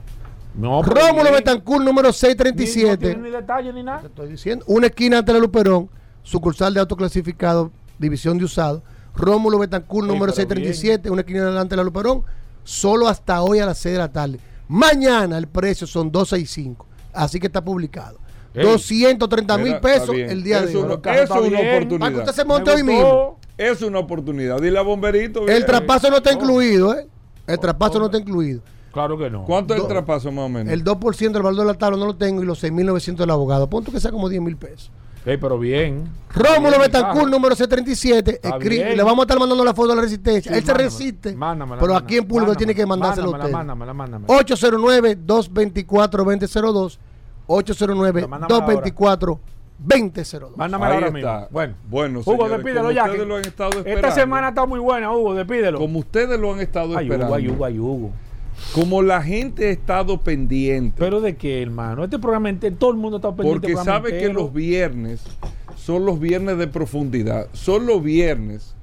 No, 0.58 0.82
Rómulo. 0.82 1.32
Betancourt, 1.32 1.84
número 1.84 2.08
Ni- 2.08 2.10
No 2.10 2.14
637. 2.14 2.98
tiene 2.98 3.22
ni 3.22 3.30
detalle 3.30 3.74
ni 3.74 3.84
nada. 3.84 4.02
Te 4.02 4.08
estoy 4.08 4.30
diciendo. 4.30 4.64
Una 4.68 4.88
esquina 4.88 5.20
ante 5.20 5.34
la 5.34 5.40
Luperón, 5.40 5.90
sucursal 6.24 6.74
de 6.74 6.80
autoclasificado, 6.80 7.72
división 8.00 8.38
de 8.38 8.46
usado. 8.46 8.82
Rómulo 9.16 9.60
Betancourt, 9.60 10.08
número 10.08 10.26
pero 10.34 10.36
637, 10.36 11.10
una 11.10 11.22
esquina 11.22 11.46
delante 11.46 11.72
de 11.74 11.78
la 11.78 11.84
Luperón. 11.84 12.24
Solo 12.64 13.08
hasta 13.08 13.42
hoy 13.42 13.60
a 13.60 13.66
las 13.66 13.78
6 13.78 13.94
de 13.94 14.00
la 14.00 14.12
tarde. 14.12 14.40
Mañana 14.68 15.38
el 15.38 15.48
precio 15.48 15.86
son 15.86 16.12
265. 16.12 16.86
Así 17.14 17.40
que 17.40 17.48
está 17.48 17.64
publicado. 17.64 18.18
Ey. 18.54 18.64
230 18.66 19.58
mil 19.58 19.78
pesos 19.80 20.16
el 20.16 20.42
día 20.44 20.62
de 20.62 20.68
hoy. 20.68 20.72
eso 20.72 20.80
es 20.80 20.86
una 20.86 20.96
bien. 20.96 21.28
Para 21.28 21.50
que 21.50 21.76
oportunidad. 21.76 22.20
usted 22.20 22.32
se 22.34 22.46
monte 22.46 22.72
hoy 22.72 22.84
mismo. 22.84 23.40
Es 23.58 23.82
una 23.82 24.00
oportunidad. 24.00 24.60
Dile 24.62 24.80
a 24.80 24.82
Bomberito. 24.82 25.48
El 25.48 25.66
traspaso 25.66 26.10
no 26.10 26.18
está 26.18 26.34
incluido, 26.34 26.94
¿eh? 26.98 27.08
El 27.48 27.60
traspaso 27.60 28.00
no 28.00 28.06
está 28.06 28.18
incluido. 28.18 28.62
Claro 28.96 29.16
que 29.18 29.30
no. 29.30 29.44
¿Cuánto 29.44 29.74
es 29.76 29.82
el 29.82 29.84
Do- 29.84 29.90
traspaso 29.94 30.32
más 30.32 30.46
o 30.46 30.50
menos? 30.50 30.72
El 30.74 30.84
2% 30.84 31.32
del 31.34 31.44
valor 31.44 31.60
de 31.60 31.66
la 31.66 31.74
tabla 31.78 31.98
no 31.98 32.06
lo 32.08 32.16
tengo 32.16 32.42
y 32.42 32.46
los 32.46 32.64
6.900 32.64 33.18
del 33.18 33.30
abogado. 33.30 33.70
Punto 33.70 33.92
que 33.92 34.00
sea 34.00 34.10
como 34.10 34.30
10 34.30 34.42
mil 34.42 34.56
pesos. 34.58 34.90
Ey, 35.26 35.36
pero 35.38 35.60
bien. 35.60 36.08
Rómulo 36.34 36.70
Bien, 36.78 36.82
Betancourt, 36.84 37.30
número 37.30 37.56
737. 37.56 38.36
Está 38.36 38.50
Escribe, 38.58 38.84
bien. 38.86 38.96
le 38.98 39.04
vamos 39.04 39.20
a 39.20 39.24
estar 39.24 39.38
mandando 39.40 39.64
la 39.66 39.74
foto 39.74 39.90
de 39.90 39.96
la 39.96 40.02
resistencia. 40.04 40.52
Sí, 40.52 40.58
Él 40.58 40.64
se 40.64 40.72
mándamela, 40.72 40.90
resiste. 40.90 41.36
mándamela, 41.36 41.80
pero 41.82 41.94
mándamela, 41.94 42.06
aquí 42.06 42.18
en 42.18 42.28
público 42.28 42.52
él 42.52 42.58
tiene 42.58 42.76
que 42.76 42.86
mándamela, 42.86 43.16
mandárselo 43.22 43.36
a 43.36 43.40
usted. 43.40 43.52
mándamela, 43.52 43.94
mándamela, 43.94 44.28
mándamela. 44.28 44.44
809-224-2002. 44.44 47.00
809-224-2002. 47.48 49.40
Mándamela 50.56 50.92
Ahí 50.92 50.96
ahora 51.04 51.08
está. 51.08 51.12
mismo. 51.12 51.48
Bueno, 51.52 51.74
Bueno, 51.90 52.20
Hugo, 52.22 52.32
señores, 52.34 52.52
despídelo 52.52 52.80
como 52.82 52.92
ya. 52.92 53.04
ustedes 53.04 53.20
que 53.20 53.26
lo 53.28 53.36
han 53.36 53.42
estado 53.46 53.70
Esta 53.72 53.90
esperando. 53.90 54.16
semana 54.16 54.48
está 54.50 54.66
muy 54.66 54.80
buena, 54.80 55.12
Hugo, 55.12 55.34
despídelo. 55.34 55.80
Como 55.80 56.00
ustedes 56.00 56.40
lo 56.40 56.54
han 56.54 56.60
estado 56.62 56.98
Ay, 56.98 57.06
esperando. 57.06 57.26
Hugo, 57.26 57.36
ay, 57.36 57.48
Hugo, 57.50 57.66
ay, 57.66 57.80
Hugo. 57.80 58.12
Como 58.74 59.02
la 59.02 59.22
gente 59.22 59.68
ha 59.68 59.72
estado 59.72 60.22
pendiente. 60.22 60.96
¿Pero 60.98 61.22
de 61.22 61.36
qué, 61.36 61.62
hermano? 61.62 62.04
Este 62.04 62.20
programa 62.20 62.50
entero, 62.50 62.76
todo 62.78 62.92
el 62.92 62.98
mundo 62.98 63.18
está 63.18 63.36
pendiente. 63.36 63.68
porque 63.68 63.84
sabe 63.84 64.18
que 64.18 64.30
los 64.30 64.54
viernes 64.54 65.24
son 65.76 66.06
los 66.06 66.20
viernes 66.20 66.58
de 66.58 66.68
profundidad. 66.68 67.48
Son 67.54 67.86
los 67.86 68.04
viernes. 68.04 68.75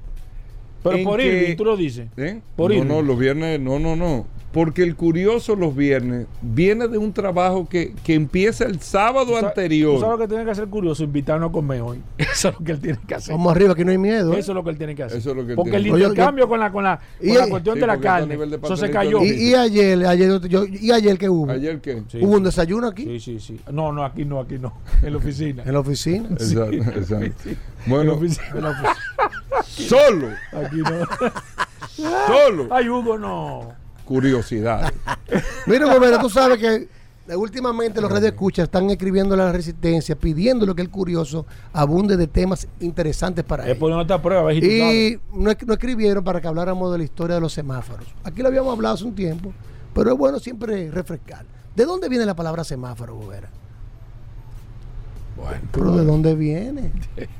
Pero 0.83 1.03
por 1.03 1.19
que- 1.19 1.25
Irving, 1.43 1.55
tú 1.55 1.65
lo 1.65 1.77
dices. 1.77 2.07
¿eh? 2.17 2.41
Por 2.55 2.71
no, 2.71 2.77
Irving. 2.77 2.87
no, 2.89 3.01
los 3.01 3.17
viernes, 3.17 3.59
no, 3.59 3.79
no, 3.79 3.95
no. 3.95 4.27
Porque 4.53 4.83
el 4.83 4.95
curioso 4.95 5.55
los 5.55 5.75
viernes 5.75 6.27
viene 6.43 6.87
de 6.87 6.99
un 6.99 7.11
trabajo 7.11 7.67
que, 7.67 7.95
que 8.03 8.13
empieza 8.13 8.65
el 8.65 8.79
sábado 8.81 9.31
Tú 9.31 9.37
anterior. 9.47 9.95
Tú 9.95 10.01
sabes 10.01 10.19
lo 10.19 10.19
que 10.19 10.27
tiene 10.27 10.45
que 10.45 10.51
hacer 10.51 10.67
curioso, 10.67 11.03
invitarnos 11.03 11.49
a 11.49 11.51
comer 11.51 11.81
hoy. 11.81 12.01
Eso 12.19 12.49
es 12.49 12.59
lo 12.59 12.63
que 12.63 12.71
él 12.73 12.79
tiene 12.79 12.99
que 13.07 13.15
hacer. 13.15 13.33
Vamos 13.33 13.51
arriba, 13.51 13.71
aquí 13.73 13.83
no 13.83 13.89
hay 13.89 13.97
miedo. 13.97 14.31
¿eh? 14.31 14.37
Eso 14.37 14.51
es 14.51 14.55
lo 14.55 14.63
que 14.63 14.69
él 14.69 14.77
tiene 14.77 14.93
que 14.93 15.01
hacer. 15.01 15.17
Eso 15.17 15.31
es 15.31 15.35
lo 15.37 15.43
que 15.43 15.53
él 15.53 15.55
porque 15.55 15.75
el 15.77 15.81
tiene. 15.81 15.95
Oye, 15.95 16.03
yo- 16.03 16.09
intercambio 16.09 16.47
con 16.47 16.59
la 16.59 16.71
con 16.71 16.83
la, 16.83 16.97
con 16.97 17.27
Y- 17.27 17.33
la 17.33 17.47
cuestión 17.47 17.73
Sí, 17.77 17.81
de 17.81 17.87
la 17.87 17.97
carne, 17.99 18.37
de 18.37 18.59
eso 18.63 18.77
se 18.77 18.91
cayó. 18.91 19.23
Y, 19.23 19.29
y 19.31 19.55
ayer, 19.55 20.05
ayer, 20.05 20.39
yo- 20.47 20.65
y 20.67 20.91
ayer 20.91 21.17
que 21.17 21.29
hubo. 21.29 21.49
¿Ayer 21.51 21.81
qué? 21.81 22.03
Sí. 22.09 22.19
Hubo 22.21 22.35
un 22.35 22.43
desayuno 22.43 22.89
aquí, 22.89 23.05
Sí, 23.05 23.19
sí, 23.19 23.39
sí. 23.39 23.59
No, 23.71 23.91
no, 23.91 24.05
aquí 24.05 24.23
no, 24.23 24.39
aquí 24.39 24.59
no. 24.59 24.71
En 25.01 25.13
la 25.13 25.17
oficina. 25.17 25.63
en 25.65 25.73
la 25.73 25.79
oficina. 25.79 26.29
Exacto, 26.29 26.73
exacto. 26.75 27.15
En 27.49 27.55
la 27.55 27.57
Bueno, 27.87 28.13
oficina. 28.13 28.45
En 28.53 28.61
la 28.61 28.69
oficina. 28.69 28.95
Solo, 29.65 30.29
Aquí 30.51 30.77
no. 30.77 31.07
solo. 32.27 32.67
Ay, 32.71 32.89
Hugo, 32.89 33.17
no. 33.17 33.73
Curiosidad. 34.05 34.91
Mira, 35.65 35.93
Gobera, 35.93 36.19
tú 36.19 36.29
sabes 36.29 36.57
que 36.59 36.87
eh, 37.29 37.35
últimamente 37.37 38.01
los 38.01 38.11
radioescuchas 38.11 38.63
están 38.65 38.89
escribiendo 38.89 39.33
a 39.35 39.37
la 39.37 39.51
resistencia, 39.51 40.15
pidiendo 40.15 40.65
que 40.75 40.81
el 40.81 40.89
curioso 40.89 41.45
abunde 41.71 42.17
de 42.17 42.27
temas 42.27 42.67
interesantes 42.81 43.45
para 43.45 43.63
Es 43.69 43.77
ellos. 43.77 44.01
esta 44.01 44.21
prueba, 44.21 44.51
sabes. 44.51 44.61
Y 44.63 45.19
no, 45.33 45.51
no 45.65 45.73
escribieron 45.73 46.23
para 46.23 46.41
que 46.41 46.47
habláramos 46.47 46.91
de 46.91 46.97
la 46.97 47.03
historia 47.05 47.35
de 47.35 47.41
los 47.41 47.53
semáforos. 47.53 48.07
Aquí 48.25 48.41
lo 48.41 48.49
habíamos 48.49 48.73
hablado 48.73 48.95
hace 48.95 49.05
un 49.05 49.15
tiempo, 49.15 49.53
pero 49.93 50.11
es 50.11 50.17
bueno 50.17 50.37
siempre 50.39 50.91
refrescar. 50.91 51.45
¿De 51.73 51.85
dónde 51.85 52.09
viene 52.09 52.25
la 52.25 52.35
palabra 52.35 52.63
semáforo, 52.65 53.15
Gobera? 53.15 53.49
Bueno, 55.37 55.61
¿Pero 55.71 55.95
de 55.95 56.05
dónde 56.05 56.35
viene? 56.35 56.91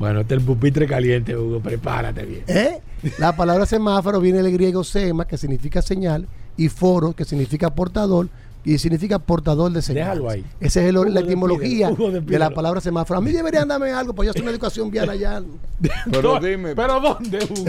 bueno, 0.00 0.20
este 0.22 0.34
es 0.34 0.40
el 0.40 0.46
pupitre 0.46 0.86
caliente, 0.86 1.36
Hugo. 1.36 1.60
Prepárate 1.60 2.24
bien. 2.24 2.44
¿Eh? 2.46 2.80
La 3.18 3.36
palabra 3.36 3.66
semáforo 3.66 4.18
viene 4.18 4.42
del 4.42 4.50
griego 4.50 4.82
sema, 4.82 5.26
que 5.26 5.36
significa 5.36 5.82
señal, 5.82 6.26
y 6.56 6.70
foro, 6.70 7.12
que 7.12 7.26
significa 7.26 7.74
portador, 7.74 8.30
y 8.64 8.76
significa 8.78 9.18
portador 9.18 9.72
de 9.72 9.80
señales. 9.80 10.08
Déjalo 10.14 10.30
ahí. 10.30 10.44
Esa 10.60 10.80
es 10.82 10.88
el- 10.88 11.14
la 11.14 11.20
etimología 11.20 11.90
de 11.90 12.38
la 12.38 12.50
palabra 12.50 12.80
semáforo. 12.80 13.18
A 13.18 13.22
mí 13.22 13.32
deberían 13.32 13.66
darme 13.68 13.90
algo, 13.92 14.12
pues 14.14 14.26
yo 14.26 14.32
soy 14.32 14.42
una 14.42 14.50
educación 14.50 14.90
vial 14.90 15.08
allá. 15.08 15.42
Pero 16.10 16.38
dime. 16.40 16.74
¿Pero 16.76 17.00
dónde, 17.00 17.38
Hugo? 17.38 17.64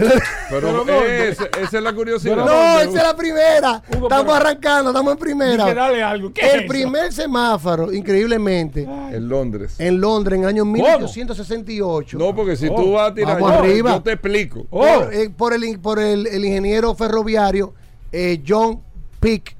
Pero, 0.50 0.72
¿dónde? 0.72 1.28
esa, 1.30 1.44
esa 1.60 1.78
es 1.78 1.82
la 1.82 1.94
curiosidad. 1.94 2.34
Pero 2.34 2.44
No, 2.44 2.52
¿dónde, 2.52 2.82
esa 2.90 2.98
es 2.98 3.02
la 3.06 3.16
primera. 3.16 3.82
Hugo, 3.88 4.06
estamos 4.06 4.24
pero- 4.24 4.34
arrancando, 4.34 4.90
estamos 4.90 5.12
en 5.14 5.18
primera. 5.18 5.64
Dije, 5.64 5.74
dale 5.74 6.02
algo. 6.02 6.32
¿Qué 6.32 6.40
es 6.46 6.52
El 6.54 6.60
eso? 6.60 6.68
primer 6.68 7.12
semáforo, 7.12 7.92
increíblemente, 7.92 8.82
En 8.82 9.28
Londres. 9.28 9.76
en 9.78 10.00
Londres, 10.00 10.36
en 10.36 10.42
el 10.44 10.48
año 10.50 10.64
1868. 10.66 12.18
No, 12.18 12.34
porque 12.34 12.56
si 12.56 12.68
Oh, 12.68 12.74
tú 12.74 12.92
vas 12.92 13.10
a 13.10 13.14
tirar, 13.14 13.40
vamos 13.40 13.50
yo, 13.50 13.58
arriba. 13.58 13.90
yo 13.92 14.02
te 14.02 14.12
explico. 14.12 14.66
Oh. 14.70 14.80
por, 14.84 15.14
eh, 15.14 15.30
por 15.30 15.52
el, 15.54 15.78
por 15.80 15.98
el, 15.98 16.26
el 16.26 16.44
ingeniero 16.44 16.94
ferroviario 16.94 17.72
eh, 18.12 18.42
John 18.46 18.80
Pick, 19.20 19.56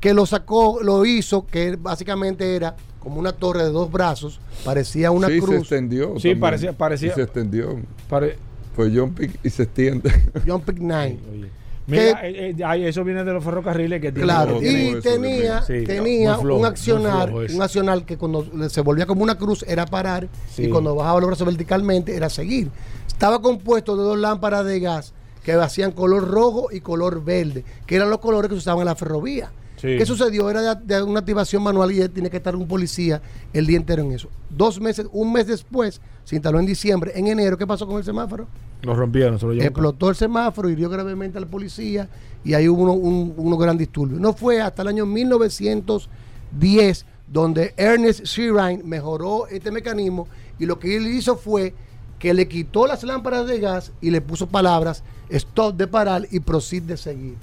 que 0.00 0.14
lo 0.14 0.26
sacó, 0.26 0.80
lo 0.82 1.04
hizo, 1.04 1.46
que 1.46 1.76
básicamente 1.76 2.56
era 2.56 2.74
como 2.98 3.18
una 3.20 3.32
torre 3.32 3.64
de 3.64 3.70
dos 3.70 3.90
brazos, 3.90 4.40
parecía 4.64 5.10
una 5.10 5.28
sí, 5.28 5.34
se 5.34 5.40
cruz. 5.40 5.56
extendió. 5.60 6.06
Sí, 6.08 6.14
también. 6.30 6.40
parecía- 6.40 6.72
parecía- 6.72 7.08
Y 7.12 7.14
se 7.14 7.22
extendió. 7.22 7.78
Pare- 8.08 8.36
Fue 8.74 8.90
John 8.94 9.12
Pick 9.12 9.38
y 9.44 9.50
se 9.50 9.64
extiende. 9.64 10.10
John 10.46 10.60
Pick 10.62 10.78
Nine. 10.78 11.18
Oye. 11.32 11.50
Mira, 11.86 12.20
eh, 12.28 12.54
eh, 12.56 12.88
eso 12.88 13.02
viene 13.02 13.24
de 13.24 13.32
los 13.32 13.42
ferrocarriles 13.42 14.00
que 14.00 14.12
tienen. 14.12 14.22
Claro, 14.22 14.60
No, 14.60 14.62
y 14.62 14.92
no, 14.92 15.00
tenía, 15.00 15.62
Sí, 15.62 15.82
tenía 15.84 16.36
flojo, 16.38 16.60
un 16.60 16.66
accionar, 16.66 17.32
un 17.34 17.60
accionar 17.62 18.04
que 18.04 18.16
cuando 18.16 18.46
se 18.70 18.80
volvía 18.82 19.06
como 19.06 19.24
una 19.24 19.36
cruz 19.36 19.64
era 19.66 19.86
parar 19.86 20.28
Sí. 20.54 20.64
y 20.64 20.68
cuando 20.68 20.94
bajaba 20.94 21.18
los 21.20 21.26
brazos 21.28 21.46
verticalmente 21.48 22.14
era 22.14 22.30
seguir. 22.30 22.70
Estaba 23.08 23.42
compuesto 23.42 23.96
de 23.96 24.04
dos 24.04 24.18
lámparas 24.18 24.64
de 24.66 24.78
gas 24.78 25.12
que 25.42 25.52
hacían 25.54 25.90
color 25.90 26.28
rojo 26.28 26.68
y 26.70 26.80
color 26.80 27.24
verde, 27.24 27.64
que 27.86 27.96
eran 27.96 28.08
los 28.08 28.20
colores 28.20 28.48
que 28.50 28.54
se 28.54 28.58
usaban 28.58 28.82
en 28.82 28.86
la 28.86 28.94
ferrovía. 28.94 29.50
Sí. 29.80 29.96
¿Qué 29.96 30.04
sucedió? 30.04 30.50
Era 30.50 30.74
de, 30.74 30.84
de 30.96 31.02
una 31.02 31.20
activación 31.20 31.62
manual 31.62 31.90
y 31.92 32.06
tiene 32.08 32.28
que 32.30 32.36
estar 32.36 32.54
un 32.54 32.68
policía 32.68 33.20
el 33.52 33.66
día 33.66 33.78
entero 33.78 34.02
en 34.02 34.12
eso. 34.12 34.28
Dos 34.50 34.80
meses, 34.80 35.06
un 35.12 35.32
mes 35.32 35.46
después, 35.46 36.00
se 36.24 36.36
instaló 36.36 36.60
en 36.60 36.66
diciembre. 36.66 37.12
En 37.14 37.26
enero, 37.28 37.56
¿qué 37.56 37.66
pasó 37.66 37.86
con 37.86 37.96
el 37.98 38.04
semáforo? 38.04 38.46
Lo 38.82 38.94
rompieron, 38.94 39.38
se 39.38 39.46
lo 39.46 39.52
llevó. 39.52 39.64
explotó 39.64 40.10
el 40.10 40.16
semáforo, 40.16 40.68
hirió 40.68 40.88
gravemente 40.88 41.38
al 41.38 41.46
policía 41.46 42.08
y 42.44 42.54
ahí 42.54 42.68
hubo 42.68 42.82
uno- 42.82 42.92
un, 42.94 43.34
unos 43.36 43.58
gran 43.58 43.76
disturbios. 43.78 44.20
No 44.20 44.32
fue 44.32 44.60
hasta 44.60 44.82
el 44.82 44.88
año 44.88 45.06
1910 45.06 47.06
donde 47.30 47.74
Ernest 47.76 48.24
Sheeran 48.24 48.82
mejoró 48.84 49.46
este 49.48 49.70
mecanismo 49.70 50.26
y 50.58 50.66
lo 50.66 50.78
que 50.78 50.96
él 50.96 51.06
hizo 51.06 51.36
fue 51.36 51.74
que 52.18 52.34
le 52.34 52.48
quitó 52.48 52.86
las 52.86 53.02
lámparas 53.04 53.46
de 53.46 53.60
gas 53.60 53.92
y 54.00 54.10
le 54.10 54.20
puso 54.20 54.46
palabras 54.46 55.02
stop 55.30 55.76
de 55.76 55.86
parar 55.86 56.26
y 56.30 56.40
proceed 56.40 56.82
de 56.82 56.96
seguir. 56.96 57.36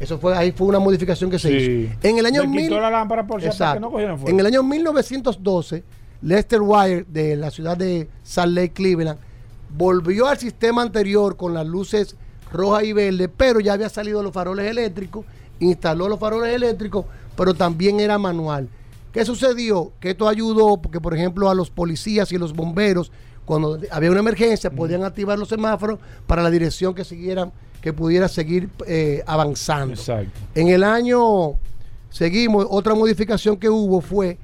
Eso 0.00 0.18
fue 0.18 0.34
ahí 0.36 0.50
fue 0.52 0.66
una 0.66 0.78
modificación 0.78 1.30
que 1.30 1.38
se 1.38 1.48
Sí. 1.50 1.56
hizo. 1.92 1.94
En 2.02 2.18
el 2.18 2.26
año 2.26 2.40
quitó 2.42 2.52
mil- 2.54 2.70
la 2.70 2.90
lámpara 2.90 3.26
por 3.26 3.44
Exacto. 3.44 3.90
que 3.94 4.06
no. 4.06 4.26
En 4.26 4.40
el 4.40 4.46
año 4.46 4.62
1912, 4.62 5.84
Lester 6.22 6.60
Wire 6.62 7.04
de 7.08 7.36
la 7.36 7.50
ciudad 7.50 7.76
de 7.76 8.08
Salt 8.22 8.54
Lake, 8.54 8.72
Cleveland, 8.72 9.18
volvió 9.76 10.26
al 10.26 10.38
sistema 10.38 10.82
anterior 10.82 11.36
con 11.36 11.54
las 11.54 11.66
luces 11.66 12.16
rojas 12.52 12.84
y 12.84 12.92
verdes, 12.92 13.28
pero 13.36 13.60
ya 13.60 13.74
había 13.74 13.88
salido 13.88 14.22
los 14.22 14.32
faroles 14.32 14.66
eléctricos, 14.70 15.24
instaló 15.60 16.08
los 16.08 16.18
faroles 16.18 16.54
eléctricos, 16.54 17.04
pero 17.36 17.54
también 17.54 18.00
era 18.00 18.18
manual. 18.18 18.68
¿Qué 19.12 19.24
sucedió? 19.24 19.92
Que 20.00 20.10
esto 20.10 20.28
ayudó 20.28 20.76
porque, 20.78 21.00
por 21.00 21.14
ejemplo, 21.14 21.48
a 21.50 21.54
los 21.54 21.70
policías 21.70 22.32
y 22.32 22.38
los 22.38 22.54
bomberos, 22.54 23.12
cuando 23.44 23.78
había 23.90 24.10
una 24.10 24.20
emergencia, 24.20 24.70
podían 24.70 25.04
activar 25.04 25.38
los 25.38 25.48
semáforos 25.48 25.98
para 26.26 26.42
la 26.42 26.50
dirección 26.50 26.94
que 26.94 27.04
siguieran, 27.04 27.52
que 27.80 27.92
pudiera 27.92 28.28
seguir 28.28 28.68
eh, 28.86 29.22
avanzando. 29.26 29.94
Exacto. 29.94 30.38
En 30.54 30.68
el 30.68 30.84
año, 30.84 31.54
seguimos, 32.10 32.66
otra 32.68 32.94
modificación 32.94 33.56
que 33.56 33.68
hubo 33.68 34.00
fue 34.00 34.38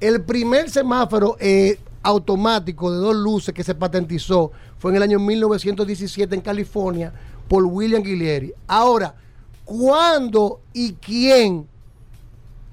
el 0.00 0.22
primer 0.22 0.70
semáforo 0.70 1.36
eh, 1.40 1.78
automático 2.02 2.92
de 2.92 2.98
dos 2.98 3.16
luces 3.16 3.54
que 3.54 3.64
se 3.64 3.74
patentizó 3.74 4.52
fue 4.78 4.92
en 4.92 4.96
el 4.98 5.02
año 5.02 5.18
1917 5.18 6.34
en 6.34 6.40
California 6.40 7.12
por 7.48 7.64
William 7.64 8.02
Guillieri. 8.02 8.52
Ahora, 8.66 9.14
¿cuándo 9.64 10.60
y 10.72 10.92
quién 10.92 11.66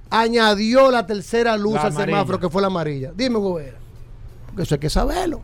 añadió 0.10 0.92
la 0.92 1.06
tercera 1.06 1.58
luz 1.58 1.74
La 1.74 1.82
al 1.82 1.88
amarilla. 1.88 2.06
semáforo 2.18 2.40
que 2.40 2.50
fue 2.50 2.62
la 2.62 2.68
amarilla? 2.68 3.12
Dime, 3.16 3.40
Gobera. 3.40 3.78
Porque 4.46 4.64
eso 4.64 4.76
hay 4.76 4.80
que 4.80 4.90
saberlo. 4.90 5.42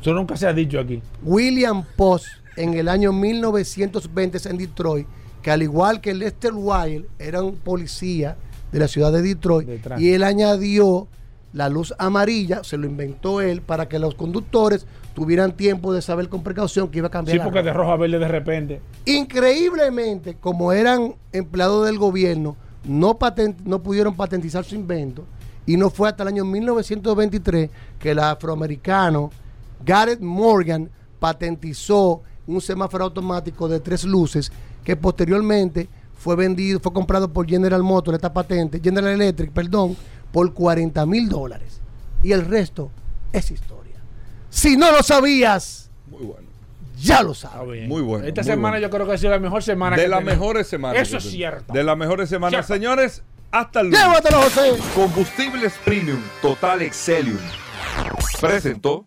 Eso 0.00 0.12
nunca 0.12 0.36
se 0.36 0.46
ha 0.46 0.52
dicho 0.52 0.78
aquí. 0.78 1.00
William 1.22 1.84
Post 1.96 2.26
en 2.56 2.74
el 2.74 2.88
año 2.88 3.12
1920 3.12 4.48
en 4.48 4.58
Detroit, 4.58 5.06
que 5.42 5.50
al 5.50 5.62
igual 5.62 6.00
que 6.00 6.14
Lester 6.14 6.52
Wilde 6.54 7.06
era 7.18 7.42
un 7.42 7.56
policía 7.56 8.36
de 8.72 8.78
la 8.78 8.88
ciudad 8.88 9.12
de 9.12 9.22
Detroit, 9.22 9.68
Detrás. 9.68 10.00
y 10.00 10.12
él 10.12 10.22
añadió 10.24 11.06
la 11.52 11.68
luz 11.68 11.94
amarilla, 11.98 12.62
se 12.64 12.76
lo 12.76 12.86
inventó 12.86 13.40
él 13.40 13.62
para 13.62 13.88
que 13.88 13.98
los 13.98 14.14
conductores 14.14 14.86
tuvieran 15.14 15.56
tiempo 15.56 15.94
de 15.94 16.02
saber 16.02 16.28
con 16.28 16.42
precaución 16.42 16.88
que 16.88 16.98
iba 16.98 17.06
a 17.08 17.10
cambiar. 17.10 17.34
Sí, 17.34 17.38
la 17.38 17.44
porque 17.44 17.62
de 17.62 17.72
rojo 17.72 17.92
a 17.92 17.96
verde 17.96 18.18
de 18.18 18.28
repente. 18.28 18.80
Increíblemente, 19.06 20.34
como 20.40 20.72
eran 20.72 21.14
empleados 21.32 21.86
del 21.86 21.98
gobierno, 21.98 22.56
no, 22.84 23.18
patent- 23.18 23.60
no 23.64 23.82
pudieron 23.82 24.16
patentizar 24.16 24.64
su 24.64 24.74
invento 24.74 25.24
y 25.66 25.76
no 25.76 25.90
fue 25.90 26.08
hasta 26.08 26.22
el 26.22 26.28
año 26.30 26.44
1923 26.44 27.70
que 27.98 28.10
el 28.10 28.18
afroamericano 28.18 29.30
Garrett 29.84 30.20
Morgan 30.20 30.90
patentizó 31.18 32.22
un 32.46 32.60
semáforo 32.60 33.04
automático 33.04 33.68
de 33.68 33.80
tres 33.80 34.04
luces 34.04 34.52
que 34.84 34.96
posteriormente 34.96 35.88
fue 36.18 36.36
vendido, 36.36 36.80
fue 36.80 36.92
comprado 36.92 37.32
por 37.32 37.46
General 37.46 37.82
Motors, 37.82 38.16
esta 38.16 38.32
patente, 38.32 38.80
General 38.80 39.12
Electric, 39.12 39.50
perdón, 39.50 39.96
por 40.32 40.52
40 40.54 41.04
mil 41.06 41.28
dólares. 41.28 41.80
Y 42.22 42.32
el 42.32 42.44
resto 42.46 42.90
es 43.32 43.50
historia. 43.50 43.94
Si 44.50 44.76
no 44.76 44.90
lo 44.92 45.02
sabías, 45.02 45.90
Muy 46.06 46.24
bueno. 46.24 46.48
ya 46.98 47.22
lo 47.22 47.34
sabes. 47.34 47.86
Muy 47.88 48.02
bueno, 48.02 48.26
Esta 48.26 48.40
muy 48.42 48.50
semana 48.50 48.74
bueno. 48.76 48.86
yo 48.86 48.90
creo 48.90 49.06
que 49.06 49.12
ha 49.12 49.18
sido 49.18 49.30
la 49.32 49.38
mejor 49.38 49.62
semana. 49.62 49.96
De 49.96 50.08
las 50.08 50.24
mejores 50.24 50.66
semanas. 50.66 51.02
Eso 51.02 51.18
es 51.18 51.24
cierto. 51.24 51.72
De 51.72 51.84
las 51.84 51.96
mejores 51.96 52.28
semanas. 52.28 52.66
Señores, 52.66 53.22
hasta 53.50 53.80
el 53.80 53.86
lunes. 53.88 54.00
Llévatelo, 54.00 54.42
José. 54.42 54.72
Combustibles 54.94 55.74
Premium 55.84 56.20
Total 56.40 56.80
Excelium 56.82 57.38
presentó 58.40 59.06